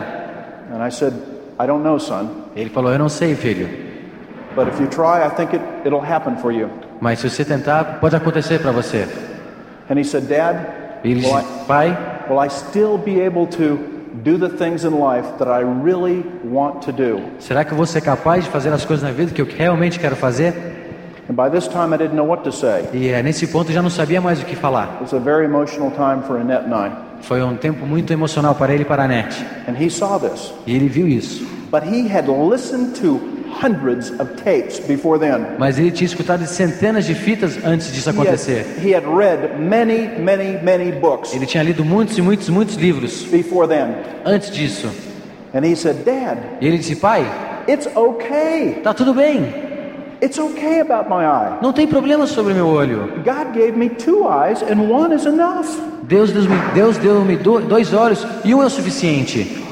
And 0.74 0.86
I 0.86 0.90
said, 0.90 1.14
I 1.60 1.68
don't 1.68 1.84
know, 1.84 2.00
son, 2.00 2.30
Ele 2.56 2.70
falou: 2.70 2.94
Eu 2.94 3.00
não 3.00 3.10
sei, 3.10 3.36
filho. 3.36 3.68
but 4.56 4.68
if 4.70 4.80
you 4.80 4.88
try, 4.88 5.22
I 5.26 5.30
think 5.30 5.54
it, 5.54 5.64
it'll 5.86 6.02
happen 6.02 6.38
for 6.38 6.54
you. 6.54 6.70
Mas 7.02 7.20
se 7.20 7.30
você 7.30 7.44
tentar, 7.44 8.00
pode 8.00 8.16
acontecer 8.16 8.60
para 8.60 8.72
você. 8.72 9.06
And 9.90 10.00
he 10.00 10.06
said, 10.06 10.24
Dad, 10.24 10.56
E 11.04 11.12
ele 11.12 11.20
disse: 11.20 11.44
Pai, 11.68 11.96
will 12.30 12.44
I 12.44 12.50
still 12.50 12.98
be 12.98 13.22
able 13.22 13.48
to 13.58 13.78
do 14.24 14.38
the 14.38 14.50
things 14.50 14.84
in 14.84 15.00
life 15.00 15.28
that 15.38 15.48
I 15.48 15.64
really 15.64 16.24
want 16.44 16.82
to 16.86 16.92
do? 16.92 17.22
será 17.40 17.64
que 17.64 17.72
eu 17.72 17.78
vou 17.78 17.86
ser 17.86 18.02
capaz 18.02 18.44
de 18.44 18.50
fazer 18.50 18.72
as 18.74 18.86
coisas 18.86 19.04
na 19.04 19.12
vida 19.12 19.32
que 19.32 19.42
eu 19.42 19.46
realmente 19.46 20.00
quero 20.00 20.16
fazer? 20.16 20.54
And 21.30 21.34
by 21.34 21.50
this 21.50 21.68
time, 21.68 21.94
I 21.94 21.98
didn't 21.98 22.16
know 22.16 22.26
what 22.26 22.44
to 22.46 22.54
say. 22.54 22.86
E 22.94 23.10
é, 23.10 23.22
nesse 23.22 23.48
ponto 23.48 23.70
eu 23.70 23.76
já 23.76 23.82
não 23.82 23.90
sabia 23.90 24.22
mais 24.22 24.42
o 24.42 24.46
que 24.46 24.56
falar. 24.56 24.94
It 24.94 25.04
was 25.04 25.14
a 25.14 25.20
very 25.20 25.46
emotional 25.46 25.92
time 25.92 26.24
for 26.26 26.38
Annette 26.38 26.66
and 26.66 26.88
I. 26.88 26.92
Foi 27.22 27.44
um 27.44 27.56
tempo 27.56 27.86
muito 27.86 28.14
emocional 28.14 28.56
para 28.56 28.74
ele 28.74 28.84
e 28.84 28.86
para 28.86 29.04
a 29.04 29.08
Net. 29.08 29.36
And 29.68 29.74
he 29.74 29.90
saw 29.90 30.18
this. 30.20 30.54
E 30.66 30.74
ele 30.74 30.88
viu 30.88 31.08
isso. 31.08 31.46
But 31.70 31.84
he 31.84 32.08
had 32.08 32.28
listened 32.30 32.96
to 33.02 33.20
hundreds 33.62 34.12
of 34.20 34.26
tapes 34.44 34.80
before 34.80 35.20
then. 35.20 35.46
Mas 35.58 35.78
ele 35.80 35.92
tinha 35.92 36.06
escutado 36.06 36.46
centenas 36.46 37.06
de 37.06 37.14
fitas 37.16 37.58
antes 37.64 37.92
disso 37.94 38.10
He 38.10 38.14
had, 38.14 38.20
acontecer. 38.28 38.66
he 38.84 38.94
had 38.96 39.04
read 39.06 39.60
many, 39.60 40.08
many, 40.20 40.58
many 40.64 40.92
books 40.92 41.34
Ele 41.34 41.46
tinha 41.46 41.64
lido 41.64 41.84
muitos 41.86 42.18
e 42.18 42.22
muitos, 42.22 42.50
muitos 42.50 42.76
livros 42.76 43.24
before 43.32 43.68
then. 43.68 43.96
antes 44.26 44.52
disso. 44.52 44.88
And 45.54 45.66
he 45.66 45.76
said, 45.76 46.04
Dad, 46.06 46.38
E 46.62 46.68
ele 46.68 46.78
disse: 46.78 46.96
Pai, 46.98 47.26
it's 47.68 47.88
okay. 47.96 48.82
tá 48.84 48.94
tudo 48.94 49.14
bem. 49.14 49.66
It's 50.22 50.38
okay 50.40 50.80
about 50.82 51.08
my 51.10 51.24
eye. 51.26 51.60
Não 51.62 51.72
tem 51.72 51.86
problema 51.88 52.26
sobre 52.28 52.54
meu 52.54 52.68
olho. 52.68 53.12
God 53.24 53.54
gave 53.54 53.74
me 53.78 53.88
two 53.90 54.28
eyes, 54.28 54.62
and 54.64 54.82
one 54.92 55.16
is 55.16 55.26
enough. 55.26 55.68
Deus, 56.04 56.32
Deus, 56.32 56.48
me, 56.48 56.56
Deus 56.74 56.98
deu-me 56.98 57.36
do- 57.38 57.60
dois 57.62 57.94
olhos 57.94 58.26
e 58.44 58.54
um 58.54 58.62
é 58.64 58.66
o 58.66 58.70
suficiente. 58.70 59.64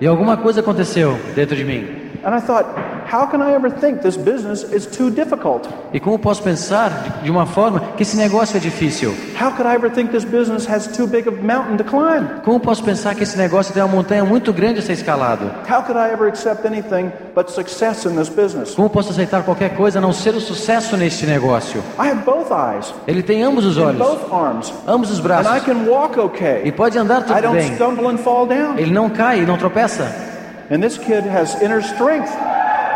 E 0.00 0.06
alguma 0.06 0.36
coisa 0.36 0.60
aconteceu 0.60 1.16
dentro 1.36 1.54
de 1.54 1.64
mim. 1.64 1.86
And 2.24 2.34
I 2.34 2.40
thought, 2.40 2.66
how 3.10 3.26
can 3.30 3.40
I 3.40 3.52
ever 3.54 3.70
think 3.70 4.00
this 4.02 4.16
business 4.16 4.64
is 4.72 4.86
too 4.86 5.08
difficult? 5.10 5.68
E 5.92 6.00
como 6.00 6.18
posso 6.18 6.42
pensar 6.42 6.90
de- 7.22 7.30
uma 7.30 7.46
forma 7.46 7.80
que 7.96 8.02
esse 8.02 8.16
negócio 8.16 8.56
é 8.56 8.60
difícil? 8.60 9.14
How 9.40 9.52
could 9.52 9.68
I 9.70 9.74
ever 9.76 9.88
think 9.90 10.10
this 10.10 10.24
business 10.24 10.68
has 10.68 10.88
too 10.88 11.06
big 11.06 11.28
of 11.28 11.38
a 11.38 11.42
mountain 11.42 11.76
to 11.76 11.84
climb? 11.84 12.26
Como 12.44 12.58
posso 12.58 12.82
pensar 12.82 13.14
que 13.14 13.22
esse 13.22 13.38
negócio 13.38 13.72
tem 13.72 13.82
uma 13.82 13.94
montanha 13.94 14.24
muito 14.24 14.52
grande 14.52 14.80
a 14.80 14.82
ser 14.82 14.94
escalado? 14.94 15.46
How 15.70 15.82
could 15.84 15.96
I 15.98 16.12
ever 16.12 16.26
accept 16.28 16.66
anything 16.66 17.12
but 17.36 17.48
success 17.50 18.04
in 18.04 18.16
this 18.16 18.28
business? 18.28 18.74
Como 18.74 18.90
posso 18.90 19.10
aceitar 19.10 19.44
qualquer 19.44 19.76
coisa 19.76 19.98
a 19.98 20.02
não 20.02 20.12
ser 20.12 20.34
o 20.34 20.40
sucesso 20.40 20.96
neste 20.96 21.24
negócio? 21.24 21.80
I 21.98 22.08
have 22.10 22.22
both 22.24 22.50
eyes 22.50 22.92
Ele 23.06 23.22
tem 23.22 23.42
ambos 23.44 23.64
os 23.64 23.78
olhos, 23.78 23.98
both 23.98 24.32
arms, 24.32 24.72
ambos 24.86 25.10
os 25.10 25.18
and 25.18 25.20
I 25.20 25.22
braços. 25.22 25.62
can 25.64 25.84
walk 25.88 26.18
E 26.18 26.20
okay. 26.20 26.72
pode 26.72 26.98
andar 26.98 27.20
I 27.20 27.24
tudo 27.24 27.40
don't 27.42 27.56
bem. 27.56 27.74
stumble 27.76 28.08
and 28.08 28.18
fall 28.18 28.44
down. 28.44 28.76
Ele 28.76 28.92
não 28.92 29.08
cai, 29.08 29.40
não 29.46 29.56
tropeça. 29.56 30.27
And 30.70 30.80
this 30.80 30.98
kid 30.98 31.26
has 31.28 31.60
inner 31.62 31.80
strength. 31.80 32.30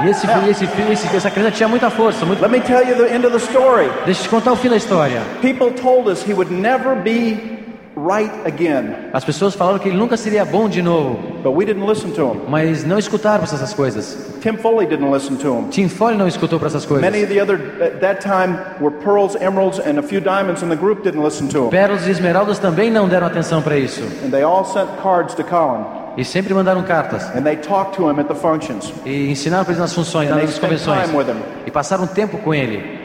E 0.04 0.08
esse 0.08 0.26
filho, 0.26 0.50
esse 0.50 0.64
esse- 0.64 1.16
essa 1.16 1.30
criança 1.30 1.52
tinha 1.52 1.68
muita 1.68 1.90
força. 1.90 2.24
Muito... 2.24 2.40
Let 2.42 2.50
me 2.50 2.60
tell 2.60 2.82
you 2.86 2.96
the 2.96 3.14
end 3.14 3.26
of 3.26 3.30
the 3.32 3.38
story. 3.44 3.88
Deixa 4.04 4.20
eu 4.20 4.24
te 4.24 4.28
contar 4.28 4.52
o 4.52 4.56
fim 4.56 4.68
da 4.68 4.76
história. 4.76 5.20
People 5.40 5.70
told 5.70 6.08
us 6.10 6.22
he 6.26 6.32
would 6.34 6.52
never 6.52 6.94
be 6.96 7.60
right 7.94 8.32
again. 8.46 8.94
As 9.12 9.22
pessoas 9.24 9.54
falaram 9.54 9.78
que 9.78 9.88
ele 9.88 9.96
nunca 9.98 10.16
seria 10.16 10.44
bom 10.46 10.66
de 10.68 10.80
novo, 10.82 11.18
But 11.42 11.52
we 11.54 11.64
didn't 11.66 11.86
listen 11.86 12.10
to 12.12 12.32
him. 12.32 12.40
mas 12.48 12.84
não 12.84 12.98
escutaram 12.98 13.44
para 13.44 13.54
essas 13.54 13.74
coisas. 13.74 14.16
Tim 14.40 14.56
Foley 14.56 14.86
didn't 14.86 15.10
listen 15.12 15.36
to 15.36 15.48
him. 15.58 15.68
Tim 15.70 15.88
Foley 15.88 16.16
não 16.16 16.26
escutou 16.26 16.58
para 16.58 16.68
essas 16.68 16.86
coisas. 16.86 17.04
Many 17.08 17.22
of 17.22 17.32
the 17.32 17.40
other, 17.42 17.56
at 17.82 18.00
that 18.00 18.22
time, 18.22 18.56
were 18.80 18.94
pearls, 19.04 19.36
emeralds, 19.40 19.78
and 19.78 19.98
a 19.98 20.02
few 20.02 20.20
diamonds 20.20 20.62
in 20.62 20.68
the 20.70 20.76
group 20.76 21.02
didn't 21.04 21.22
listen 21.22 21.48
to 21.48 21.66
him. 21.66 21.70
Pérolas 21.70 22.06
e 22.06 22.10
esmeraldas 22.10 22.58
também 22.58 22.90
não 22.90 23.06
deram 23.08 23.26
atenção 23.26 23.60
para 23.62 23.76
isso. 23.76 24.02
And 24.24 24.30
they 24.30 24.42
all 24.42 24.64
sent 24.64 24.88
cards 25.02 25.34
to 25.34 25.44
Colin. 25.44 25.84
E 26.16 26.24
sempre 26.24 26.52
mandaram 26.52 26.82
cartas. 26.82 27.24
And 27.34 27.42
they 27.42 27.56
talked 27.56 27.96
to 27.96 28.08
him 28.10 28.18
at 28.20 28.28
the 28.28 28.34
functions. 28.34 28.92
E 29.06 29.30
ensinaram 29.30 29.64
para 29.64 29.72
ele 29.72 29.80
nas 29.80 29.92
funções, 29.94 30.30
And 30.30 30.34
they 30.36 30.46
nas 30.46 30.58
convenções. 30.58 31.04
time 31.06 31.16
with 31.16 31.26
him. 31.28 31.36
E 31.66 31.70
passaram 31.70 32.06
tempo 32.06 32.36
com 32.38 32.52
ele. 32.54 33.00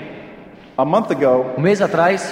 A 0.77 0.83
month 0.85 1.11
ago, 1.11 1.45
Um 1.57 1.61
mês 1.61 1.81
atrás, 1.81 2.31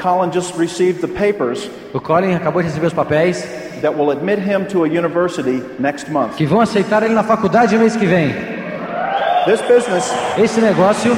Colin 0.00 0.30
just 0.32 0.56
received 0.58 1.00
the 1.00 1.08
papers 1.08 1.68
o 1.92 2.00
Colin 2.00 2.34
acabou 2.34 2.62
de 2.62 2.68
receber 2.68 2.86
os 2.86 2.92
papéis 2.92 3.42
that 3.80 3.96
will 3.96 4.10
admit 4.10 4.38
him 4.40 4.64
to 4.66 4.84
a 4.84 4.86
university 4.86 5.62
next 5.78 6.08
month. 6.10 6.34
que 6.36 6.44
vão 6.46 6.60
aceitar 6.60 7.02
ele 7.02 7.14
na 7.14 7.22
faculdade 7.24 7.74
no 7.74 7.80
mês 7.80 7.96
que 7.96 8.06
vem. 8.06 8.32
This 9.46 9.60
business 9.62 10.12
Esse 10.36 10.60
negócio 10.60 11.12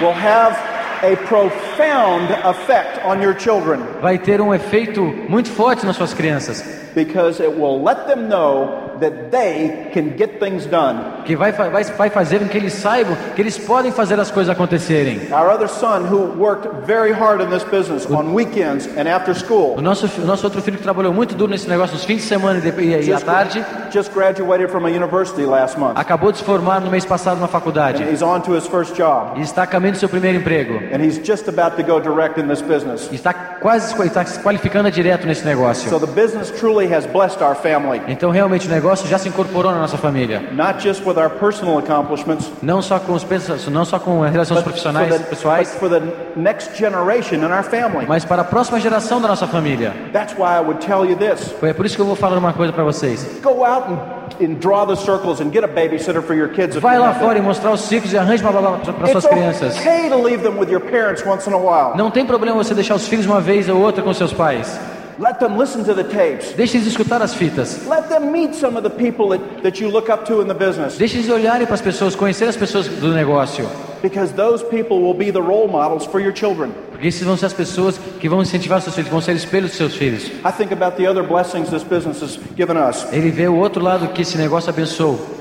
will 0.00 0.12
have 0.14 0.56
a 1.02 1.16
profound 1.26 2.30
effect 2.44 3.04
on 3.04 3.22
your 3.22 3.34
children. 3.34 3.80
Vai 4.00 4.18
ter 4.18 4.40
um 4.40 4.54
efeito 4.54 5.02
muito 5.02 5.48
forte 5.50 5.86
nas 5.86 5.96
suas 5.96 6.12
crianças, 6.12 6.62
because 6.94 7.42
it 7.42 7.50
will 7.50 7.82
let 7.82 8.06
them 8.06 8.28
know 8.28 8.89
that 9.00 9.30
they 9.30 9.90
can 9.92 10.16
get 10.16 10.38
things 10.38 10.66
done. 10.66 11.00
que 11.24 11.34
vai, 11.36 11.52
vai, 11.52 11.84
vai 11.84 12.10
fazer 12.10 12.38
com 12.40 12.48
que 12.48 12.56
eles 12.56 12.72
saibam 12.74 13.16
que 13.34 13.40
eles 13.42 13.58
podem 13.58 13.90
fazer 13.92 14.18
as 14.20 14.30
coisas 14.30 14.50
acontecerem. 14.50 15.20
Our 15.32 15.50
other 15.50 15.68
son, 15.68 16.02
who 16.10 16.32
worked 16.38 16.68
very 16.86 17.12
hard 17.12 17.40
in 17.42 17.48
this 17.50 17.64
business 17.64 18.06
on 18.10 18.34
weekends 18.34 18.86
and 18.96 19.08
after 19.08 19.32
O 19.32 19.34
school, 19.34 19.80
nosso, 19.80 20.08
fi- 20.08 20.20
o 20.20 20.24
nosso 20.26 20.44
outro 20.46 20.60
filho 20.62 20.76
que 20.76 20.82
trabalhou 20.82 21.12
muito 21.12 21.34
duro 21.34 21.50
nesse 21.50 21.68
negócio 21.68 21.94
nos 21.94 22.04
fins 22.04 22.18
de 22.22 22.22
semana 22.28 22.60
e, 22.64 22.80
e, 22.80 22.88
e 22.90 22.94
à 22.94 23.02
just, 23.02 23.24
tarde, 23.24 23.64
just 23.92 24.12
graduated 24.12 24.70
from 24.70 24.86
a 24.86 24.90
university 24.90 25.44
last 25.44 25.78
month. 25.78 25.96
acabou 25.96 26.32
de 26.32 26.38
se 26.38 26.44
formar 26.44 26.80
no 26.80 26.90
mês 26.90 27.04
passado 27.04 27.38
na 27.38 27.46
And 27.46 27.48
faculdade 27.48 28.02
he's 28.04 28.22
on 28.22 28.40
to 28.42 28.54
his 28.56 28.66
first 28.66 28.94
job. 28.96 29.38
e 29.38 29.42
está 29.42 29.66
caminho 29.66 29.92
do 29.92 29.98
seu 29.98 30.08
primeiro 30.08 30.38
emprego. 30.38 30.74
And 30.94 31.00
he's 31.04 31.18
just 31.24 31.48
about 31.48 31.76
to 31.76 31.82
go 31.82 32.00
direct 32.00 32.40
in 32.40 32.46
this 32.48 32.60
business. 32.62 33.08
E 33.10 33.14
Está 33.14 33.32
quase 33.32 33.94
está 34.04 34.24
se 34.24 34.38
qualificando 34.40 34.90
direto 34.90 35.26
nesse 35.26 35.44
negócio. 35.44 35.88
So 35.90 35.98
the 35.98 36.06
business 36.06 36.50
truly 36.58 36.92
has 36.92 37.06
blessed 37.06 37.42
our 37.42 37.54
family, 37.54 38.00
Então 38.08 38.30
realmente 38.30 38.66
o 38.66 38.70
negócio 38.70 38.89
já 38.96 39.18
se 39.18 39.28
incorporou 39.28 39.72
na 39.72 39.78
nossa 39.78 39.96
família. 39.96 40.42
not 40.52 40.86
just 40.86 41.04
with 41.06 41.16
our 41.18 41.30
personal 41.30 41.78
accomplishments, 41.78 42.50
Não 42.62 42.80
só 42.82 42.98
com 42.98 43.12
os 43.14 43.26
não 43.68 43.84
só 43.84 43.98
com 43.98 44.22
as 44.22 44.32
relações 44.32 44.58
but 44.58 44.64
for 44.64 44.70
profissionais 44.72 45.08
the, 45.12 45.18
but 45.18 45.28
pessoais, 45.28 45.74
for 45.74 45.88
the 45.88 46.00
next 46.36 46.76
generation 46.76 47.36
in 47.36 47.52
our 47.52 47.62
family. 47.62 48.06
mas 48.06 48.24
para 48.24 48.42
a 48.42 48.44
próxima 48.44 48.80
geração 48.80 49.20
da 49.20 49.28
nossa 49.28 49.46
família. 49.46 49.92
That's 50.12 50.34
why 50.36 50.56
I 50.56 50.60
would 50.60 50.84
tell 50.84 51.04
you 51.04 51.16
this. 51.16 51.52
Foi 51.60 51.72
por 51.74 51.86
isso 51.86 51.96
que 51.96 52.02
eu 52.02 52.06
vou 52.06 52.16
falar 52.16 52.36
uma 52.38 52.52
coisa 52.52 52.72
para 52.72 52.84
vocês. 52.84 53.26
Go 53.42 53.64
out 53.64 53.86
and, 53.90 54.44
and 54.44 54.54
draw 54.60 54.86
the 54.86 54.96
circles 54.96 55.40
and 55.40 55.50
get 55.52 55.64
a 55.64 55.68
babysitter 55.68 56.22
for 56.22 56.34
your 56.34 56.48
kids. 56.48 56.76
Vai 56.76 56.98
lá 56.98 57.12
fora 57.14 57.38
e 57.38 57.42
mostrar 57.42 57.70
os 57.70 57.80
ciclos 57.82 58.12
e 58.12 58.18
arranje 58.18 58.42
uma 58.42 58.52
babá 58.52 58.78
para 58.78 59.06
suas 59.08 59.26
crianças. 59.26 59.78
okay 59.78 60.08
to 60.08 60.16
leave 60.22 60.42
them 60.42 60.58
with 60.58 60.68
your 60.70 60.80
parents 60.80 61.24
once 61.26 61.48
in 61.48 61.52
a 61.52 61.58
while. 61.58 61.96
Não 61.96 62.10
tem 62.10 62.24
problema 62.26 62.56
você 62.56 62.74
deixar 62.74 62.94
os 62.94 63.06
filhos 63.06 63.26
uma 63.26 63.40
vez 63.40 63.68
ou 63.68 63.78
outra 63.80 64.02
com 64.02 64.12
seus 64.14 64.32
pais. 64.32 64.78
Let 65.18 65.38
them 65.38 65.58
listen 65.58 65.84
to 65.84 65.94
the 65.94 66.04
tapes. 66.04 66.52
Deixe 66.54 66.76
eles 66.76 66.86
escutar 66.86 67.22
as 67.22 67.34
fitas. 67.34 67.86
Let 67.86 68.08
them 68.08 68.30
meet 68.30 68.54
some 68.54 68.76
of 68.76 68.82
the 68.82 68.90
people 68.90 69.28
that, 69.36 69.62
that 69.62 69.80
you 69.80 69.90
look 69.90 70.08
up 70.10 70.24
to 70.26 70.40
in 70.40 70.48
the 70.48 70.54
business. 70.54 70.96
Deixe 70.96 71.18
eles 71.18 71.28
olharem 71.28 71.66
para 71.66 71.74
as 71.74 71.80
pessoas, 71.80 72.14
conhecer 72.14 72.48
as 72.48 72.56
pessoas 72.56 72.86
do 72.88 73.12
negócio. 73.12 73.68
Because 74.02 74.32
those 74.32 74.64
people 74.64 75.02
will 75.02 75.14
be 75.14 75.30
the 75.30 75.42
role 75.42 75.68
models 75.68 76.06
for 76.06 76.20
your 76.20 76.34
children. 76.34 76.72
Porque 76.90 77.08
esses 77.08 77.22
vão 77.22 77.36
ser 77.36 77.46
as 77.46 77.52
pessoas 77.52 77.98
que 78.18 78.28
vão 78.28 78.42
incentivar 78.42 78.80
seus 78.80 78.94
filhos, 78.94 79.10
vão 79.10 79.20
ser 79.20 79.34
espelhos 79.34 79.70
dos 79.70 79.78
seus 79.78 79.94
filhos. 79.94 80.24
I 80.44 80.52
think 80.56 80.72
about 80.72 80.96
the 80.96 81.08
other 81.08 81.22
blessings 81.22 81.70
this 81.70 81.82
business 81.82 82.22
has 82.22 82.38
given 82.56 82.76
us. 82.76 83.06
Ele 83.12 83.30
vê 83.30 83.48
o 83.48 83.56
outro 83.56 83.82
lado 83.82 84.08
que 84.08 84.22
esse 84.22 84.38
negócio 84.38 84.70
abençoou. 84.70 85.39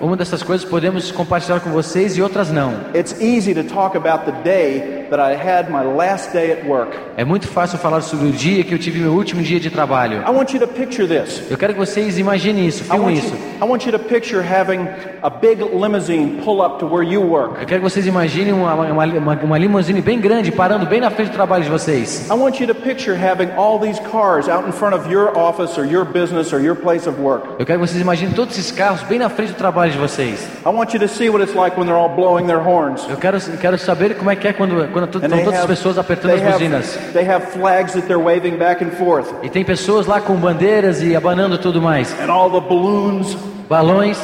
Uma 0.00 0.16
dessas 0.16 0.42
coisas 0.42 0.68
podemos 0.68 1.10
compartilhar 1.10 1.60
com 1.60 1.70
vocês 1.70 2.16
e 2.16 2.22
outras 2.22 2.50
não. 2.50 2.72
It's 2.94 3.20
easy 3.20 3.54
to 3.54 3.64
talk 3.64 3.96
about 3.96 4.24
the 4.24 4.32
day 4.42 5.06
that 5.10 5.20
I 5.20 5.34
had 5.34 5.70
my 5.70 5.82
last 5.82 6.32
day 6.32 6.52
at 6.52 6.66
work. 6.66 6.96
É 7.16 7.24
muito 7.24 7.48
fácil 7.48 7.78
falar 7.78 8.00
sobre 8.00 8.28
o 8.28 8.32
dia 8.32 8.62
que 8.64 8.74
eu 8.74 8.78
tive 8.78 8.98
meu 8.98 9.12
último 9.12 9.42
dia 9.42 9.58
de 9.58 9.70
trabalho. 9.70 10.22
I 10.26 10.30
want 10.30 10.52
you 10.52 10.60
to 10.60 10.68
picture 10.68 11.06
this. 11.06 11.42
Eu 11.50 11.56
quero 11.56 11.72
que 11.72 11.78
vocês 11.78 12.18
imaginem 12.18 12.66
isso, 12.66 12.84
filmem 12.84 13.16
isso. 13.16 13.34
I 13.60 13.64
want 13.64 13.86
you 13.86 13.92
to 13.92 13.98
picture 13.98 14.42
having 14.42 14.86
a 15.22 15.30
big 15.30 15.62
limousine 15.62 16.40
pull 16.42 16.60
up 16.60 16.78
to 16.78 16.86
where 16.86 17.04
you 17.04 17.22
work. 17.22 17.60
Eu 17.60 17.66
quero 17.66 17.82
que 17.82 17.90
vocês 17.90 18.06
imaginem 18.06 18.52
uma, 18.52 18.74
uma, 18.74 19.04
uma, 19.04 19.34
uma 19.34 19.58
limusine 19.58 20.00
bem 20.00 20.20
grande 20.20 20.52
parando 20.52 20.86
bem 20.86 21.00
na 21.00 21.10
frente 21.10 21.30
do 21.30 21.34
trabalho 21.34 21.64
de 21.64 21.70
vocês. 21.70 22.28
I 22.30 22.34
want 22.34 22.60
you 22.60 22.66
to 22.66 22.74
picture 22.74 23.16
having 23.16 23.50
all 23.56 23.78
these 23.78 24.00
cars 24.10 24.48
out 24.48 24.66
in 24.66 24.72
front 24.72 24.94
of 24.94 25.10
your 25.10 25.36
office 25.36 25.78
or 25.78 25.86
your 25.86 26.04
business 26.04 26.52
or 26.52 26.60
your 26.60 26.76
place 26.76 27.08
of 27.08 27.15
work. 27.20 27.46
Eu 27.58 27.66
quero 27.66 27.80
que 27.80 27.86
vocês 27.86 28.00
imaginem 28.00 28.32
todos 28.34 28.58
esses 28.58 28.70
carros 28.70 29.02
bem 29.02 29.18
na 29.18 29.28
frente 29.28 29.52
do 29.52 29.56
trabalho 29.56 29.92
de 29.92 29.98
vocês. 29.98 30.46
I 30.64 30.68
want 30.68 30.92
you 30.92 31.00
to 31.00 31.08
see 31.08 31.28
what 31.28 31.42
it's 31.42 31.56
like 31.56 31.78
when 31.78 31.86
they're 31.86 31.98
all 31.98 32.14
blowing 32.14 32.46
their 32.46 32.60
horns. 32.60 33.06
Eu 33.08 33.16
quero, 33.16 33.38
quero 33.60 33.78
saber 33.78 34.16
como 34.16 34.30
é 34.30 34.36
que 34.36 34.48
é 34.48 34.52
quando, 34.52 34.90
quando 34.92 35.04
estão 35.06 35.20
they 35.20 35.30
todas 35.30 35.48
as 35.48 35.60
have, 35.60 35.68
pessoas 35.68 35.98
apertando 35.98 36.34
as 36.34 36.40
buzinas. 36.42 36.96
have, 36.96 37.12
they 37.12 37.28
have 37.28 37.46
flags 37.52 37.92
that 37.92 38.06
they're 38.06 38.22
waving 38.22 38.56
back 38.56 38.84
and 38.84 38.90
forth. 38.92 39.28
E 39.42 39.48
tem 39.48 39.64
pessoas 39.64 40.06
lá 40.06 40.20
com 40.20 40.34
bandeiras 40.36 41.02
e 41.02 41.14
abanando 41.14 41.58
tudo 41.58 41.80
mais. 41.80 42.14
And 42.20 42.30
all 42.30 42.50
the 42.50 42.60
balloons 42.60 43.36
Balões 43.68 44.16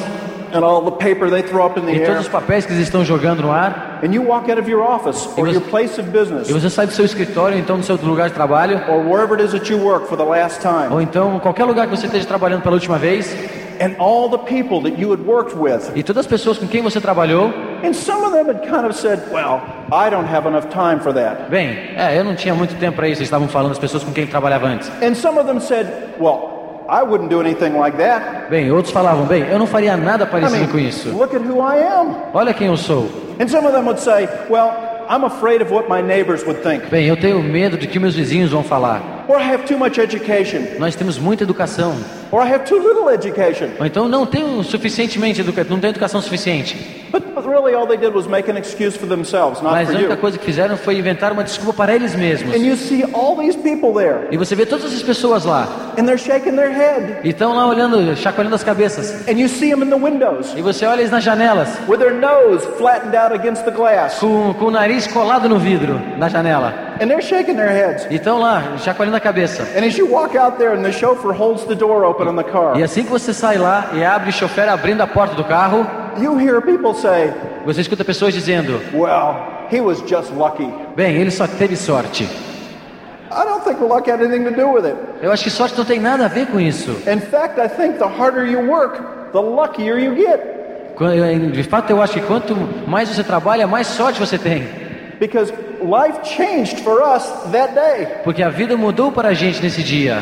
and 0.53 0.65
all 0.65 0.83
the 0.85 0.91
paper 0.93 1.29
they 1.31 1.43
throw 1.43 1.67
up 1.67 1.79
in 1.79 1.85
the 1.87 1.93
e 1.95 2.01
todos 2.01 2.23
os 2.23 2.29
papéis 2.29 2.65
que 2.67 2.73
eles 2.73 2.85
estão 2.85 3.05
jogando 3.05 3.43
no 3.43 3.51
ar. 3.51 4.01
And 4.03 4.12
you 4.12 4.23
walk 4.27 4.51
out 4.51 4.61
of 4.61 4.71
your 4.71 4.83
office 4.83 5.27
or 5.37 5.47
você- 5.47 5.53
your 5.59 5.62
place 5.69 6.01
of 6.01 6.11
business 6.11 6.49
E 6.49 6.53
você 6.53 6.69
sai 6.71 6.87
do 6.87 6.93
seu 6.93 7.05
escritório, 7.05 7.59
então 7.59 7.79
do 7.79 7.85
seu 7.85 7.97
lugar 8.03 8.29
de 8.29 8.35
trabalho, 8.35 8.81
or 8.88 8.99
wherever 9.07 9.35
it 9.35 9.45
is 9.45 9.53
that 9.53 9.71
you 9.73 9.79
work 9.79 10.07
for 10.09 10.17
the 10.17 10.25
last 10.25 10.61
time. 10.61 10.88
ou 10.91 11.01
então 11.01 11.38
qualquer 11.41 11.65
lugar 11.65 11.87
que 11.88 11.97
você 11.97 12.07
esteja 12.07 12.27
trabalhando 12.27 12.62
pela 12.62 12.75
última 12.75 12.99
vez, 12.99 13.35
And 13.81 13.97
all 13.99 14.29
the 14.29 14.38
people 14.38 14.81
that 14.88 15.01
you 15.01 15.12
had 15.12 15.21
worked 15.27 15.57
with. 15.59 15.91
e 15.97 16.03
todas 16.05 16.21
as 16.21 16.27
pessoas 16.27 16.57
com 16.59 16.69
quem 16.69 16.83
você 16.83 17.01
trabalhou, 17.01 17.51
And 17.83 17.93
some 17.95 18.23
of 18.25 18.33
them 18.33 18.47
had 18.49 18.61
kind 18.62 18.85
of 18.87 18.93
said, 18.95 19.19
well, 19.33 19.61
I 19.91 20.09
don't 20.09 20.29
have 20.33 20.47
enough 20.47 20.67
time 20.69 21.01
for 21.01 21.12
that. 21.15 21.51
bem, 21.51 21.91
é, 21.97 22.17
eu 22.17 22.23
não 22.23 22.35
tinha 22.37 22.55
muito 22.55 22.77
tempo 22.77 22.97
para 22.97 23.09
isso, 23.09 23.19
eles 23.21 23.27
estavam 23.29 23.49
falando 23.49 23.73
as 23.73 23.79
pessoas 23.79 24.05
com 24.05 24.12
quem 24.12 24.27
trabalhava 24.27 24.67
antes. 24.69 24.88
And 25.03 25.15
some 25.15 25.37
of 25.38 25.49
them 25.49 25.59
said, 25.59 25.88
well, 26.21 26.52
I 26.88 27.03
wouldn't 27.03 27.29
do 27.31 27.40
anything 27.40 27.79
like 27.79 27.97
that. 27.99 28.51
Bem, 28.51 28.71
outros 28.71 28.92
falavam, 28.92 29.25
bem, 29.27 29.45
eu 29.51 29.59
não 29.59 29.66
faria 29.66 29.97
nada 29.97 30.25
I 30.25 30.27
parecido 30.27 30.68
com 30.68 30.77
mean, 30.77 30.88
isso. 30.88 31.09
look 31.11 31.35
at 31.35 31.42
who 31.42 31.61
I 31.61 31.79
am. 31.83 32.16
Olha 32.35 32.53
quem 32.53 32.66
eu 32.66 32.77
sou. 32.77 33.09
And 33.40 33.49
some 33.49 33.66
of 33.66 33.73
them 33.75 33.87
would 33.87 34.01
say, 34.01 34.29
well, 34.51 34.73
I'm 35.09 35.25
afraid 35.25 35.62
of 35.62 35.73
what 35.73 35.88
my 35.88 36.01
neighbors 36.03 36.45
would 36.45 36.62
think. 36.62 36.87
Bem, 36.90 37.07
eu 37.07 37.16
tenho 37.16 37.42
medo 37.42 37.77
de 37.77 37.87
que 37.87 37.99
meus 37.99 38.14
vizinhos 38.14 38.51
vão 38.51 38.62
falar. 38.62 39.25
Or 39.29 39.38
I 39.40 39.42
have 39.55 39.64
too 39.64 39.79
much 39.79 39.99
education. 39.99 40.79
Nós 40.79 40.95
temos 40.95 41.18
muita 41.18 41.45
educação, 41.45 41.95
Or 42.31 42.45
I 42.47 42.53
have 42.53 42.64
too 42.64 42.79
little 42.79 43.11
education. 43.11 43.68
ou 43.79 43.87
então 43.87 44.09
não 44.09 44.27
tenho 44.27 44.62
suficientemente 44.62 45.40
educação, 45.40 45.71
não 45.73 45.81
tenho 45.81 45.90
educação 45.92 46.21
suficiente. 46.21 47.02
But, 47.43 47.45
but 47.45 47.51
really, 47.51 47.75
all 47.75 47.87
they 47.87 47.97
did 47.97 48.15
was 48.15 48.27
make 48.27 48.49
an 48.51 48.57
excuse 48.57 48.97
for 48.97 49.07
themselves, 49.07 49.61
not 49.63 49.73
Mas 49.73 49.91
a 49.91 49.93
única 49.93 50.17
coisa 50.17 50.39
que 50.39 50.45
fizeram 50.45 50.77
foi 50.77 50.97
inventar 50.99 51.33
uma 51.33 51.43
desculpa 51.45 51.73
para 51.73 51.95
eles 51.95 52.15
mesmos. 52.15 52.55
And 52.55 52.59
you 52.59 52.77
see 52.77 53.05
all 53.13 53.37
these 53.37 53.57
people 53.59 53.93
there, 53.93 54.29
E 54.31 54.37
você 54.37 54.55
vê 54.55 54.65
todas 54.67 54.87
essas 54.87 55.03
pessoas 55.03 55.45
lá, 55.45 55.69
and 55.99 56.05
they're 56.05 56.19
shaking 56.19 56.57
their 56.57 56.71
head. 56.73 57.19
e 57.25 57.31
estão 57.31 57.55
lá 57.55 57.67
olhando, 57.67 58.17
chacoalhando 58.17 58.55
as 58.55 58.63
cabeças. 58.63 59.27
And 59.29 59.39
you 59.39 59.49
see 59.49 59.71
them 59.71 59.83
in 59.83 59.91
the 59.91 59.97
windows 59.97 60.53
E 60.57 60.63
você 60.63 60.87
olha 60.87 61.01
eles 61.01 61.11
nas 61.11 61.23
janelas, 61.25 61.69
with 61.89 61.99
their 61.99 62.15
nose 62.15 62.65
flattened 62.79 63.17
out 63.17 63.33
against 63.35 63.65
the 63.65 63.71
glass. 63.71 64.19
com, 64.19 64.55
com 64.55 64.67
o 64.67 64.71
nariz 64.71 65.07
colado 65.07 65.49
no 65.49 65.59
vidro, 65.59 66.01
na 66.19 66.29
janela. 66.29 66.92
And 67.01 67.09
they're 67.09 67.23
shaking 67.23 67.57
their 67.57 67.71
heads. 67.71 68.07
E 68.11 68.17
estão 68.17 68.39
lá, 68.39 68.77
chacoalhando 68.79 69.17
a 69.17 69.21
cabeça. 69.21 69.63
And 69.77 69.85
as 69.85 69.97
you 69.97 70.07
walk 70.07 70.37
out 70.37 70.59
there 70.59 70.77
and 70.77 70.83
the 70.83 70.93
chauffeur 70.93 71.33
holds 71.33 71.65
the 71.65 71.75
door 71.75 72.05
open 72.05 72.29
on 72.29 72.37
the 72.37 72.45
car, 72.45 72.79
E 72.79 72.83
assim 72.83 73.05
que 73.05 73.11
você 73.11 73.33
sai 73.33 73.59
lá 73.59 73.91
e 73.95 74.05
abre 74.05 74.31
o 74.31 74.33
chofer 74.33 74.69
abrindo 74.69 75.01
a 75.03 75.07
porta 75.07 75.35
do 75.35 75.45
carro, 75.45 75.87
you 76.19 76.39
hear 76.39 76.61
people 76.61 76.95
say, 76.95 77.33
você 77.65 77.81
escuta 77.81 78.05
pessoas 78.05 78.35
dizendo: 78.35 78.81
well, 78.95 79.37
he 79.71 79.81
was 79.81 80.01
just 80.09 80.31
lucky. 80.37 80.69
Bem, 80.95 81.17
ele 81.17 81.31
só 81.31 81.47
teve 81.47 81.77
sorte. 81.77 82.29
I 83.31 83.45
don't 83.45 83.65
think 83.65 83.81
luck 83.81 84.07
had 84.07 84.21
anything 84.21 84.45
to 84.45 84.51
do 84.51 84.69
with 84.69 84.85
it. 84.85 84.97
Eu 85.23 85.33
acho 85.33 85.45
que 85.45 85.51
sorte 85.51 85.77
não 85.79 85.85
tem 85.87 85.99
nada 85.99 86.27
a 86.27 86.29
ver 86.29 86.47
com 86.47 86.61
isso. 86.61 86.91
In 87.07 87.19
fact, 87.21 87.59
I 87.59 87.69
think 87.69 87.99
the 87.99 88.05
harder 88.07 88.47
you 88.47 88.61
work, 88.61 89.01
the 89.33 89.41
luckier 89.41 89.99
you 89.99 90.15
get. 90.15 90.41
De 91.53 91.63
fato, 91.63 91.91
eu 91.91 92.03
acho 92.03 92.13
que 92.13 92.21
quanto 92.21 92.55
mais 92.87 93.09
você 93.09 93.25
trabalha, 93.25 93.67
mais 93.67 93.87
sorte 93.87 94.21
você 94.21 94.37
tem. 94.37 94.82
Because 95.23 95.53
life 95.81 96.25
changed 96.25 96.81
for 96.81 97.01
us 97.01 97.25
that 97.53 97.77
day. 97.77 98.09
Porque 98.25 98.43
a 98.43 98.49
vida 98.51 98.77
mudou 98.77 99.13
para 99.13 99.29
a 99.29 99.35
gente 99.35 99.63
nesse 99.63 99.81
dia. 99.81 100.21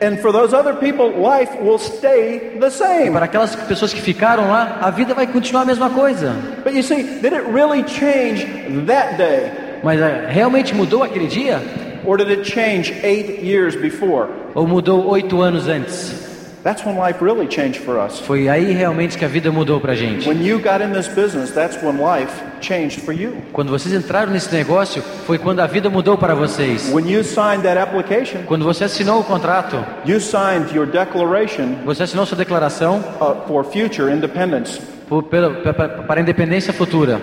And 0.00 0.16
for 0.22 0.32
those 0.32 0.54
other 0.54 0.72
people, 0.76 1.10
life 1.20 1.54
will 1.60 1.78
stay 1.78 2.56
the 2.58 2.70
same. 2.70 3.10
Para 3.10 3.26
aquelas 3.26 3.54
pessoas 3.54 3.92
que 3.92 4.00
ficaram 4.00 4.48
lá, 4.48 4.78
a 4.80 4.90
vida 4.90 5.12
vai 5.12 5.26
continuar 5.26 5.62
a 5.62 5.64
mesma 5.66 5.90
coisa. 5.90 6.34
But 6.64 6.72
you 6.72 6.82
see, 6.82 7.02
did 7.20 7.34
it 7.34 7.44
really 7.52 7.82
change 7.82 8.46
that 8.86 9.18
day? 9.18 9.52
Mas 9.84 10.00
é, 10.00 10.26
realmente 10.30 10.74
mudou 10.74 11.02
aquele 11.02 11.26
dia? 11.26 11.60
Or 12.06 12.16
did 12.16 12.30
it 12.30 12.50
change 12.50 12.94
eight 13.02 13.44
years 13.44 13.76
before? 13.76 14.30
Ou 14.54 14.66
mudou 14.66 15.06
oito 15.08 15.42
anos 15.42 15.68
antes? 15.68 16.27
That's 16.64 16.84
when 16.84 16.96
life 16.98 17.22
really 17.24 17.46
changed 17.46 17.80
for 17.84 17.96
us. 17.98 18.18
Foi 18.20 18.48
aí 18.48 18.72
realmente 18.72 19.16
que 19.16 19.24
a 19.24 19.28
vida 19.28 19.50
mudou 19.52 19.80
pra 19.80 19.94
gente. 19.94 20.28
When 20.28 20.44
you 20.44 20.58
got 20.58 20.82
in 20.82 20.92
this 20.92 21.06
business, 21.06 21.50
that's 21.52 21.80
when 21.82 21.98
life 21.98 22.32
changed 22.60 23.00
for 23.02 23.12
you. 23.14 23.36
Quando 23.52 23.70
vocês 23.70 23.94
entraram 23.94 24.32
nesse 24.32 24.52
negócio, 24.52 25.00
foi 25.24 25.38
quando 25.38 25.60
a 25.60 25.66
vida 25.66 25.88
mudou 25.88 26.18
para 26.18 26.34
vocês. 26.34 26.90
When 26.92 27.08
you 27.08 27.22
signed 27.22 27.62
that 27.62 27.78
application, 27.78 28.42
Quando 28.44 28.64
você 28.64 28.84
assinou 28.84 29.20
o 29.20 29.24
contrato, 29.24 29.76
you 30.04 30.20
signed 30.20 30.74
your 30.74 30.86
declaration 30.86 31.76
você 31.84 32.02
assinou 32.02 32.26
sua 32.26 32.36
declaração 32.36 32.98
uh, 33.20 33.46
for 33.46 33.64
future 33.64 34.12
independence. 34.12 34.80
por- 35.08 35.22
pela- 35.22 35.50
pa- 35.62 35.72
pa- 35.72 35.88
para 35.88 36.20
a 36.20 36.22
independência 36.22 36.72
futura. 36.72 37.20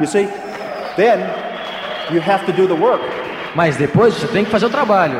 You 0.00 0.06
see, 0.06 0.28
then 0.96 1.20
you 2.12 2.20
have 2.20 2.44
to 2.44 2.52
do 2.52 2.68
the 2.68 2.74
work. 2.80 3.02
Mas 3.54 3.76
depois 3.76 4.12
você 4.14 4.26
tem 4.28 4.44
que 4.44 4.50
fazer 4.50 4.66
o 4.66 4.70
trabalho. 4.70 5.18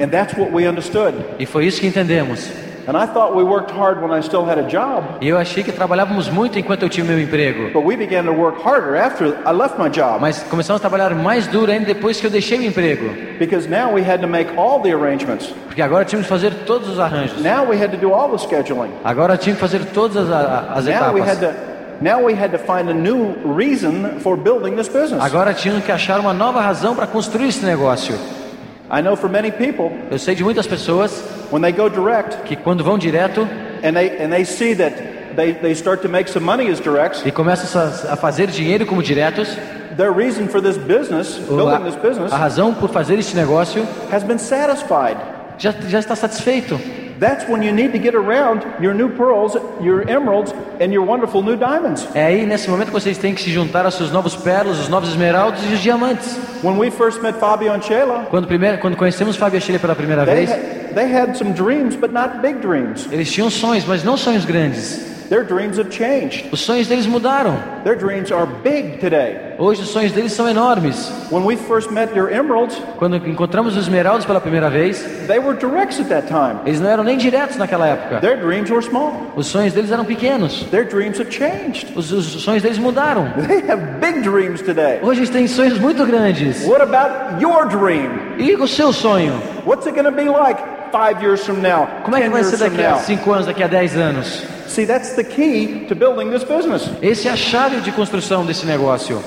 And 0.00 0.08
that's 0.08 0.32
what 0.38 0.52
we 0.52 0.68
understood. 0.68 1.14
E 1.40 1.44
foi 1.44 1.66
isso 1.66 1.80
que 1.80 1.86
entendemos. 1.88 2.48
And 2.86 2.96
I 2.96 3.06
thought 3.06 3.34
we 3.34 3.42
worked 3.42 3.70
hard 3.70 4.02
when 4.02 4.12
I 4.12 4.20
still 4.22 4.44
had 4.44 4.58
a 4.58 4.68
job, 4.68 5.04
E 5.22 5.28
eu 5.28 5.38
achei 5.38 5.62
que 5.62 5.72
trabalhávamos 5.72 6.28
muito 6.28 6.58
enquanto 6.58 6.82
eu 6.82 6.88
tinha 6.88 7.04
meu 7.04 7.18
emprego. 7.18 7.70
but 7.72 7.82
we 7.84 7.96
began 7.96 8.24
to 8.24 8.32
work 8.32 8.60
harder 8.62 8.94
after 8.96 9.28
I 9.46 9.52
left 9.52 9.78
my 9.78 9.88
job 9.88 10.20
Mas 10.20 10.42
começamos 10.50 10.80
a 10.80 10.88
trabalhar 10.88 11.14
mais 11.14 11.46
duro 11.46 11.72
ainda 11.72 11.86
depois 11.86 12.20
que 12.20 12.26
eu 12.26 12.30
deixei 12.30 12.58
o 12.58 12.62
emprego. 12.64 13.08
because 13.38 13.66
now 13.68 13.92
we 13.92 14.02
had 14.02 14.20
to 14.20 14.26
make 14.28 14.50
all 14.58 14.80
the 14.80 14.92
arrangements. 14.92 15.46
Porque 15.66 15.80
agora 15.82 16.04
tínhamos 16.04 16.26
que 16.26 16.32
fazer 16.32 16.52
todos 16.66 16.88
os 16.88 16.98
arranjos. 17.00 17.40
Now 17.42 17.64
we 17.68 17.76
had 17.82 17.90
to 17.90 17.96
do 17.96 18.12
all 18.12 18.28
the 18.30 18.38
scheduling. 18.38 18.90
Agora 19.02 19.36
tínhamos 19.36 19.60
que 19.62 19.68
fazer 19.68 19.84
todas 19.92 20.16
as 20.30 20.84
Now 20.84 21.12
we 21.14 21.20
had 21.22 21.38
etapas. 21.38 21.38
to 21.40 21.74
now 22.00 22.22
we 22.22 22.34
had 22.34 22.50
to 22.50 22.58
find 22.58 22.90
a 22.90 22.92
new 22.92 23.34
reason 23.56 24.20
for 24.20 24.36
building 24.36 24.76
this 24.76 24.88
business. 24.88 25.22
Agora 25.24 25.54
tínhamos 25.54 25.84
que 25.84 25.90
achar 25.92 26.20
uma 26.20 26.32
nova 26.34 26.60
razão 26.60 26.94
para 26.94 27.06
construir 27.06 27.48
esse 27.48 27.64
negócio. 27.64 28.14
I 28.92 29.00
know 29.00 29.16
for 29.16 29.30
many 29.30 29.50
people 29.50 29.90
Eu 30.10 30.18
sei 30.18 30.34
de 30.34 30.44
muitas 30.44 30.66
pessoas 30.66 31.24
when 31.54 31.62
they 31.62 31.70
go 31.70 31.88
direct 31.88 32.42
que 32.44 32.56
quando 32.56 32.82
vão 32.82 32.98
direto 32.98 33.42
and 33.84 33.94
they 33.94 34.10
and 34.18 34.32
they 34.32 34.44
see 34.44 34.74
that 34.74 34.92
they, 35.36 35.52
they 35.52 35.72
start 35.72 36.02
to 36.02 36.08
make 36.08 36.28
some 36.28 36.44
money 36.44 36.68
as 36.68 36.80
directs, 36.80 37.24
e 37.24 37.30
começam 37.30 37.80
a 38.10 38.16
fazer 38.16 38.48
dinheiro 38.48 38.84
como 38.84 39.00
diretos, 39.00 39.56
their 39.96 40.12
reason 40.12 40.48
for 40.48 40.60
this 40.60 40.76
business, 40.76 41.38
building 41.38 41.84
this 41.84 41.94
business, 41.94 42.32
a 42.32 42.36
razão 42.36 42.74
por 42.74 42.90
fazer 42.90 43.20
este 43.20 43.36
negócio 43.36 43.86
has 44.10 44.24
been 44.24 44.38
satisfied. 44.38 45.16
já, 45.56 45.72
já 45.88 46.00
está 46.00 46.16
satisfeito. 46.16 46.80
That's 47.20 47.48
when 47.48 47.62
you 47.62 47.72
need 47.72 47.92
to 47.92 47.98
get 47.98 48.14
around 48.14 48.62
your 48.80 48.92
new 48.94 49.08
pearls, 49.10 49.56
your 49.80 50.02
emeralds, 50.10 50.52
and 50.80 50.92
your 50.92 51.06
wonderful 51.06 51.42
new 51.42 51.56
diamonds. 51.56 52.06
É 52.14 52.24
aí 52.24 52.44
nesse 52.46 52.68
momento 52.68 52.88
que 52.88 52.92
vocês 52.92 53.16
têm 53.16 53.34
que 53.34 53.40
se 53.42 53.50
juntar 53.52 53.84
aos 53.84 53.94
seus 53.94 54.10
novos 54.10 54.34
pérolas, 54.34 54.78
os 54.80 54.88
novos 54.88 55.08
esmeraldas 55.10 55.60
e 55.70 55.74
os 55.74 55.80
diamantes. 55.80 56.36
When 56.62 56.76
we 56.78 56.90
first 56.90 57.22
met 57.22 57.38
Fabio 57.38 57.72
and 57.72 57.82
Sheila, 57.82 58.26
Quando, 58.30 58.46
primeiro, 58.48 58.78
quando 58.78 58.96
conhecemos 58.96 59.36
Fábio 59.36 59.58
e 59.58 59.60
Chile 59.60 59.78
pela 59.78 59.94
primeira 59.94 60.24
they, 60.24 60.34
vez, 60.46 60.50
ha- 60.50 60.94
they 60.94 61.14
had 61.14 61.36
some 61.36 61.52
dreams, 61.52 61.94
but 61.96 62.10
not 62.12 62.38
big 62.42 62.58
dreams. 62.60 63.06
eles 63.12 63.30
tinham 63.32 63.48
sonhos, 63.48 63.84
mas 63.84 64.02
não 64.02 64.16
sonhos 64.16 64.44
grandes. 64.44 65.13
Their 65.28 65.44
dreams 65.44 65.78
have 65.78 65.90
changed. 65.90 66.46
Os 66.52 66.60
sonhos 66.60 66.86
deles 66.86 67.06
mudaram. 67.06 67.56
Their 67.84 67.96
dreams 67.96 68.30
are 68.30 68.46
big 68.62 68.98
today. 68.98 69.54
Hoje 69.58 69.82
os 69.82 69.88
sonhos 69.88 70.12
deles 70.12 70.32
são 70.32 70.48
enormes. 70.48 71.10
When 71.30 71.44
we 71.44 71.56
first 71.56 71.90
met 71.90 72.14
your 72.14 72.28
emeralds, 72.30 72.76
Quando 72.98 73.16
encontramos 73.16 73.76
os 73.76 73.84
esmeraldas 73.84 74.24
pela 74.26 74.40
primeira 74.40 74.68
vez, 74.68 75.02
they 75.26 75.38
were 75.38 75.56
directs 75.58 75.98
at 76.00 76.08
that 76.08 76.26
time. 76.28 76.60
eles 76.66 76.80
não 76.80 76.88
eram 76.90 77.04
nem 77.04 77.16
diretos 77.16 77.56
naquela 77.56 77.86
época. 77.86 78.20
Their 78.20 78.36
dreams 78.36 78.70
were 78.70 78.82
small. 78.82 79.12
Os 79.36 79.46
sonhos 79.46 79.72
deles 79.72 79.90
eram 79.90 80.04
pequenos. 80.04 80.64
Their 80.70 80.84
dreams 80.84 81.18
have 81.20 81.30
changed. 81.30 81.92
Os, 81.96 82.12
os 82.12 82.42
sonhos 82.42 82.62
deles 82.62 82.78
mudaram. 82.78 83.28
They 83.46 83.62
have 83.70 83.82
big 84.00 84.22
dreams 84.22 84.60
today. 84.62 84.98
Hoje 85.02 85.20
eles 85.20 85.30
têm 85.30 85.46
sonhos 85.46 85.78
muito 85.78 86.04
grandes. 86.04 86.64
What 86.66 86.82
about 86.82 87.40
your 87.42 87.66
dream? 87.66 88.10
E 88.38 88.54
o 88.56 88.66
seu 88.66 88.92
sonho? 88.92 89.40
What's 89.64 89.86
it 89.86 89.94
going 89.94 90.04
to 90.04 90.12
be 90.12 90.28
like 90.28 90.60
five 90.94 91.20
years 91.20 91.44
from 91.44 91.60
now? 91.60 91.88
Como 92.04 92.16
é 92.16 92.22
que 92.22 92.28
vai 92.28 92.44
ser 92.44 92.58
daqui 92.58 92.80
a 92.80 92.90
now? 92.92 92.98
5 93.00 93.32
anos, 93.32 93.46
daqui 93.46 93.62
a 93.64 93.66
10 93.66 93.96
anos? 93.96 94.44
See, 94.68 94.86
that's 94.86 95.14
the 95.16 95.24
key 95.24 95.86
to 95.88 95.96
building 95.96 96.30
this 96.30 96.44
business. 96.44 96.88
Essa 97.02 97.30
é 97.30 97.32
a 97.32 97.36
chave 97.36 97.80
de 97.80 97.90
construção 97.90 98.46
desse 98.46 98.64
negócio. 98.64 99.20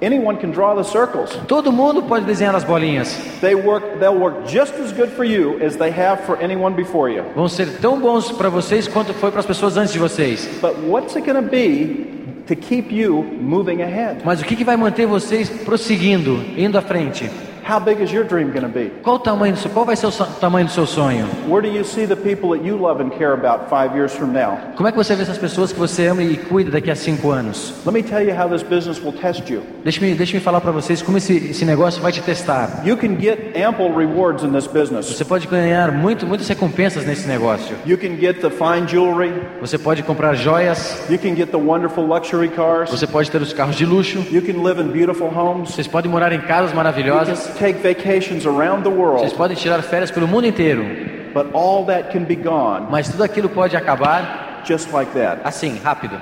Anyone 0.00 0.38
can 0.38 0.50
draw 0.50 0.76
the 0.76 0.84
circles. 0.84 1.30
Todo 1.48 1.72
mundo 1.72 2.02
pode 2.02 2.24
desenhar 2.24 2.54
as 2.54 2.64
bolinhas. 2.64 3.16
They 3.40 3.54
work. 3.54 3.98
They'll 3.98 4.16
work 4.16 4.48
just 4.48 4.74
as 4.74 4.92
good 4.92 5.10
for 5.10 5.24
you 5.24 5.58
as 5.64 5.76
they 5.76 5.90
have 5.90 6.22
for 6.24 6.40
anyone 6.40 6.74
before 6.76 7.12
you. 7.12 7.24
Vão 7.34 7.48
ser 7.48 7.78
tão 7.80 7.98
bons 7.98 8.30
para 8.32 8.48
vocês 8.48 8.86
quanto 8.86 9.12
foi 9.14 9.30
para 9.30 9.40
as 9.40 9.46
pessoas 9.46 9.76
antes 9.76 9.92
de 9.92 9.98
vocês. 9.98 10.48
But 10.60 10.76
what's 10.86 11.16
it 11.16 11.26
going 11.26 11.42
to 11.42 11.48
be 11.48 12.06
to 12.46 12.54
keep 12.54 12.94
you 12.94 13.24
moving 13.40 13.82
ahead? 13.82 14.20
Mas 14.24 14.40
o 14.40 14.44
que, 14.44 14.54
que 14.54 14.64
vai 14.64 14.76
manter 14.76 15.06
vocês 15.06 15.48
prosseguindo, 15.48 16.44
indo 16.56 16.78
à 16.78 16.82
frente? 16.82 17.28
How 17.68 17.78
big 17.78 18.00
is 18.00 18.10
your 18.10 18.24
dream 18.24 18.50
going 18.50 18.62
to 18.62 18.68
be? 18.70 18.88
Qual 19.02 19.16
o 19.16 19.18
tamanho 19.18 19.52
do 19.52 19.58
seu, 19.58 19.70
qual 19.70 19.84
vai 19.84 19.94
ser 19.94 20.06
o 20.06 20.10
so- 20.10 20.24
tamanho 20.40 20.64
do 20.64 20.72
seu 20.72 20.86
sonho? 20.86 21.26
Where 21.46 21.60
do 21.60 21.68
you 21.68 21.84
see 21.84 22.06
the 22.06 22.16
people 22.16 22.56
that 22.56 22.64
you 22.66 22.78
love 22.78 22.98
and 23.02 23.10
care 23.10 23.34
about 23.34 23.68
five 23.68 23.94
years 23.94 24.14
from 24.16 24.28
now? 24.28 24.56
Como 24.74 24.88
é 24.88 24.90
que 24.90 24.96
você 24.96 25.14
vê 25.14 25.20
essas 25.22 25.36
pessoas 25.36 25.70
que 25.70 25.78
você 25.78 26.06
ama 26.06 26.22
e 26.22 26.38
cuida 26.38 26.70
daqui 26.70 26.90
a 26.90 26.96
cinco 26.96 27.30
anos? 27.30 27.74
Let 27.84 27.92
me 27.92 28.02
tell 28.02 28.22
you 28.26 28.34
how 28.34 28.48
this 28.48 28.62
business 28.62 28.98
will 29.04 29.12
test 29.12 29.50
you. 29.50 29.60
Deixa-me 29.84 30.14
deixa 30.14 30.40
falar 30.40 30.62
para 30.62 30.72
vocês 30.72 31.02
como 31.02 31.18
esse, 31.18 31.36
esse 31.50 31.66
negócio 31.66 32.00
vai 32.00 32.10
te 32.10 32.22
testar. 32.22 32.80
You 32.86 32.96
can 32.96 33.20
get 33.20 33.54
ample 33.54 33.92
rewards 33.94 34.42
in 34.44 34.52
this 34.52 34.66
business. 34.66 35.06
Você 35.06 35.26
pode 35.26 35.46
ganhar 35.46 35.92
muito, 35.92 36.26
muitas 36.26 36.48
recompensas 36.48 37.04
nesse 37.04 37.28
negócio. 37.28 37.76
You 37.84 37.98
can 37.98 38.16
get 38.18 38.40
the 38.40 38.48
fine 38.48 38.88
jewelry. 38.88 39.34
Você 39.60 39.76
pode 39.76 40.02
comprar 40.04 40.34
joias, 40.34 41.02
You 41.10 41.18
can 41.18 41.36
get 41.36 41.50
the 41.50 41.58
wonderful 41.58 42.06
luxury 42.06 42.48
cars. 42.48 42.90
você 42.90 43.06
pode 43.06 43.30
ter 43.30 43.42
os 43.42 43.52
carros 43.52 43.76
de 43.76 43.84
luxo, 43.84 44.24
You 44.32 44.40
can 44.40 44.62
live 44.62 44.80
in 44.80 44.88
beautiful 44.88 45.28
homes. 45.28 45.72
vocês 45.74 45.86
podem 45.86 46.10
morar 46.10 46.32
em 46.32 46.40
casas 46.40 46.72
maravilhosas, 46.72 47.57
take 47.58 47.80
vacations 47.80 48.46
around 48.46 48.82
the 48.84 48.90
vocês 48.90 48.98
world. 48.98 49.34
podem 49.36 49.56
tirar 49.56 49.82
férias 49.82 50.10
pelo 50.10 50.26
mundo 50.28 50.46
inteiro. 50.46 50.84
But 51.34 51.48
all 51.52 51.84
that 51.86 52.10
can 52.10 52.24
be 52.24 52.34
gone 52.36 52.86
Mas 52.90 53.08
tudo 53.08 53.22
aquilo 53.22 53.48
pode 53.48 53.76
acabar 53.76 54.62
just 54.64 54.92
like 54.92 55.12
that. 55.12 55.40
assim, 55.44 55.78
rápido. 55.82 56.18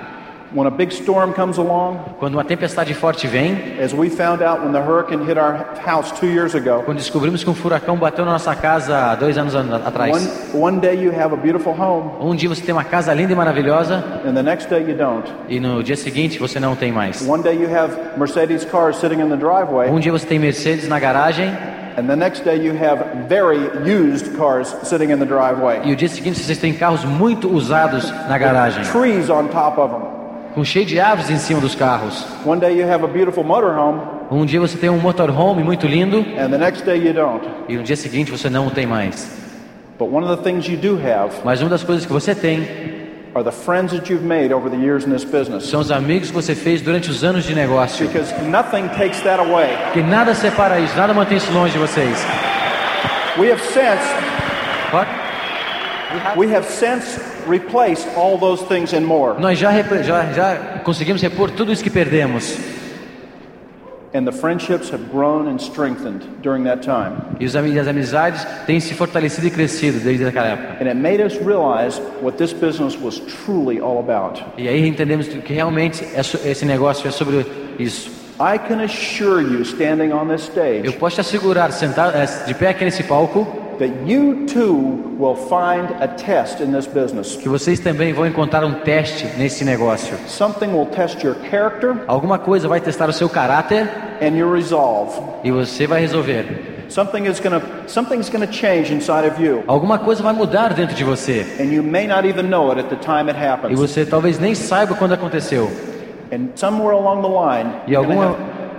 When 0.56 0.66
a 0.66 0.70
big 0.70 0.90
storm 0.90 1.32
comes 1.34 1.58
along, 1.58 1.98
Quando 2.18 2.32
uma 2.32 2.42
tempestade 2.44 2.94
forte 2.94 3.26
vem, 3.26 3.76
as 3.78 3.92
we 3.92 4.08
found 4.08 4.42
out 4.42 4.62
when 4.62 4.72
the 4.72 4.80
hurricane 4.80 5.22
hit 5.26 5.36
our 5.38 5.66
house 5.84 6.10
two 6.18 6.28
years 6.28 6.54
ago, 6.54 6.82
quando 6.86 6.96
descobrimos 6.96 7.44
que 7.44 7.50
um 7.50 7.54
furacão 7.54 7.94
bateu 7.98 8.24
na 8.24 8.32
nossa 8.32 8.54
casa 8.54 9.14
dois 9.16 9.36
anos 9.36 9.54
an- 9.54 9.82
atrás. 9.84 10.16
one, 10.54 10.64
one 10.64 10.80
day 10.80 10.94
you 10.94 11.12
have 11.12 11.34
a 11.34 11.36
beautiful 11.36 11.74
home, 11.78 12.10
Um 12.20 12.34
dia 12.34 12.48
você 12.48 12.62
tem 12.62 12.72
uma 12.74 12.84
casa 12.84 13.12
linda 13.12 13.34
e 13.34 13.36
maravilhosa 13.36 14.02
and 14.26 14.32
the 14.32 14.42
next 14.42 14.70
day 14.70 14.80
you 14.80 14.96
don't. 14.96 15.30
e 15.46 15.60
no 15.60 15.82
dia 15.82 15.94
seguinte 15.96 16.38
você 16.38 16.58
não 16.58 16.74
tem 16.74 16.90
mais. 16.90 17.20
One 17.28 17.42
day 17.42 17.54
you 17.54 17.68
have 17.68 17.94
Mercedes 18.16 18.64
cars 18.64 18.96
sitting 18.96 19.20
in 19.20 19.28
the 19.28 19.36
driveway, 19.36 19.90
Um 19.90 20.00
dia 20.00 20.10
você 20.10 20.24
tem 20.26 20.38
Mercedes 20.38 20.88
na 20.88 20.98
garagem 20.98 21.52
and 21.98 22.06
the 22.06 22.16
next 22.16 22.42
day 22.44 22.56
you 22.66 22.72
have 22.82 23.04
very 23.28 23.58
used 23.84 24.34
cars 24.38 24.74
sitting 24.84 25.10
in 25.12 25.18
the 25.18 25.26
driveway. 25.26 25.80
e 25.84 25.92
o 25.92 25.96
dia 25.96 26.08
seguinte 26.08 26.40
vocês 26.40 26.56
têm 26.56 26.72
carros 26.72 27.04
muito 27.04 27.46
usados 27.54 28.10
na 28.26 28.38
garagem, 28.38 28.82
Trees 28.84 29.28
on 29.28 29.48
top 29.48 29.78
of 29.78 29.92
them. 29.94 30.15
Com 30.56 30.64
cheio 30.64 30.86
de 30.86 30.98
árvores 30.98 31.28
em 31.30 31.36
cima 31.36 31.60
dos 31.60 31.74
carros. 31.74 32.24
One 32.44 32.58
day 32.58 32.72
you 32.80 32.90
have 32.90 33.04
a 33.04 33.06
beautiful 33.06 33.44
motorhome, 33.44 34.00
Um 34.30 34.44
dia 34.46 34.58
você 34.58 34.76
tem 34.78 34.88
um 34.90 34.98
motorhome 34.98 35.62
muito 35.62 35.86
lindo 35.86 36.24
and 36.36 36.48
the 36.50 36.56
next 36.58 36.82
day 36.84 36.96
you 36.96 37.12
don't. 37.12 37.46
e 37.68 37.76
no 37.76 37.82
dia 37.82 37.94
seguinte 37.94 38.30
você 38.32 38.48
não 38.48 38.66
o 38.66 38.70
tem 38.70 38.86
mais. 38.86 39.30
But 39.98 40.08
one 40.10 40.26
of 40.26 40.34
the 40.36 40.42
things 40.42 40.66
you 40.66 40.76
do 40.78 40.96
have 40.96 41.34
Mas 41.44 41.60
uma 41.60 41.68
das 41.70 41.82
coisas 41.84 42.06
que 42.06 42.12
você 42.12 42.34
tem 42.34 42.66
are 43.34 43.44
the 43.44 43.52
friends 43.52 43.92
that 43.92 44.10
you've 44.10 44.24
made 44.26 44.52
over 44.54 44.70
the 44.70 44.78
years 44.78 45.06
in 45.06 45.10
this 45.10 45.24
business. 45.24 45.64
são 45.64 45.78
os 45.80 45.90
amigos 45.90 46.30
que 46.30 46.34
você 46.34 46.54
fez 46.54 46.80
durante 46.80 47.10
os 47.10 47.22
anos 47.22 47.44
de 47.44 47.54
negócio. 47.54 48.08
Porque 48.08 50.02
nada 50.02 50.34
separa 50.34 50.80
isso, 50.80 50.96
nada 50.96 51.12
mantém 51.12 51.36
isso 51.36 51.52
longe 51.52 51.72
de 51.74 51.78
vocês. 51.78 52.26
We 53.38 53.52
have 53.52 53.60
since 53.62 54.02
What? 54.90 55.06
We 56.36 56.54
have 56.54 56.64
since 56.68 57.18
replaced 57.46 58.06
all 58.16 58.38
those 58.38 58.62
things 58.66 58.92
and 58.92 59.04
more. 59.04 59.40
Nós 59.40 59.58
já, 59.58 59.70
já, 60.02 60.32
já 60.32 60.56
conseguimos 60.84 61.22
repor 61.22 61.50
tudo 61.50 61.72
isso 61.72 61.82
que 61.82 61.90
perdemos. 61.90 62.56
And 64.14 64.24
the 64.24 64.32
friendships 64.32 64.88
have 64.90 65.10
grown 65.10 65.46
and 65.46 65.60
strengthened 65.60 66.22
during 66.40 66.64
that 66.64 66.82
time. 66.82 67.16
E 67.38 67.44
as 67.44 67.86
amizades 67.86 68.46
têm 68.64 68.80
se 68.80 68.94
fortalecido 68.94 69.46
e 69.46 69.50
crescido 69.50 69.98
desde 69.98 70.24
aquela 70.24 70.46
época. 70.46 70.82
And 70.82 70.88
it 70.88 70.96
made 70.96 71.22
us 71.22 71.36
realize 71.44 72.00
what 72.22 72.38
this 72.38 72.52
business 72.52 72.96
was 72.96 73.20
truly 73.44 73.78
all 73.78 73.98
about. 73.98 74.42
E 74.56 74.68
aí 74.68 74.86
entendemos 74.88 75.28
que 75.28 75.52
realmente 75.52 76.02
é 76.14 76.20
esse 76.20 76.64
negócio 76.64 77.06
é 77.06 77.10
sobre 77.10 77.44
isso. 77.78 78.10
I 78.38 78.58
can 78.58 78.82
assure 78.82 79.42
you, 79.42 79.62
standing 79.62 80.12
on 80.12 80.28
this 80.28 80.50
Eu 80.54 80.82
stage, 80.82 80.96
posso 80.98 81.16
te 81.16 81.20
assegurar, 81.20 81.72
sentado, 81.72 82.16
eh, 82.16 82.26
de 82.46 82.54
pé 82.54 82.68
aqui 82.68 82.84
nesse 82.84 83.02
palco, 83.02 83.46
that 83.78 83.90
you 84.06 84.46
too 84.46 85.16
will 85.18 85.36
find 85.36 85.90
a 86.00 86.08
test 86.08 86.60
in 86.60 86.72
this 86.72 86.86
business. 86.86 87.36
que 87.36 87.48
vocês 87.48 87.78
também 87.80 88.12
vão 88.12 88.26
encontrar 88.26 88.64
um 88.64 88.72
teste 88.74 89.26
nesse 89.38 89.64
negócio. 89.64 90.16
Something 90.26 90.68
will 90.68 90.86
test 90.86 91.22
your 91.22 91.36
character 91.50 91.96
Alguma 92.06 92.38
coisa 92.38 92.68
vai 92.68 92.80
testar 92.80 93.08
o 93.08 93.12
seu 93.12 93.28
caráter 93.28 93.88
and 94.22 94.36
your 94.36 94.52
resolve. 94.54 95.12
e 95.44 95.50
você 95.50 95.86
vai 95.86 96.00
resolver. 96.00 96.74
Something 96.88 97.24
is 97.26 97.40
going 97.40 97.58
to 97.60 97.66
something's 97.88 98.28
going 98.30 98.46
to 98.46 98.52
change 98.52 98.92
inside 98.92 99.26
of 99.26 99.42
you, 99.42 99.64
Alguma 99.66 99.98
coisa 99.98 100.22
vai 100.22 100.32
mudar 100.32 100.72
dentro 100.72 100.94
de 100.94 101.02
você 101.02 101.44
and 101.58 101.64
you 101.64 101.82
may 101.82 102.06
not 102.06 102.24
even 102.28 102.44
know 102.48 102.70
it 102.70 102.78
at 102.80 102.88
the 102.88 102.96
time 102.96 103.28
it 103.28 103.36
e 103.38 103.44
happens. 103.44 103.78
você 103.78 104.04
talvez 104.06 104.38
nem 104.38 104.54
saiba 104.54 104.94
quando 104.94 105.12
aconteceu. 105.12 105.68
And 106.32 106.48
somewhere 106.56 106.92
along 106.96 107.22
the 107.22 107.28
line, 107.28 107.70
E 107.88 107.94
alguma- 107.96 108.36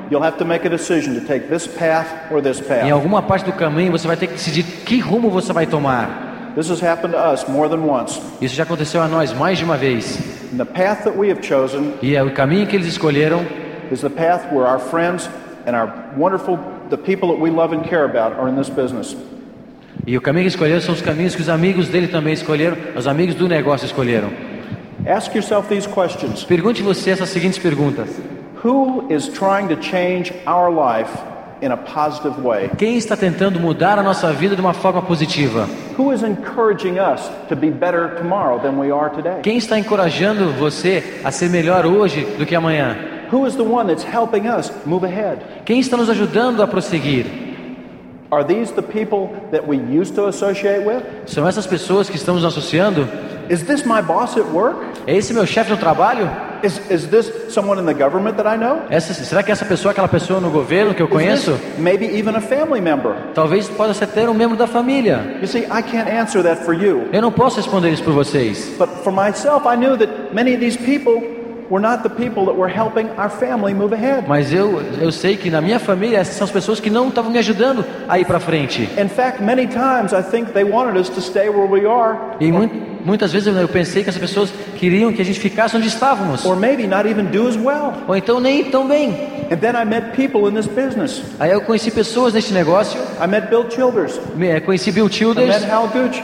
you'll 0.09 0.23
have 0.23 0.37
to 0.37 0.45
make 0.45 0.65
a 0.65 0.69
decision 0.69 1.13
to 1.15 1.21
take 1.21 1.47
this 1.47 1.67
path 1.67 2.31
or 2.31 2.41
this 2.41 2.61
Em 2.83 2.91
alguma 2.91 3.21
parte 3.21 3.45
do 3.45 3.53
caminho 3.53 3.91
você 3.91 4.07
vai 4.07 4.17
ter 4.17 4.27
que 4.27 4.33
decidir 4.33 4.63
que 4.63 4.99
rumo 4.99 5.29
você 5.29 5.53
vai 5.53 5.65
tomar. 5.65 6.53
This 6.55 6.71
has 6.71 6.81
happened 6.81 7.13
to 7.13 7.19
us 7.19 7.47
more 7.47 7.69
than 7.69 7.85
once. 7.85 8.19
Isso 8.41 8.55
já 8.55 8.63
aconteceu 8.63 9.01
a 9.01 9.07
nós 9.07 9.31
mais 9.31 9.59
de 9.59 9.63
uma 9.63 9.77
vez. 9.77 10.17
And 10.51 10.57
the 10.57 10.65
path 10.65 11.03
that 11.03 11.17
we 11.17 11.29
have 11.29 11.45
chosen 11.45 11.93
E 12.01 12.15
é 12.15 12.23
o 12.23 12.31
caminho 12.31 12.65
que 12.65 12.75
eles 12.75 12.87
escolheram 12.87 13.45
is 13.91 14.01
the 14.01 14.09
path 14.09 14.51
where 14.51 14.67
our 14.67 14.79
friends 14.79 15.29
and 15.67 15.75
our 15.75 15.93
wonderful, 16.17 16.57
the 16.89 16.97
people 16.97 17.29
that 17.29 17.39
we 17.39 17.51
love 17.51 17.75
and 17.75 17.83
care 17.83 18.05
about 18.05 18.39
are 18.39 18.49
in 18.49 18.55
this 18.55 18.69
business. 18.69 19.15
E 20.05 20.17
o 20.17 20.21
caminho 20.21 20.45
que 20.45 20.49
escolheram 20.49 20.81
são 20.81 20.95
os 20.95 21.01
caminhos 21.01 21.35
que 21.35 21.41
os 21.41 21.49
amigos 21.49 21.89
dele 21.89 22.07
também 22.07 22.33
escolheram, 22.33 22.77
os 22.95 23.07
amigos 23.07 23.35
do 23.35 23.47
negócio 23.47 23.85
escolheram. 23.85 24.29
Ask 25.05 25.35
yourself 25.35 25.69
these 25.69 25.87
questions 25.87 26.43
Pergunte 26.43 26.81
você 26.81 27.11
essas 27.11 27.29
seguintes 27.29 27.59
perguntas: 27.59 28.09
Who 28.63 29.07
is 29.09 29.29
trying 29.29 29.67
to 29.69 29.75
change 29.75 30.33
our 30.47 30.71
life 30.71 31.11
in 31.61 31.71
a 31.71 31.77
positive 31.77 32.41
way? 32.41 32.69
Quem 32.77 32.97
está 32.97 33.15
tentando 33.15 33.59
mudar 33.59 33.99
a 33.99 34.03
nossa 34.03 34.33
vida 34.33 34.55
de 34.55 34.61
uma 34.61 34.73
forma 34.73 35.01
positiva? 35.01 35.67
Who 35.95 36.11
is 36.11 36.23
encouraging 36.23 36.97
us 36.97 37.29
to 37.49 37.55
be 37.55 37.69
better 37.69 38.15
tomorrow 38.17 38.59
than 38.59 38.79
we 38.79 38.91
are 38.91 39.09
today? 39.09 39.41
Quem 39.43 39.57
está 39.57 39.77
encorajando 39.77 40.51
você 40.53 41.03
a 41.23 41.31
ser 41.31 41.49
melhor 41.49 41.85
hoje 41.85 42.25
do 42.37 42.45
que 42.45 42.55
amanhã? 42.55 42.97
Who 43.31 43.45
is 43.45 43.55
the 43.55 43.63
one 43.63 43.87
that's 43.87 44.03
helping 44.03 44.47
us 44.47 44.71
move 44.85 45.05
ahead? 45.05 45.39
Quem 45.65 45.79
está 45.79 45.95
nos 45.95 46.09
ajudando 46.09 46.63
a 46.63 46.67
prosseguir? 46.67 47.25
Are 48.31 48.43
these 48.43 48.73
the 48.73 48.81
people 48.81 49.29
that 49.51 49.67
we 49.67 49.77
used 49.77 50.15
to 50.15 50.27
associate 50.27 50.83
with? 50.83 51.03
São 51.27 51.47
essas 51.47 51.67
pessoas 51.67 52.09
que 52.09 52.17
estamos 52.17 52.43
associando? 52.43 53.07
Is 53.49 53.63
this 53.63 53.85
my 53.85 54.01
boss 54.01 54.35
at 54.35 54.45
work? 54.51 54.77
É 55.05 55.15
esse 55.15 55.33
meu 55.33 55.45
chefe 55.45 55.69
no 55.69 55.77
trabalho? 55.77 56.29
Is, 56.63 56.79
is 56.89 57.07
this 57.07 57.31
someone 57.53 57.79
in 57.79 57.85
the 57.85 57.93
government 57.93 58.37
that 58.37 58.47
I 58.47 58.57
know? 58.57 58.81
Essa, 58.89 59.13
será 59.13 59.43
que 59.43 59.51
essa 59.51 59.65
pessoa 59.65 59.91
é 59.91 59.93
aquela 59.93 60.07
pessoa 60.07 60.39
no 60.39 60.49
governo 60.49 60.93
que 60.93 61.01
eu 61.01 61.07
conheço? 61.07 61.57
maybe 61.77 62.05
even 62.17 62.35
a 62.35 62.41
family 62.41 62.81
member? 62.81 63.13
Talvez 63.33 63.67
possa 63.69 63.93
ser 63.93 64.05
até 64.05 64.27
um 64.29 64.33
membro 64.33 64.57
da 64.57 64.67
família. 64.67 65.37
You 65.41 65.47
see, 65.47 65.63
I 65.65 65.81
can't 65.81 66.09
answer 66.09 66.41
that 66.43 66.63
for 66.63 66.73
you. 66.73 67.07
Eu 67.13 67.21
não 67.21 67.31
posso 67.31 67.57
responder 67.57 67.89
isso 67.89 68.03
por 68.03 68.13
vocês. 68.13 68.71
But 68.77 68.89
for 69.03 69.11
myself, 69.13 69.65
I 69.67 69.75
knew 69.75 69.97
that 69.97 70.33
many 70.33 70.53
of 70.53 70.59
these 70.59 70.77
people 70.77 71.21
were 71.69 71.81
not 71.81 72.01
the 72.01 72.09
people 72.09 72.45
that 72.45 72.55
were 72.57 72.69
helping 72.73 73.09
our 73.19 73.29
family 73.29 73.73
move 73.73 73.93
ahead. 73.93 74.23
Mas 74.25 74.53
eu, 74.53 74.81
eu 75.01 75.11
sei 75.11 75.35
que 75.35 75.49
na 75.49 75.59
minha 75.59 75.79
família 75.79 76.17
essas 76.19 76.35
são 76.35 76.45
as 76.45 76.51
pessoas 76.51 76.79
que 76.79 76.89
não 76.89 77.09
estavam 77.09 77.29
me 77.29 77.37
ajudando 77.37 77.83
a 78.07 78.17
ir 78.17 78.25
para 78.25 78.39
frente. 78.39 78.83
In 78.97 79.09
fact, 79.09 79.43
many 79.43 79.67
times 79.67 80.13
I 80.13 80.21
think 80.23 80.53
they 80.53 80.63
wanted 80.63 80.97
us 80.97 81.09
to 81.09 81.19
stay 81.21 81.49
where 81.49 81.67
we 81.69 81.85
are, 81.85 82.17
E 82.39 82.49
mu- 82.51 82.69
muitas 83.05 83.31
vezes 83.31 83.47
eu 83.55 83.67
pensei 83.67 84.03
que 84.03 84.09
essas 84.09 84.19
pessoas 84.21 84.51
queriam 84.77 85.11
que 85.13 85.21
a 85.21 85.25
gente 85.25 85.39
ficasse 85.39 85.75
onde 85.75 85.87
estávamos. 85.87 86.45
or 86.45 86.55
maybe 86.55 86.85
not 86.87 87.07
even 87.07 87.25
do 87.25 87.47
as 87.47 87.55
well. 87.55 87.93
Ou 88.07 88.15
então 88.15 88.39
nem 88.39 88.65
tão 88.65 88.87
bem. 88.87 89.09
And 89.51 89.57
then 89.57 89.75
I 89.75 89.85
met 89.85 90.11
people 90.15 90.49
in 90.49 90.53
this 90.53 90.67
business. 90.67 91.21
Aí 91.39 91.51
eu 91.51 91.61
conheci 91.61 91.89
pessoas 91.91 92.33
neste 92.33 92.53
negócio. 92.53 92.99
I 93.23 93.27
met 93.27 93.49
Bill 93.49 93.65
Childers. 93.69 94.19
Me- 94.35 94.47
eh, 94.49 94.59
Conheci 94.59 94.91
Bill 94.91 95.05
I 95.05 95.07
met 95.09 95.13
Childers, 95.17 95.63
Hal 95.65 95.87
Gooch. 95.87 96.21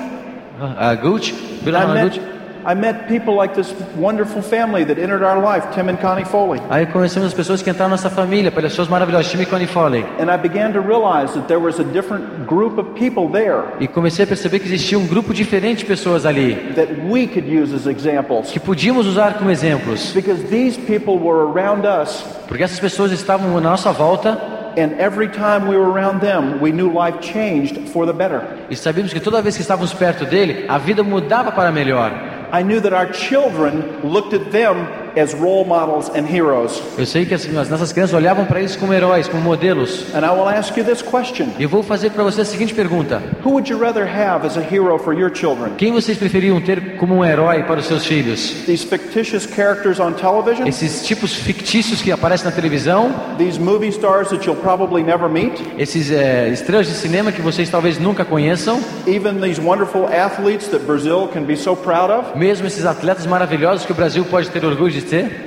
a 0.78 0.96
Gucci, 0.96 1.34
Bill 1.64 1.76
I 1.76 1.80
Gucci. 1.80 1.94
met, 2.20 2.22
I 2.66 2.74
met 2.76 3.08
people 3.08 3.36
like 3.36 3.54
this 3.56 3.74
wonderful 3.98 4.42
family 4.42 4.86
that 4.86 4.98
entered 4.98 5.22
our 5.24 5.40
life, 5.42 5.66
Tim 5.76 5.90
and 5.90 5.98
Connie 6.00 6.24
Foley. 6.24 6.62
Aí 6.70 6.86
conhecemos 6.86 7.28
as 7.28 7.34
pessoas 7.34 7.62
que 7.62 7.70
entraram 7.70 7.90
na 7.90 7.96
nossa 7.98 8.10
família, 8.10 8.52
pessoas 8.52 8.88
maravilhosas, 8.88 9.32
Tim 9.32 9.42
e 9.42 9.46
Connie 9.46 9.68
Foley. 9.68 10.06
And 10.20 10.32
I 10.32 10.38
began 10.38 10.72
to 10.74 10.80
realize 10.80 11.34
that 11.34 11.48
there 11.48 11.60
was 11.60 11.80
a 11.80 11.84
different 11.84 12.46
group 12.48 12.78
of 12.78 12.94
people 12.98 13.28
there 13.30 13.64
E 13.80 13.88
comecei 13.88 14.24
a 14.24 14.28
perceber 14.28 14.60
que 14.60 14.66
existia 14.68 14.98
um 14.98 15.06
grupo 15.08 15.34
diferente 15.34 15.80
de 15.80 15.86
pessoas 15.86 16.26
ali, 16.26 16.56
that 16.76 16.88
we 17.10 17.28
could 17.28 17.48
use 17.48 17.74
as 17.76 17.86
examples. 17.86 18.50
que 18.52 18.60
podíamos 18.60 19.08
usar 19.08 19.34
como 19.38 19.52
exemplos. 19.52 20.14
Because 20.14 20.44
these 20.46 20.78
people 20.80 21.18
were 21.18 21.44
around 21.52 21.86
us, 21.86 22.24
Porque 22.48 22.64
essas 22.64 22.80
pessoas 22.80 23.12
estavam 23.12 23.54
na 23.54 23.70
nossa 23.72 23.92
volta 23.92 24.40
and 24.76 24.94
every 25.00 25.28
time 25.28 25.68
we 25.68 25.78
were 25.78 25.92
around 25.92 26.20
them, 26.20 26.60
we 26.60 26.72
knew 26.72 26.90
life 26.92 27.20
changed 27.22 27.78
for 27.90 28.06
the 28.08 28.14
better. 28.14 28.42
e 28.70 28.76
sabíamos 28.76 29.14
que 29.14 29.20
toda 29.20 29.42
vez 29.42 29.56
que 29.56 29.62
estávamos 29.62 29.94
perto 29.94 30.26
dele, 30.26 30.66
a 30.68 30.78
vida 30.80 31.04
mudava 31.04 31.52
para 31.52 31.72
melhor. 31.72 32.12
I 32.54 32.62
knew 32.62 32.80
that 32.82 32.94
our 32.94 33.12
children 33.12 34.04
looked 34.04 34.34
at 34.34 34.52
them 34.52 35.03
as 35.18 35.34
role 35.34 35.66
models 35.66 36.10
and 36.16 36.26
heroes. 36.28 36.82
Eu 36.98 37.06
sei 37.06 37.26
que 37.26 37.34
as, 37.34 37.46
as 37.56 37.70
nossas 37.70 37.92
crianças 37.92 38.14
olhavam 38.16 38.46
para 38.46 38.60
eles 38.60 38.76
como 38.76 38.94
heróis, 38.94 39.28
como 39.28 39.42
modelos. 39.44 40.06
And 40.14 40.20
I 40.26 40.30
will 40.32 40.48
ask 40.50 40.76
you 40.78 40.84
this 40.84 41.02
question 41.02 41.48
eu 41.60 41.70
vou 41.70 41.84
fazer 41.84 42.12
para 42.12 42.24
você 42.24 42.42
a 42.42 42.46
seguinte 42.46 42.74
pergunta: 42.74 43.22
Who 43.44 43.52
would 43.52 43.70
you 43.72 43.78
rather 43.80 44.08
have 44.08 44.46
as 44.46 44.58
a 44.58 44.62
hero 44.62 44.98
for 44.98 45.14
your 45.14 45.32
children? 45.34 45.74
Quem 45.78 45.92
vocês 45.92 46.18
preferiam 46.18 46.60
ter 46.62 46.96
como 46.98 47.16
um 47.16 47.26
herói 47.26 47.64
para 47.64 47.80
os 47.80 47.86
seus 47.86 48.06
filhos? 48.06 48.64
These 48.66 48.86
fictitious 48.86 49.46
characters 49.46 50.00
on 50.00 50.14
television? 50.14 50.68
Esses 50.68 51.06
tipos 51.06 51.34
fictícios 51.36 52.02
que 52.02 52.12
aparecem 52.12 52.46
na 52.46 52.52
televisão, 52.52 53.12
These 53.38 53.60
movie 53.60 53.90
stars 53.90 54.30
that 54.30 54.46
you'll 54.46 54.60
probably 54.62 55.04
never 55.04 55.30
meet? 55.30 55.62
esses 55.78 56.12
é, 56.12 56.50
estrelas 56.50 56.88
de 56.88 56.94
cinema 56.94 57.32
que 57.32 57.42
vocês 57.42 57.70
talvez 57.70 58.00
nunca 58.00 58.26
conheçam, 58.26 58.80
Even 59.08 59.40
these 59.42 59.60
wonderful 59.62 60.08
athletes 60.08 60.68
that 60.70 60.86
Brazil 60.86 61.28
can 61.32 61.44
be 61.44 61.56
so 61.56 61.76
proud 61.76 62.12
of? 62.12 62.38
mesmo 62.38 62.68
esses 62.68 62.86
atletas 62.86 63.26
maravilhosos 63.26 63.86
que 63.86 63.92
o 63.92 63.96
Brasil 63.96 64.26
pode 64.26 64.50
ter 64.50 64.64
orgulho 64.66 64.92
de 64.92 65.02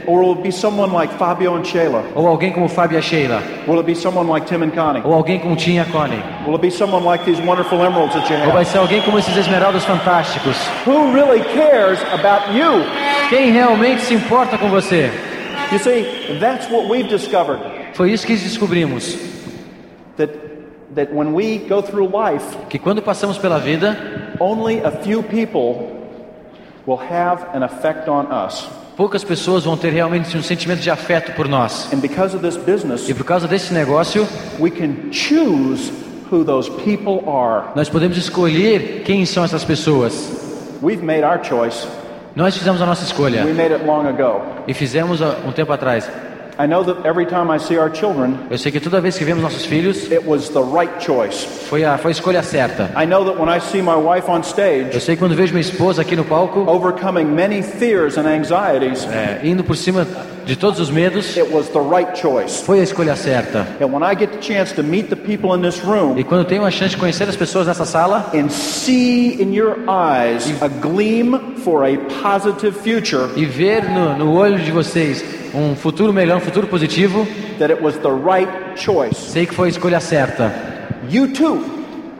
Or 0.06 0.20
will 0.22 0.32
it 0.36 0.42
be 0.42 0.50
someone 0.52 0.92
like 0.92 1.12
Fabio 1.18 1.56
and 1.56 1.64
Sheila? 1.64 2.02
ou 2.14 2.26
alguém 2.26 2.52
como 2.52 2.68
Fábio 2.68 2.98
e 2.98 3.02
Sheila, 3.02 3.42
Will 3.66 3.78
it 3.80 3.86
be 3.86 3.94
someone 3.94 4.28
like 4.30 4.46
Tim 4.46 4.62
and 4.62 4.70
Connie? 4.70 5.02
ou 5.04 5.12
alguém 5.12 5.38
como 5.38 5.56
Tim 5.56 5.78
e 5.80 5.84
Connie, 5.86 6.22
Will 6.46 6.54
it 6.56 6.62
be 6.62 6.70
someone 6.70 7.04
like 7.04 7.24
these 7.24 7.40
wonderful 7.40 7.78
emeralds 7.84 8.14
that 8.14 8.28
you 8.30 8.36
ou 8.38 8.42
have? 8.44 8.52
vai 8.52 8.64
ser 8.64 8.78
alguém 8.78 9.00
como 9.02 9.18
esses 9.18 9.36
esmeraldas 9.36 9.84
fantásticos. 9.84 10.56
Who 10.86 11.12
really 11.12 11.40
cares 11.54 11.98
about 12.12 12.52
you? 12.56 12.84
Quem 13.28 13.50
realmente 13.50 14.02
se 14.02 14.14
importa 14.14 14.56
com 14.58 14.68
você? 14.68 15.10
You 15.72 15.78
see, 15.78 16.38
that's 16.38 16.70
what 16.70 16.88
we've 16.88 17.08
discovered. 17.08 17.60
Foi 17.94 18.12
isso 18.12 18.26
que 18.26 18.34
descobrimos, 18.36 19.18
That, 20.16 20.30
that 20.94 21.12
when 21.12 21.34
we 21.34 21.58
go 21.58 21.82
through 21.82 22.08
life, 22.08 22.44
que 22.68 22.78
quando 22.78 23.02
passamos 23.02 23.36
pela 23.36 23.58
vida, 23.58 23.96
only 24.40 24.80
a 24.82 24.90
few 24.90 25.22
people 25.22 25.92
will 26.86 26.98
have 26.98 27.44
an 27.52 27.62
effect 27.62 28.08
on 28.08 28.26
us. 28.30 28.68
Poucas 28.96 29.22
pessoas 29.22 29.64
vão 29.64 29.76
ter 29.76 29.90
realmente 29.90 30.36
um 30.36 30.42
sentimento 30.42 30.80
de 30.80 30.90
afeto 30.90 31.32
por 31.32 31.46
nós. 31.46 31.88
Business, 32.56 33.08
E 33.08 33.14
por 33.14 33.24
causa 33.24 33.46
desse 33.46 33.72
negócio, 33.72 34.26
nós 37.76 37.88
podemos 37.88 38.16
escolher 38.16 39.02
quem 39.04 39.24
são 39.26 39.44
essas 39.44 39.62
pessoas. 39.62 40.78
Nós 42.34 42.56
fizemos 42.56 42.82
a 42.82 42.86
nossa 42.86 43.04
escolha 43.04 43.44
e 44.66 44.74
fizemos 44.74 45.20
um 45.20 45.52
tempo 45.52 45.72
atrás. 45.72 46.10
I 46.58 46.66
know 46.66 46.82
that 46.84 47.04
every 47.06 47.26
time 47.26 47.50
I 47.50 47.58
see 47.58 47.76
our 47.78 47.90
children, 47.90 48.38
Eu 48.50 48.56
sei 48.56 48.72
que 48.72 48.80
toda 48.80 48.98
vez 49.00 49.18
que 49.18 49.24
vemos 49.24 49.42
nossos 49.42 49.66
filhos, 49.66 50.10
it 50.10 50.26
was 50.26 50.48
the 50.48 50.62
right 50.62 50.92
choice. 51.04 51.44
foi 51.68 51.84
a, 51.84 51.98
foi 51.98 52.10
a 52.10 52.12
escolha 52.12 52.42
certa. 52.42 52.90
I 52.96 53.04
know 53.06 53.24
that 53.26 53.38
when 53.38 53.48
I 53.54 53.60
see 53.60 53.82
my 53.82 53.94
wife 53.96 54.28
on 54.30 54.38
Eu 54.38 54.42
stage, 54.42 55.00
sei 55.00 55.16
que 55.16 55.20
quando 55.22 55.34
vejo 55.34 55.52
minha 55.52 55.60
esposa 55.60 56.00
aqui 56.02 56.16
no 56.16 56.24
palco, 56.24 56.60
overcoming 56.60 57.24
many 57.26 57.62
fears 57.62 58.16
and 58.16 58.26
anxieties, 58.26 59.04
é, 59.06 59.40
indo 59.44 59.62
por 59.62 59.76
cima 59.76 60.06
de 60.46 60.54
todos 60.54 60.78
os 60.78 60.90
medos, 60.90 61.36
it 61.36 61.52
was 61.52 61.68
the 61.70 61.80
right 61.80 62.16
choice. 62.16 62.62
foi 62.62 62.78
a 62.78 62.84
escolha 62.84 63.16
certa. 63.16 63.66
And 63.80 63.86
when 63.86 64.02
I 64.02 64.16
get 64.16 64.30
the 64.30 64.40
chance 64.40 64.72
to 64.76 64.82
meet 64.82 65.08
the 65.08 65.16
people 65.16 65.56
in 65.56 65.60
this 65.60 65.82
room 65.84 66.16
E 66.16 66.22
quando 66.22 66.42
eu 66.42 66.46
tenho 66.46 66.64
a 66.64 66.70
chance 66.70 66.90
de 66.90 66.96
conhecer 66.96 67.28
as 67.28 67.34
pessoas 67.34 67.66
nessa 67.66 67.84
sala 67.84 68.30
and 68.32 68.48
see 68.48 69.42
in 69.42 69.52
your 69.52 69.76
eyes 69.88 70.46
a 70.62 70.68
gleam 70.68 71.56
for 71.64 71.84
a 71.84 71.98
positive 72.22 72.78
future, 72.78 73.28
e 73.34 73.44
ver 73.44 73.90
no, 73.90 74.16
no 74.16 74.32
olho 74.34 74.60
de 74.60 74.70
vocês 74.70 75.24
um 75.52 75.74
futuro 75.74 76.12
melhor, 76.12 76.36
um 76.36 76.40
futuro 76.40 76.68
positivo, 76.68 77.26
right 78.24 78.48
sei 79.14 79.46
que 79.46 79.54
foi 79.54 79.68
a 79.68 79.70
escolha 79.70 80.00
certa. 80.00 80.52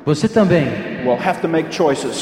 Você 0.04 0.28
também 0.28 0.66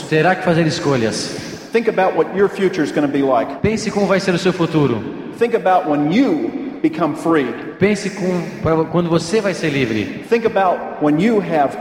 terá 0.09 0.35
que 0.35 0.45
fazer 0.45 0.67
escolhas. 0.67 1.54
Think 1.75 1.89
about 1.89 2.15
what 2.17 2.37
your 2.37 2.49
future 2.49 2.85
is 2.85 2.93
going 2.93 3.05
to 3.05 3.13
be 3.13 3.23
like. 3.23 3.61
Pense 3.61 3.91
como 3.91 4.07
vai 4.07 4.21
ser 4.21 4.33
o 4.33 4.39
seu 4.39 4.53
futuro. 4.53 5.03
Think 5.37 5.55
about 5.57 5.89
when 5.91 6.13
you 6.13 6.79
become 6.81 7.17
free. 7.17 7.47
Pense 7.81 8.09
com, 8.11 8.85
quando 8.93 9.09
você 9.11 9.41
vai 9.41 9.53
ser 9.55 9.71
livre. 9.71 10.23
Think 10.31 10.47
about 10.47 11.03
when 11.03 11.19
you 11.19 11.41
have 11.41 11.77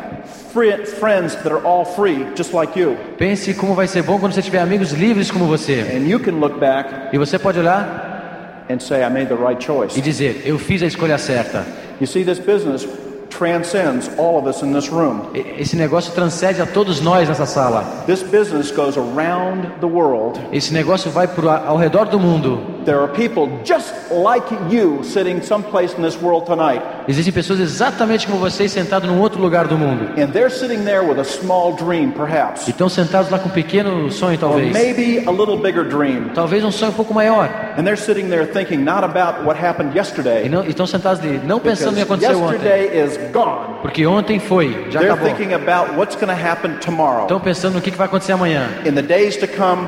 fri- 0.52 0.84
friends 0.84 1.36
that 1.44 1.52
are 1.54 1.64
all 1.64 1.86
free, 1.86 2.26
just 2.36 2.54
like 2.56 2.76
you. 2.76 2.98
Pense 3.20 3.54
como 3.54 3.76
vai 3.76 3.86
ser 3.86 4.02
bom 4.02 4.18
quando 4.18 4.34
você 4.34 4.42
tiver 4.42 4.62
amigos 4.62 4.94
livres 4.94 5.30
como 5.30 5.46
você. 5.46 5.82
And 5.96 6.08
you 6.08 6.20
can 6.20 6.40
look 6.40 6.60
back 6.60 7.14
E 7.14 7.18
você 7.20 7.38
pode 7.38 7.60
olhar 7.60 8.66
and 8.72 8.80
say, 8.80 9.04
I 9.04 9.10
made 9.10 9.28
the 9.28 9.36
right 9.36 9.64
choice. 9.64 9.96
e 9.96 10.02
dizer: 10.02 10.42
Eu 10.44 10.58
fiz 10.58 10.82
a 10.82 10.88
escolha 10.88 11.20
certa. 11.20 11.64
You 12.02 12.08
see, 12.08 12.24
this 12.26 12.40
business 12.40 12.88
transcends 13.34 14.10
all 14.18 14.38
of 14.38 14.48
us 14.48 14.62
in 14.62 14.74
this 14.74 14.90
room. 14.90 15.30
Esse 15.34 15.76
negócio 15.76 16.14
transcende 16.14 16.62
a 16.62 16.66
todos 16.66 17.02
nós 17.02 17.28
nessa 17.28 17.46
sala. 17.46 17.84
This 18.06 18.24
business 18.24 18.72
goes 18.72 18.98
around 18.98 19.68
the 19.80 19.88
world 19.88 20.40
Esse 20.52 20.74
negócio 20.74 21.12
vai 21.12 21.28
pro, 21.28 21.50
ao 21.50 21.78
redor 21.78 22.06
do 22.06 22.20
mundo 22.20 22.73
There 22.86 23.00
are 23.00 23.08
people 23.08 23.50
just 23.64 23.94
like 24.12 24.46
you 24.70 25.04
sitting 25.04 25.42
someplace 25.42 25.94
in 25.98 26.04
this 26.04 26.16
world 26.22 26.46
tonight. 26.46 26.82
Existem 27.08 27.34
pessoas 27.34 27.60
exatamente 27.60 28.26
como 28.28 28.40
vocês 28.40 28.72
sentados 28.72 29.10
num 29.10 29.20
outro 29.20 29.42
lugar 29.42 29.68
do 29.68 29.78
mundo. 29.78 30.10
And 30.22 30.28
they're 30.32 30.50
sitting 30.50 30.84
there 30.84 31.02
with 31.04 31.20
a 31.20 31.24
small 31.24 31.74
dream, 31.76 32.12
perhaps. 32.12 32.68
E 32.68 32.72
estão 32.72 32.90
sentados 32.90 33.30
lá 33.32 33.40
com 33.40 33.50
um 33.50 33.52
pequeno 33.52 34.12
sonho, 34.12 34.34
Or 34.36 34.40
talvez. 34.40 34.72
maybe 34.74 35.24
a 35.28 35.32
little 35.32 35.58
bigger 35.58 35.84
dream. 35.88 36.30
Talvez 36.34 36.64
um 36.64 36.72
sonho 36.72 36.92
um 36.92 36.96
pouco 36.96 37.14
maior. 37.14 37.50
And 37.78 37.84
they're 37.84 37.98
sitting 37.98 38.30
there 38.30 38.46
thinking 38.46 38.84
not 38.84 39.04
about 39.04 39.44
what 39.46 39.58
happened 39.60 39.92
E 39.94 39.98
yesterday. 39.98 40.48
não- 40.50 40.64
e 40.66 40.70
estão 40.70 40.86
sentados 40.86 41.20
ali, 41.24 41.40
não 41.44 41.60
pensando 41.60 41.92
no 41.98 42.06
que 42.06 42.06
Because 42.06 42.26
aconteceu 42.26 42.44
ontem. 42.44 42.68
yesterday 42.70 43.06
is 43.06 43.32
gone. 43.34 43.80
Porque 43.82 44.06
ontem 44.06 44.40
foi, 44.40 44.88
já 44.90 45.00
They're 45.00 45.12
acabou. 45.14 45.30
thinking 45.36 45.54
about 45.54 45.94
what's 45.98 46.16
going 46.16 46.34
to 46.34 46.40
happen 46.42 46.78
tomorrow. 46.80 47.24
Estão 47.24 47.40
pensando 47.40 47.76
no 47.76 47.82
que 47.82 47.92
que 47.92 47.98
vai 47.98 48.08
acontecer 48.08 48.32
amanhã. 48.34 48.68
In 48.86 48.94
the 48.94 49.02
days 49.02 49.36
to 49.38 49.48
come, 49.48 49.88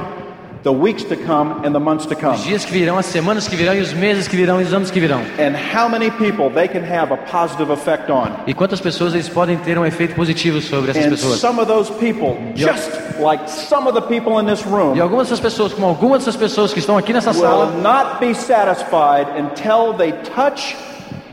the 0.66 0.72
weeks 0.74 1.04
to 1.04 1.16
come, 1.16 1.64
and 1.64 1.74
the 1.76 1.80
months 1.80 2.08
to 2.08 2.16
come. 2.16 2.34
Os 2.34 2.44
dias 2.44 2.66
que 2.66 2.72
virão, 2.72 2.98
as 2.98 3.06
semanas 3.06 3.48
que 3.48 3.56
virão, 3.56 3.76
e 3.76 3.82
os 3.82 3.94
meses 3.94 4.28
que 4.28 4.36
virão, 4.36 4.60
e 4.60 4.64
os 4.64 4.74
anos 4.74 4.90
que 4.90 5.00
virão. 5.00 5.22
And 5.38 5.54
how 5.56 5.88
many 5.88 6.10
people 6.10 6.50
they 6.50 6.68
can 6.68 6.82
have 6.84 7.14
a 7.14 7.18
positive 7.18 7.72
effect 7.72 8.12
on. 8.12 8.32
E 8.48 8.54
quantas 8.54 8.82
pessoas 8.82 9.14
eles 9.14 9.30
podem 9.30 9.58
ter 9.58 9.78
um 9.78 9.86
efeito 9.86 10.16
positivo 10.16 10.60
sobre 10.62 10.90
essas 10.90 11.06
And 11.06 11.10
pessoas. 11.12 11.40
some 11.40 11.62
of 11.62 11.68
those 11.68 11.92
people, 12.00 12.36
just 12.56 12.90
like 13.20 13.48
some 13.48 13.88
of 13.88 13.94
the 13.94 14.02
people 14.02 14.40
in 14.42 14.48
this 14.48 14.66
room, 14.66 14.96
E 14.96 15.02
algumas 15.02 15.28
dessas 15.28 15.40
pessoas, 15.40 15.72
como 15.72 15.86
algumas 15.86 16.26
dessas 16.26 16.36
pessoas 16.36 16.74
que 16.74 16.80
estão 16.80 16.98
aqui 16.98 17.14
nessa 17.14 17.32
sala, 17.32 17.68
will 17.68 17.82
not 17.84 18.20
be 18.20 18.34
satisfied 18.34 19.28
until 19.38 19.94
they 19.96 20.14
touch 20.36 20.76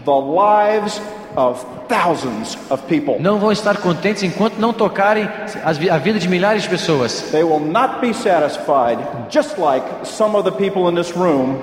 the 0.05 0.11
lives 0.11 1.01
of 1.37 1.64
thousands 1.89 2.57
of 2.70 2.83
people. 2.85 3.16
não 3.20 3.39
vão 3.39 3.53
estar 3.53 3.76
contentes 3.78 4.22
enquanto 4.22 4.59
não 4.59 4.72
tocarem 4.72 5.28
a 5.64 5.99
vida 5.99 6.18
de 6.18 6.28
milhares 6.28 6.62
de 6.62 6.68
pessoas. 6.68 7.30
They 7.30 7.43
will 7.45 7.61
not 7.61 8.01
be 8.01 8.12
satisfied, 8.14 8.99
just 9.30 9.59
like 9.59 9.85
some 10.05 10.37
of 10.37 10.45
the 10.45 10.57
people 10.57 10.89
in 10.89 10.95
this 10.95 11.16
room, 11.16 11.62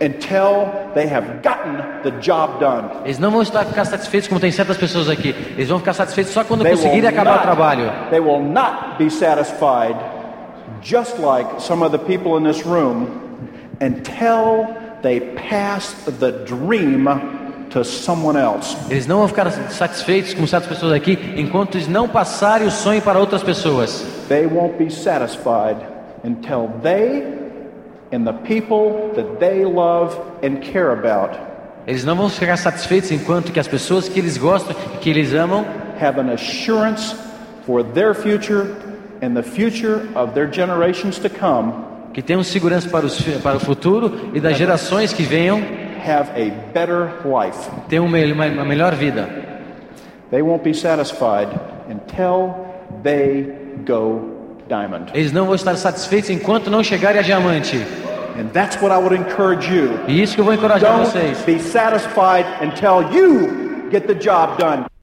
until 0.00 0.68
they 0.94 1.06
have 1.08 1.42
gotten 1.42 1.76
the 2.02 2.10
job 2.20 2.60
done. 2.60 2.88
Eles 3.04 3.18
não 3.18 3.30
vão 3.30 3.42
estar 3.42 3.64
ficar 3.64 3.84
satisfeitos 3.86 4.28
como 4.28 4.40
tem 4.40 4.50
certas 4.50 4.76
pessoas 4.76 5.08
aqui. 5.08 5.34
Eles 5.56 5.68
vão 5.68 5.78
ficar 5.78 5.94
satisfeitos 5.94 6.32
só 6.32 6.44
quando 6.44 6.62
They 6.62 6.72
conseguirem 6.72 7.08
acabar 7.08 7.38
o 7.38 7.42
trabalho. 7.42 7.90
they 8.10 8.20
will 8.20 8.42
not 8.42 8.96
be 8.98 9.08
satisfied, 9.10 9.96
just 10.82 11.18
like 11.18 11.48
some 11.60 11.82
of 11.84 11.92
the 11.92 11.98
people 11.98 12.36
in 12.38 12.44
this 12.44 12.66
room, 12.66 13.08
until 13.80 14.66
they 15.02 15.20
pass 15.20 15.94
the 16.18 16.32
dream 16.44 17.06
to 17.70 17.84
someone 17.84 18.38
else. 18.38 18.76
Eles 18.90 19.06
não 19.06 19.18
vão 19.18 19.28
ficar 19.28 19.50
satisfeitos 19.70 20.34
como 20.34 20.46
certas 20.46 20.68
pessoas 20.68 20.92
aqui 20.92 21.18
enquanto 21.36 21.76
eles 21.76 21.88
não 21.88 22.08
passarem 22.08 22.66
o 22.66 22.70
sonho 22.70 23.02
para 23.02 23.18
outras 23.18 23.42
pessoas. 23.42 24.04
They 24.28 24.46
won't 24.46 24.76
be 24.78 24.90
satisfied 24.90 25.78
until 26.24 26.70
they 26.82 27.24
and 28.12 28.24
the 28.24 28.32
people 28.32 29.12
that 29.14 29.38
they 29.38 29.64
love 29.64 30.16
and 30.42 30.60
care 30.60 30.92
about 30.92 31.36
Eles 31.86 32.04
não 32.04 32.16
vão 32.16 32.28
ficar 32.28 32.56
satisfeitos 32.56 33.12
enquanto 33.12 33.52
que 33.52 33.60
as 33.60 33.68
pessoas 33.68 34.08
que 34.08 34.18
eles 34.18 34.36
gostam 34.36 34.74
e 34.94 34.98
que 34.98 35.08
eles 35.08 35.32
amam 35.32 35.64
have 36.00 36.20
an 36.20 36.32
assurance 36.32 37.14
for 37.64 37.84
their 37.84 38.12
future 38.12 38.74
and 39.22 39.34
the 39.34 39.42
future 39.42 40.08
of 40.16 40.32
their 40.32 40.52
generations 40.52 41.18
to 41.18 41.30
come 41.30 41.72
que 42.12 42.22
tenham 42.22 42.42
segurança 42.42 42.88
para, 42.88 43.06
os, 43.06 43.20
para 43.42 43.58
o 43.58 43.60
futuro 43.60 44.30
e 44.32 44.40
das 44.40 44.56
gerações 44.56 45.12
que 45.12 45.22
venham 45.22 45.62
have 46.06 46.30
a 46.30 46.50
better 46.72 47.10
life. 47.24 47.58
ter 47.88 47.98
uma, 47.98 48.18
uma, 48.18 48.46
uma 48.46 48.64
melhor 48.64 48.94
vida. 48.94 49.28
They 50.30 50.42
won't 50.42 50.64
be 50.64 50.74
satisfied 50.74 51.48
until 51.88 52.54
they 53.02 53.52
go 53.84 54.20
diamond. 54.68 55.10
Eles 55.14 55.32
não 55.32 55.46
vão 55.46 55.54
estar 55.54 55.76
satisfeitos 55.76 56.30
enquanto 56.30 56.70
não 56.70 56.82
chegarem 56.82 57.20
a 57.20 57.22
diamante. 57.22 57.76
And 58.38 58.48
that's 58.52 58.80
what 58.82 58.92
I 58.92 58.98
would 58.98 59.14
encourage 59.14 59.72
you. 59.72 59.98
E 60.08 60.20
isso 60.22 60.34
que 60.34 60.40
eu 60.40 60.44
vou 60.44 60.54
encorajar 60.54 60.92
Don't 60.92 61.10
vocês. 61.10 61.38
be 61.46 61.58
satisfied 61.58 62.46
until 62.62 63.02
you 63.12 63.88
get 63.90 64.06
the 64.06 64.14
job 64.14 64.58
done. 64.58 64.86